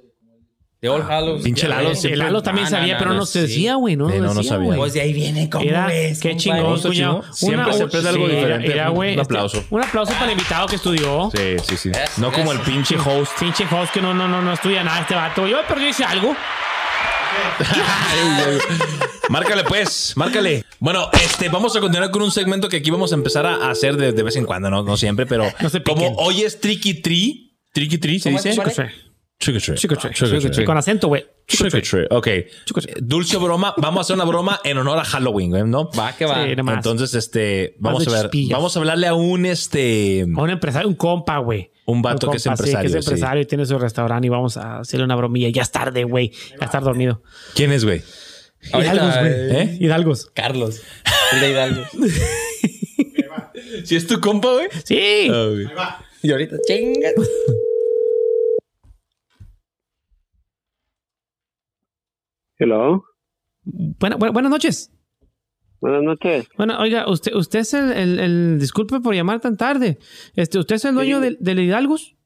[0.82, 1.42] De All Hallows.
[1.42, 3.46] pinche Lalo El siempre- Lalo también no, sabía, no, pero no, no, se sí.
[3.46, 3.94] decía, güey.
[3.94, 4.66] No, Sí, no, no decía, sabía.
[4.66, 4.78] güey.
[4.80, 6.18] Pues de ahí viene, ¿cómo Era, ves?
[6.18, 6.36] qué compadre?
[6.42, 7.20] chingón, cuñado.
[7.20, 7.34] chingón.
[7.36, 8.72] Siempre se aprende algo sí, diferente.
[8.72, 9.64] era, güey, Un este, aplauso.
[9.70, 11.30] un aplauso para el invitado que estudió.
[11.32, 11.88] Sí, sí, sí.
[11.90, 12.76] Gracias, No como el gracias.
[12.76, 13.32] pinche host.
[13.38, 15.46] Pinche host que no, no, no, no estudia nada este vato.
[15.46, 16.34] Yo, pero yo hice algo.
[19.28, 20.64] Márcale pues, márcale.
[20.80, 23.96] Bueno, este, vamos a continuar con un segmento que aquí vamos a empezar a hacer
[23.96, 26.94] de, de vez en cuando, no, no siempre, pero No se como hoy es Tricky
[27.00, 28.56] Tree, Tricky Tree, ¿se ¿Cómo es, dice?
[28.56, 28.92] cuál
[29.42, 30.64] Chico, chico, Tricky chico, Tree.
[30.64, 31.26] Con acento, güey.
[31.48, 32.06] Chico, Tricky Tree.
[32.10, 32.28] Ok.
[32.64, 32.94] Chico, chico.
[33.02, 33.74] Dulce broma.
[33.76, 35.90] Vamos a hacer una broma en honor a Halloween, güey, ¿no?
[35.90, 36.44] Va, que va.
[36.44, 36.76] Sí, nada más.
[36.76, 38.20] Entonces, este, vamos a ver.
[38.22, 38.56] chispillas.
[38.56, 41.72] Vamos a hablarle a un, este, A un empresario, un compa, güey.
[41.86, 42.92] un vato que es compa, sí, empresario.
[42.92, 43.10] que es sí.
[43.10, 45.48] empresario y tiene su restaurante y vamos a hacerle una bromilla.
[45.48, 46.30] Ya es tarde, güey.
[46.60, 47.24] Ya estar dormido.
[47.56, 48.00] ¿Quién es, güey?
[48.72, 49.32] Hidalgos, güey.
[49.32, 49.76] ¿Eh?
[49.80, 50.26] Hidalgos.
[50.32, 50.82] Carlos.
[51.32, 51.82] El de Hidalgo.
[53.84, 54.68] ¿Si es tu compa, güey?
[54.84, 55.28] Sí.
[55.76, 56.04] Va.
[56.22, 57.08] Y ahorita, chinga.
[62.62, 63.02] Hello.
[63.64, 64.92] Buena- buena- buenas noches.
[65.80, 66.48] Buenas noches.
[66.56, 69.98] Bueno, oiga, usted, usted es el, el- el- disculpe por llamar tan tarde.
[70.36, 71.22] Este, ¿usted es el dueño Sí.
[71.24, 72.16] del, del Hidalgos?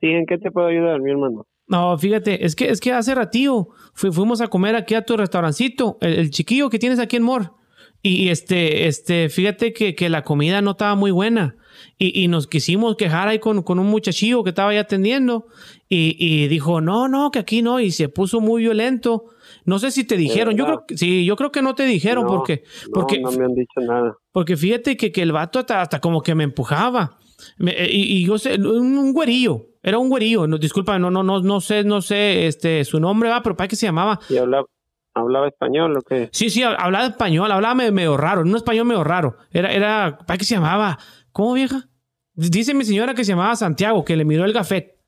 [0.00, 1.46] Sí, ¿en qué te puedo ayudar, mi hermano?
[1.66, 5.16] No, fíjate, es que, es que hace ratío fui- fuimos a comer aquí a tu
[5.16, 7.54] restaurancito, el, el chiquillo que tienes aquí en Mor.
[8.02, 11.56] Y, y este, este, fíjate que, que la comida no estaba muy buena.
[11.98, 15.46] Y, y nos quisimos quejar ahí con, con un muchachillo que estaba ahí atendiendo.
[15.88, 17.78] Y, y dijo, no, no, que aquí no.
[17.80, 19.26] Y se puso muy violento.
[19.70, 20.56] No sé si te dijeron.
[20.56, 23.30] Yo creo que, sí, yo creo que no te dijeron No, porque, No, porque no
[23.30, 24.16] me han dicho nada.
[24.32, 27.16] porque fíjate que, que el vato hasta, hasta como que me empujaba.
[27.56, 29.66] Me- eh, y, y yo sé, un, un güerillo.
[29.82, 30.46] Era un güerillo.
[30.46, 33.68] No, disculpa, no, no, no, no sé, no sé este, su nombre, va, pero para
[33.68, 34.18] qué se llamaba.
[34.28, 34.66] ¿Y hablaba,
[35.14, 36.28] hablaba español o qué?
[36.32, 39.36] Sí, sí, hablaba español, hablaba medio, medio raro, un español medio raro.
[39.52, 40.98] Era, era, ¿para qué se llamaba?
[41.32, 41.88] ¿Cómo vieja?
[42.34, 44.99] Dice mi señora que se llamaba Santiago, que le miró el gafet.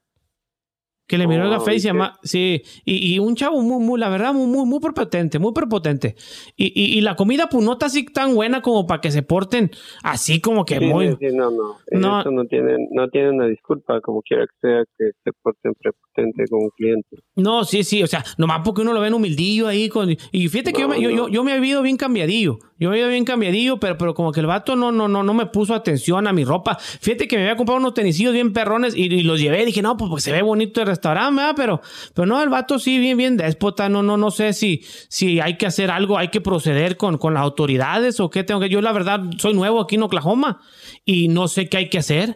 [1.13, 1.81] Que le miró el Oh, y se ¿y qué?
[1.89, 5.53] llama, sí, y, y un chavo muy, muy, la verdad, muy, muy, muy prepotente, muy
[5.53, 6.17] prepotente.
[6.57, 9.23] Y, y, y la comida, pues no está así tan buena como para que se
[9.23, 9.71] porten
[10.03, 11.09] así como que Sí, muy...
[11.21, 11.77] sí, no, no.
[11.91, 12.21] No.
[12.23, 16.45] Eso no tiene, no tiene una disculpa, como quiera que sea, que se porten prepotente
[16.49, 17.19] con un cliente.
[17.37, 20.09] No, sí, sí, o sea, nomás porque uno lo ve en humildillo ahí con...
[20.11, 21.17] Y fíjate que yo, No, me, yo, no.
[21.17, 22.59] yo, yo me había ido bien cambiadillo.
[22.79, 25.23] Yo me había ido bien cambiadillo, pero, pero como que el vato no, no, no,
[25.23, 26.79] no me puso atención a mi ropa.
[26.81, 29.65] Fíjate que me había comprado unos tenisillos bien perrones y, y los llevé.
[29.67, 31.53] Dije, no, pues porque se ve bonito el restaurante, ¿verdad?
[31.57, 31.81] Pero,
[32.15, 33.89] pero no, el vato sí, bien, bien déspota.
[33.89, 37.35] No, no, no sé si, si hay que hacer algo, hay que proceder con, con
[37.35, 38.69] las autoridades o qué tengo que...
[38.69, 40.61] Yo la verdad soy nuevo aquí en Oklahoma
[41.05, 42.35] y no sé qué hay que hacer.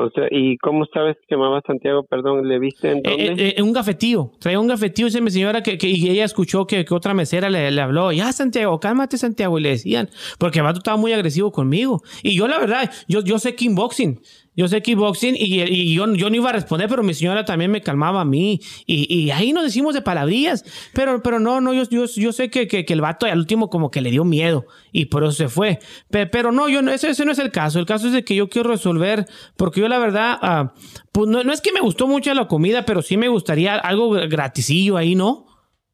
[0.00, 2.04] O sea, ¿y cómo sabes que llamaba Santiago?
[2.04, 3.48] Perdón, ¿le viste en Eh, dónde?
[3.48, 4.30] eh, eh, un gafetío.
[4.38, 7.50] Traía un gafetío, dice mi señora, que, que- y ella escuchó que, que otra mesera
[7.50, 8.12] le, le habló.
[8.12, 9.58] Ya, Santiago, cálmate, Santiago.
[9.58, 10.08] Y le decían,
[10.38, 12.00] porque el vato estaba muy agresivo conmigo.
[12.22, 14.20] Y yo, la verdad, yo, yo sé kickboxing.
[14.58, 17.70] Yo sé kickboxing y, y yo, yo no iba a responder, pero mi señora también
[17.70, 18.58] me calmaba a mí.
[18.86, 20.64] Y, ahí nos decimos de palabrillas.
[20.92, 23.92] Pero, pero no, no, yo, yo, yo sé que, que, el vato al último como
[23.92, 25.78] que le dio miedo y por eso se fue.
[26.10, 27.78] Pe- Pero, no, yo no, ese, ese no es el caso.
[27.78, 29.26] El caso es de que yo quiero resolver,
[29.56, 30.74] porque yo la verdad, ah,
[31.12, 34.10] pues no, no es que me gustó mucho la comida, pero sí me gustaría algo
[34.10, 35.46] graticillo ahí, ¿no?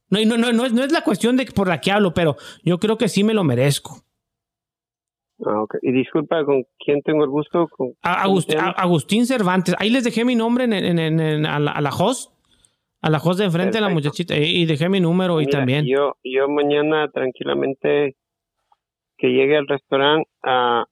[0.09, 2.39] No, no, no, no, es, no es la cuestión de por la que hablo, pero
[2.65, 4.03] yo creo que sí me lo merezco.
[5.45, 5.77] Ah, ok.
[5.83, 7.67] Y disculpa, ¿con quién tengo el gusto?
[7.69, 9.75] ¿Con A- a- Agustín Cervantes.
[9.79, 12.33] Ahí les dejé mi nombre en, en- en- en- a, la, a la host.
[13.03, 14.09] A la host de enfrente, a la Perfecto.
[14.09, 14.37] muchachita.
[14.39, 15.85] Y, y dejé mi número y también.
[15.87, 18.17] Yo, yo mañana tranquilamente
[19.19, 20.85] que llegue al restaurante, ah,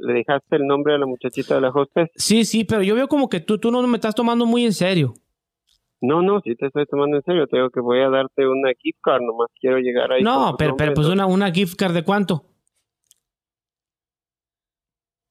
[0.00, 2.08] ¿le dejaste el nombre a la muchachita de la hostess?
[2.14, 4.72] Sí, sí, pero yo veo como que tú, tú no me estás tomando muy en
[4.72, 5.14] serio.
[6.02, 8.70] No, no, si te estoy tomando en serio, te digo que voy a darte una
[8.78, 10.22] gift card, nomás quiero llegar ahí.
[10.22, 12.44] No, pero, pero pues una, una gift card de cuánto.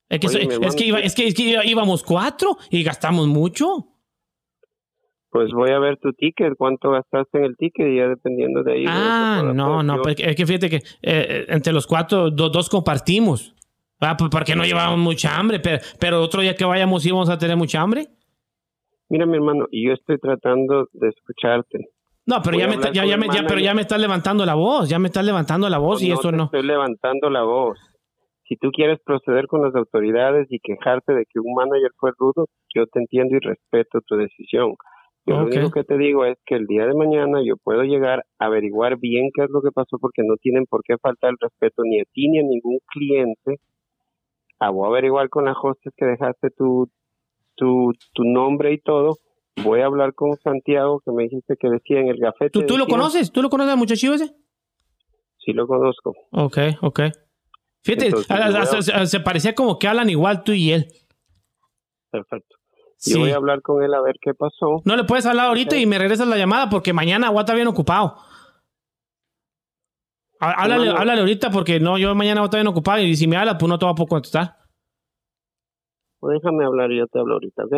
[0.09, 3.85] Es que, Oye, es, iba- es que es que iba- íbamos cuatro y gastamos mucho.
[5.31, 8.73] Pues voy a ver tu ticket, cuánto gastaste en el ticket y ya dependiendo de
[8.73, 8.85] ahí.
[8.87, 13.53] Ah, no, no, es que fíjate que eh, eh, entre los cuatro, do- dos compartimos.
[14.01, 17.37] Ah, pues porque no llevábamos mucha hambre, pero, pero otro día que vayamos íbamos a
[17.37, 18.07] tener mucha hambre.
[19.09, 21.89] Mira, mi hermano, y yo estoy tratando de escucharte.
[22.25, 24.45] No, pero Voy ya me, hablar ya, ya me, ya- pero ya me estás levantando
[24.45, 26.43] la voz, ya me estás levantando la voz y no eso te no.
[26.45, 27.77] Estoy levantando la voz.
[28.49, 32.47] Si tú quieres proceder con las autoridades y quejarte de que un manager fue rudo,
[32.75, 34.73] yo te entiendo y respeto tu decisión.
[35.25, 35.39] Yo Ok.
[35.41, 38.45] lo único que te digo es que el día de mañana yo puedo llegar a
[38.47, 41.83] averiguar bien qué es lo que pasó porque no tienen por qué faltar el respeto
[41.85, 43.59] ni a ti ni a ningún cliente.
[44.59, 46.89] Ah, voy a averiguar con la hostess que dejaste tu,
[47.55, 49.17] tu, tu nombre y todo.
[49.63, 52.49] Voy a hablar con Santiago que me dijiste que decía en el gafete.
[52.49, 53.31] ¿Tú, tú lo decía- conoces?
[53.31, 54.33] ¿Tú lo conoces al muchachillo ese?
[55.37, 56.15] Sí lo conozco.
[56.31, 56.99] Ok, ok.
[57.83, 60.51] Fíjate, Entonces, a- a- yo voy a- a- se parecía como que hablan igual tú
[60.53, 60.87] y él.
[62.11, 62.55] Perfecto.
[62.97, 63.13] Sí.
[63.13, 64.81] Yo voy a hablar con él a ver qué pasó.
[64.83, 67.55] No le puedes hablar ahorita y me regresas la llamada porque mañana voy a estar
[67.55, 68.17] bien ocupado.
[70.41, 73.27] Há- Háblale, háblale ahorita porque no, yo mañana voy a estar bien ocupado y si
[73.27, 74.55] me habla, pues no te voy a poder contestar.
[76.19, 77.73] Pues déjame hablar y yo te hablo ahorita, ¿ok?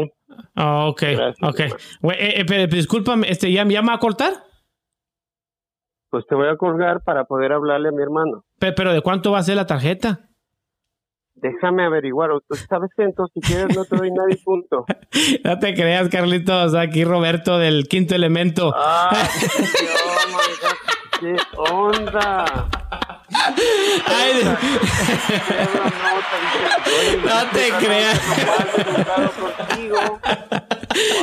[0.56, 1.60] Ah, ok, Gracias, ok.
[2.02, 4.34] Güey, eh, eh, pero, discúlpame, este, ¿ya, ¿ya me va a cortar?
[6.10, 8.44] Pues te voy a colgar para poder hablarle a mi hermano.
[8.62, 10.30] Pe- Pero, ¿de cuánto va a ser la tarjeta?
[11.34, 12.30] Déjame averiguar.
[12.48, 13.02] Tú ¿Sabes qué?
[13.04, 14.86] Entonces, si quieres, no te doy nada y punto.
[15.44, 16.76] No te creas, Carlitos.
[16.76, 18.72] Aquí Roberto del quinto elemento.
[18.78, 19.10] ¡Ah!
[21.20, 22.46] ¡Qué onda!
[24.06, 24.44] Ay,
[27.26, 28.22] No te creas.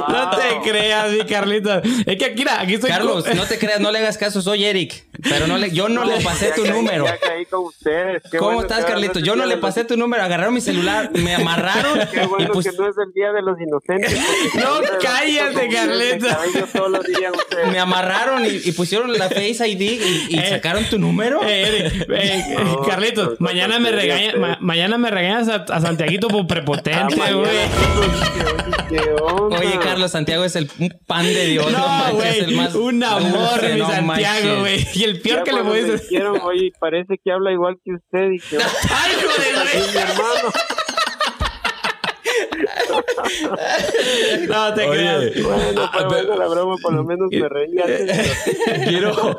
[0.09, 1.83] No te creas, mi Carlitos.
[2.07, 2.91] Es que aquí, aquí estoy.
[2.91, 5.05] Carlos, no te creas, no le hagas caso, soy Eric.
[5.23, 7.05] Pero no le, yo no le pasé tu número.
[7.05, 8.23] Ya caí con ustedes.
[8.31, 9.15] Qué ¿Cómo bueno estás, que ahora Carlito?
[9.15, 12.27] no es Yo no le pasé tu número, agarraron mi celular, me amarraron Qué y
[12.27, 14.17] bueno pues que no es el día de los inocentes.
[14.55, 16.27] No, cállate, con miles de Carlito.
[16.29, 17.73] cabello todos los días ustedes.
[17.73, 20.47] me amarraron y, y pusieron la Face ID y, y Eh.
[20.51, 21.41] sacaron tu número.
[21.43, 25.49] Eh, Eric, eh, eh, No, Carlitos, no, mañana no, me regaña, ma- mañana me regañas
[25.49, 27.49] a, a Santiaguito por Ah, prepotente, mañana, güey.
[28.89, 29.58] ¿Qué onda?
[29.59, 30.69] Oye, Carlos Santiago es el
[31.07, 31.71] pan de Dios.
[31.73, 34.87] No, güey, el más un amor, mi no Santiago, güey.
[34.95, 36.23] Y el peor Ya que le puedes decir.
[36.25, 38.57] oye, parece que habla igual que usted y que
[38.91, 40.53] ¡Ay, joder, mi hermano.
[44.49, 45.43] No te Oye, creas.
[45.43, 48.45] Bueno, Ah, fue pero- buena la broma, por lo menos me reí antes.
[48.89, 49.39] quiero,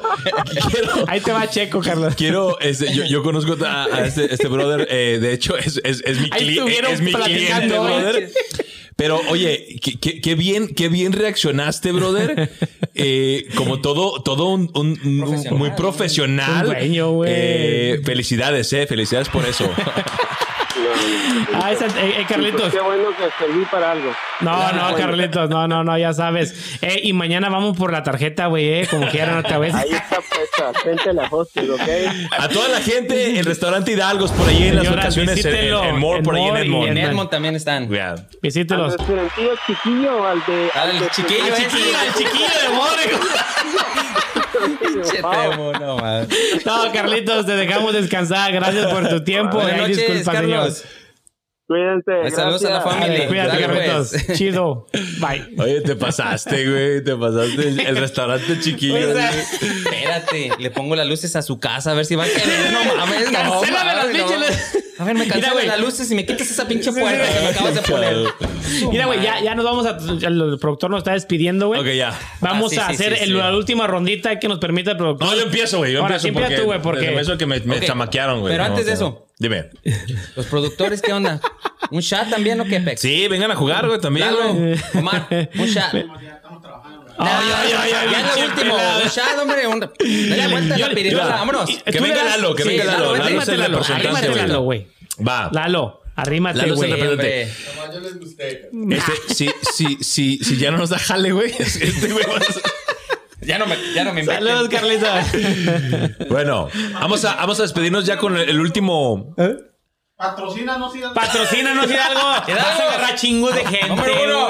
[0.72, 2.16] quiero, Ahí te va Checo, Carlos.
[2.16, 6.02] quiero, este, yo, yo conozco a, a este, este brother, eh, de hecho es, es,
[6.06, 8.30] es mi, cli- es mi cliente, brother.
[9.00, 12.52] Pero oye, qué, qué- qué bien, qué bien reaccionaste, brother.
[13.02, 16.66] Eh, como todo, todo un, un- un- Profesional, muy profesional.
[16.68, 17.22] Un dueño.
[17.26, 19.64] Eh, felicidades, eh, felicidades por eso.
[21.64, 22.72] Ay, Sant- eh, eh, Carlitos.
[22.72, 24.12] Qué bueno que serví para algo.
[24.42, 26.78] No, no, Carlitos, no, no, no, ya sabes.
[26.82, 29.74] Eh, y mañana vamos por la tarjeta, güey, eh, como quieran otra vez.
[29.76, 31.82] Ahí está puesta, frente a la hostel, ¿ok?
[32.38, 36.04] A toda la gente, el restaurante Hidalgos por ahí en las Señoras, vacaciones, en, en,
[36.04, 36.88] en por ahí en Edmond.
[36.90, 37.90] En Edmond también están.
[37.90, 38.12] Yeah.
[38.12, 38.96] Al Visítelos.
[38.98, 40.70] restaurantillo chiquillo, al de...
[40.74, 41.68] Al de- chiquillo Al ese.
[41.68, 42.90] chiquillo, al chiquillo de More.
[46.66, 48.52] No, Carlitos, te dejamos descansar.
[48.54, 49.58] Gracias por tu tiempo.
[49.58, 50.78] Buenas noches, disculpa, Carlos.
[50.78, 51.00] señor.
[51.68, 53.28] Cuídense, Saludos a la familia.
[53.28, 54.10] Cuídate, Dale, Carlitos.
[54.26, 54.38] pues.
[54.40, 54.88] Chido.
[55.20, 55.54] Bye.
[55.60, 57.04] Oye, te pasaste, güey.
[57.04, 57.68] Te pasaste.
[57.88, 59.12] El restaurante chiquillo.
[59.12, 59.72] O sea, güey.
[59.84, 62.72] Espérate, le pongo las luces a su casa a ver si va a querer.
[62.72, 63.38] No mames, no.
[63.38, 64.86] Cancélame las pinches.
[65.00, 65.66] A ver, me Mira, cancela güey.
[65.68, 68.16] las luces y me quitas esa pinche puerta que me acabas de poner.
[68.92, 69.98] Mira, güey, ya, ya nos vamos a.
[69.98, 71.80] El productor nos está despidiendo, güey.
[71.80, 72.20] Ok, ya.
[72.42, 73.34] Vamos Ah, sí, a sí, hacer sí, el- sí.
[73.34, 75.28] la última rondita que nos permita el productor.
[75.30, 75.94] No, yo empiezo, güey.
[75.94, 77.86] Yo Ahora, empiezo sí empieza porque, tú, güey, porque- desde eso que me, me Ok.
[77.86, 78.54] chamaquearon, güey.
[78.54, 79.26] Pero No, antes de eso.
[79.40, 79.70] Dime.
[80.36, 81.40] Los productores, ¿qué onda?
[81.92, 83.00] ¿Un shot también o qué, Pex?
[83.00, 84.76] Sí, vengan a jugar, güey, también, Lalo, güey.
[84.96, 85.28] Omar,
[85.58, 85.94] un shot.
[87.20, 89.68] Ay, ay, ay, ay, Ya lo último, un shot, hombre.
[89.68, 89.80] Un...
[89.80, 91.70] Dale vuelta a la pirinola, vámonos.
[91.86, 93.16] Que venga Lalo, que venga Lalo, Lalo.
[93.16, 93.80] es el Arrímate, Lalo.
[93.80, 94.36] representante.
[94.48, 94.88] Lalo, güey.
[95.28, 95.50] Va.
[95.52, 96.94] Lalo, arrímate, Lalo güey.
[98.92, 101.54] Este, si, si, si, si ya no nos da jale, güey.
[101.60, 104.24] Este güey va a- Ya no me, ya no me.
[104.26, 105.10] Saludos, Carlitos.
[106.30, 109.36] Bueno, vamos a, vamos a despedirnos ya con el, el último.
[110.16, 112.22] Patrocínanos y Patrocínanos, Hidalgo.
[112.22, 114.48] Vas a agarrar chingos de gente, Número uno.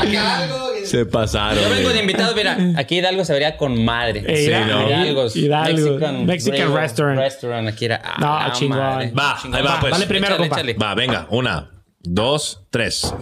[0.00, 0.70] Algo.
[0.84, 1.62] Se pasaron.
[1.62, 4.24] Yo vengo de invitado, mira, aquí Hidalgo se vería con madre.
[4.26, 4.88] Eh, Sí, Hidalgo, no.
[4.88, 5.36] Hidalgos.
[5.36, 6.24] Hidalgo.
[6.24, 7.18] Mexican restaurant.
[7.18, 8.00] Restaurant, aquí era.
[8.04, 8.78] ah, No, la chingón.
[8.78, 9.12] madre.
[9.12, 9.60] Va, Chingón.
[9.60, 9.92] ahí va, pues.
[9.92, 10.60] Dale primero, Échale, compa.
[10.60, 10.74] échale.
[10.82, 11.26] Va, venga.
[11.30, 11.70] Una,
[12.00, 13.14] dos, tres.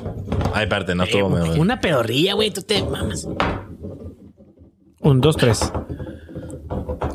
[0.55, 1.43] Ay, espérate, no todo me.
[1.59, 2.51] Una pedorrilla, güey.
[2.51, 3.27] Tú te mamas.
[5.01, 5.73] Un, dos, tres.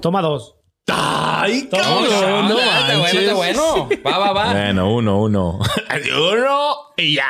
[0.01, 0.55] Toma dos.
[0.87, 2.03] ¡Ay, cabrón!
[2.49, 3.89] no, No bueno.
[4.05, 4.51] Va, va, va.
[4.51, 5.59] Bueno, uno, uno.
[6.31, 7.29] uno y ya.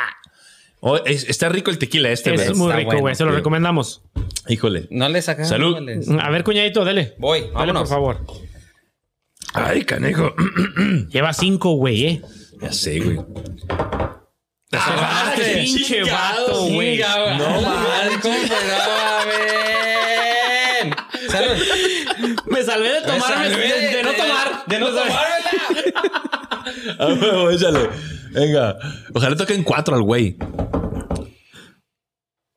[0.86, 3.14] Oh, es- está rico el tequila este, Es muy está rico, bueno, güey.
[3.14, 4.02] Se lo recomendamos.
[4.48, 4.86] Híjole.
[4.90, 5.48] No le sacas.
[5.48, 5.76] Salud.
[6.20, 7.14] A ver, cuñadito, dele.
[7.18, 7.82] Voy, Dale, vámonos.
[7.82, 8.18] por favor.
[9.54, 10.34] Ay, canejo.
[11.08, 12.22] Lleva cinco, güey, eh.
[12.60, 13.18] ya sé, güey.
[14.72, 16.98] Ah, qué pinche vato, güey.
[16.98, 18.20] No No mames.
[21.30, 21.56] Salud.
[22.64, 24.64] Salvé de tomarme, salvé de, de no tomar.
[24.66, 25.50] De no tomármela.
[26.98, 27.90] A huevo, échale.
[28.30, 28.76] Venga.
[29.14, 30.36] Ojalá toquen cuatro al güey.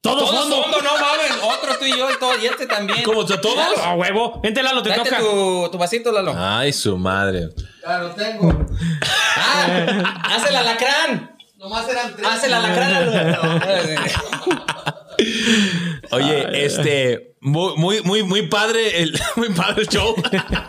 [0.01, 0.63] Todo Todos fondo.
[0.63, 1.31] fondo, no mames.
[1.43, 3.03] Otro tú y yo y, todo, y este también.
[3.03, 3.25] ¿Cómo?
[3.25, 3.77] ¿Todos?
[3.83, 4.39] A huevo.
[4.41, 5.19] Vente, Lalo, te Date toca.
[5.19, 6.33] tu, tu vasito, Lalo.
[6.37, 7.49] Ay, su madre.
[7.85, 8.65] Ya lo tengo.
[9.35, 11.35] Ah, haz el alacrán.
[11.57, 12.27] Nomás eran tres.
[12.27, 13.11] Haz el alacrán.
[13.11, 13.41] Lalo.
[16.11, 17.35] Oye, este.
[17.47, 20.15] Muy, muy, muy, muy padre el, muy padre el show.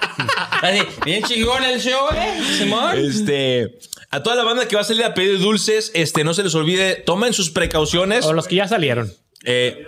[0.63, 2.97] Así, bien chingón el show, eh, Simón.
[2.99, 3.79] Este.
[4.11, 6.55] A toda la banda que va a salir a pedir dulces, este, no se les
[6.55, 8.25] olvide, tomen sus precauciones.
[8.25, 9.13] O los que ya salieron.
[9.45, 9.87] Eh,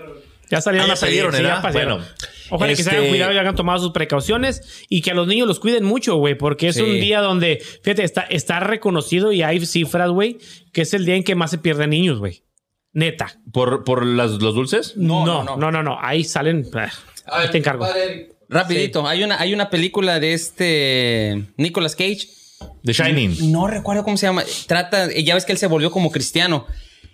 [0.51, 1.63] Ya salieron Ah, a ya pedir, salieron, sí, ya ¿verdad?
[1.63, 1.99] pasaron.
[2.01, 2.15] Bueno,
[2.51, 5.29] Ojalá que se este- hayan cuidado y hayan tomado sus precauciones y que a los
[5.29, 6.83] niños los cuiden mucho, güey, porque es Sí.
[6.83, 10.39] un día donde, fíjate, está, está reconocido y hay cifras, güey,
[10.73, 12.43] que es el día en que más se pierden niños, güey.
[12.93, 13.39] Neta.
[13.53, 14.95] ¿Por, por las- los dulces?
[14.97, 15.71] No, no, no, no.
[15.71, 16.67] no, no, Ahí salen.
[16.75, 16.89] ah,
[17.27, 17.85] A ahí ver, te encargo.
[17.85, 18.33] padre.
[18.49, 22.27] Rapidito, hay, una, hay una película de este Nicolas Cage.
[22.83, 23.53] The Shining.
[23.53, 24.43] No recuerdo cómo se llama.
[24.67, 26.67] Trata, ya ves que él se volvió como cristiano.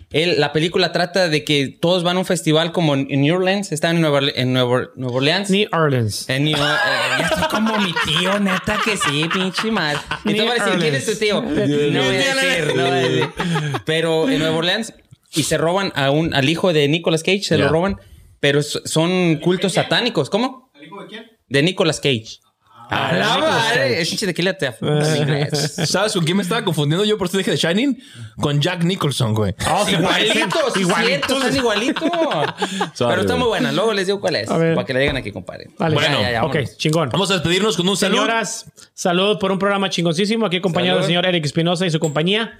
[0.09, 3.71] Él, la película trata de que todos van a un festival como en New Orleans.
[3.71, 5.49] Están en Nueva, en Nueva, Nueva Orleans.
[5.49, 6.27] New Orleans.
[6.29, 6.59] En New, eh,
[7.19, 9.99] ya estoy como mi tío, neta que sí, pinche madre.
[10.25, 11.41] Y te New voy a decir, ¿quién es tu tío?
[11.41, 13.29] No voy a decir, no voy a decir.
[13.85, 14.93] Pero en Nueva Orleans
[15.33, 17.65] y se roban a un, al hijo de Nicolas Cage, se Ya.
[17.65, 17.97] lo roban,
[18.39, 20.29] pero son cultos satánicos.
[20.29, 20.71] ¿Cómo?
[20.75, 21.25] ¿El hijo de quién?
[21.47, 22.39] De Nicolas Cage.
[22.89, 23.79] A la Nicolas madre.
[23.97, 24.01] Cage.
[24.01, 24.09] Es
[24.57, 25.75] te inglés.
[25.89, 27.97] ¿Sabes con quién me estaba confundiendo yo por eso dije The Shining?
[28.37, 29.53] Con Jack Nicholson, güey.
[29.69, 32.09] Oh, Igualitos, cierto, están igualitos.
[32.97, 33.73] Pero está muy buena.
[33.73, 34.47] Luego les digo cuál es.
[34.47, 35.67] Para que le digan aquí, compadre.
[35.77, 35.95] Vale.
[35.95, 37.09] Bueno, Ya, ya, ya, ok, chingón.
[37.09, 38.21] Vamos a despedirnos con un saludo.
[38.21, 40.45] Señoras, salud por un programa chingoncísimo.
[40.45, 42.57] Aquí acompañado del señor Eric Espinosa y su compañía.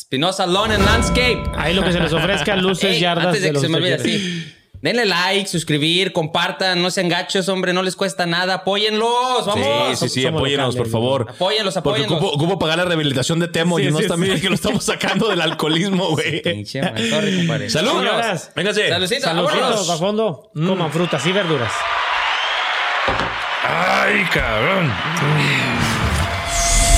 [0.00, 1.42] Spinoza Lawn and Landscape.
[1.56, 3.26] Ahí lo que se les ofrezca, luces, Ey, yardas.
[3.26, 4.54] Antes de que se me olvide, sí.
[4.82, 8.54] Denle like, suscribir, compartan, no sean gachos, hombre, no les cuesta nada.
[8.54, 9.98] Apóyenlos, vamos.
[9.98, 11.26] Sí, sí, sí, Somos apóyenos, por favor.
[11.28, 12.12] Apóyenlos, Porque apóyenlos.
[12.18, 14.22] ocupo, ocupo pagar la rehabilitación de Temo Sí, y no sí, está sí.
[14.22, 16.40] bien que lo estamos sacando del alcoholismo, güey.
[16.40, 17.68] Pinche compadre.
[17.68, 17.90] Salud.
[17.98, 18.52] Señoras.
[18.56, 18.88] Véngase.
[18.88, 19.90] Saludcita, Saludcitos vámonos.
[19.90, 20.50] a fondo.
[20.54, 21.72] Coman frutas y verduras.
[23.68, 24.90] Ay, cabrón.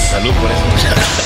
[0.08, 1.21] Salud por eso.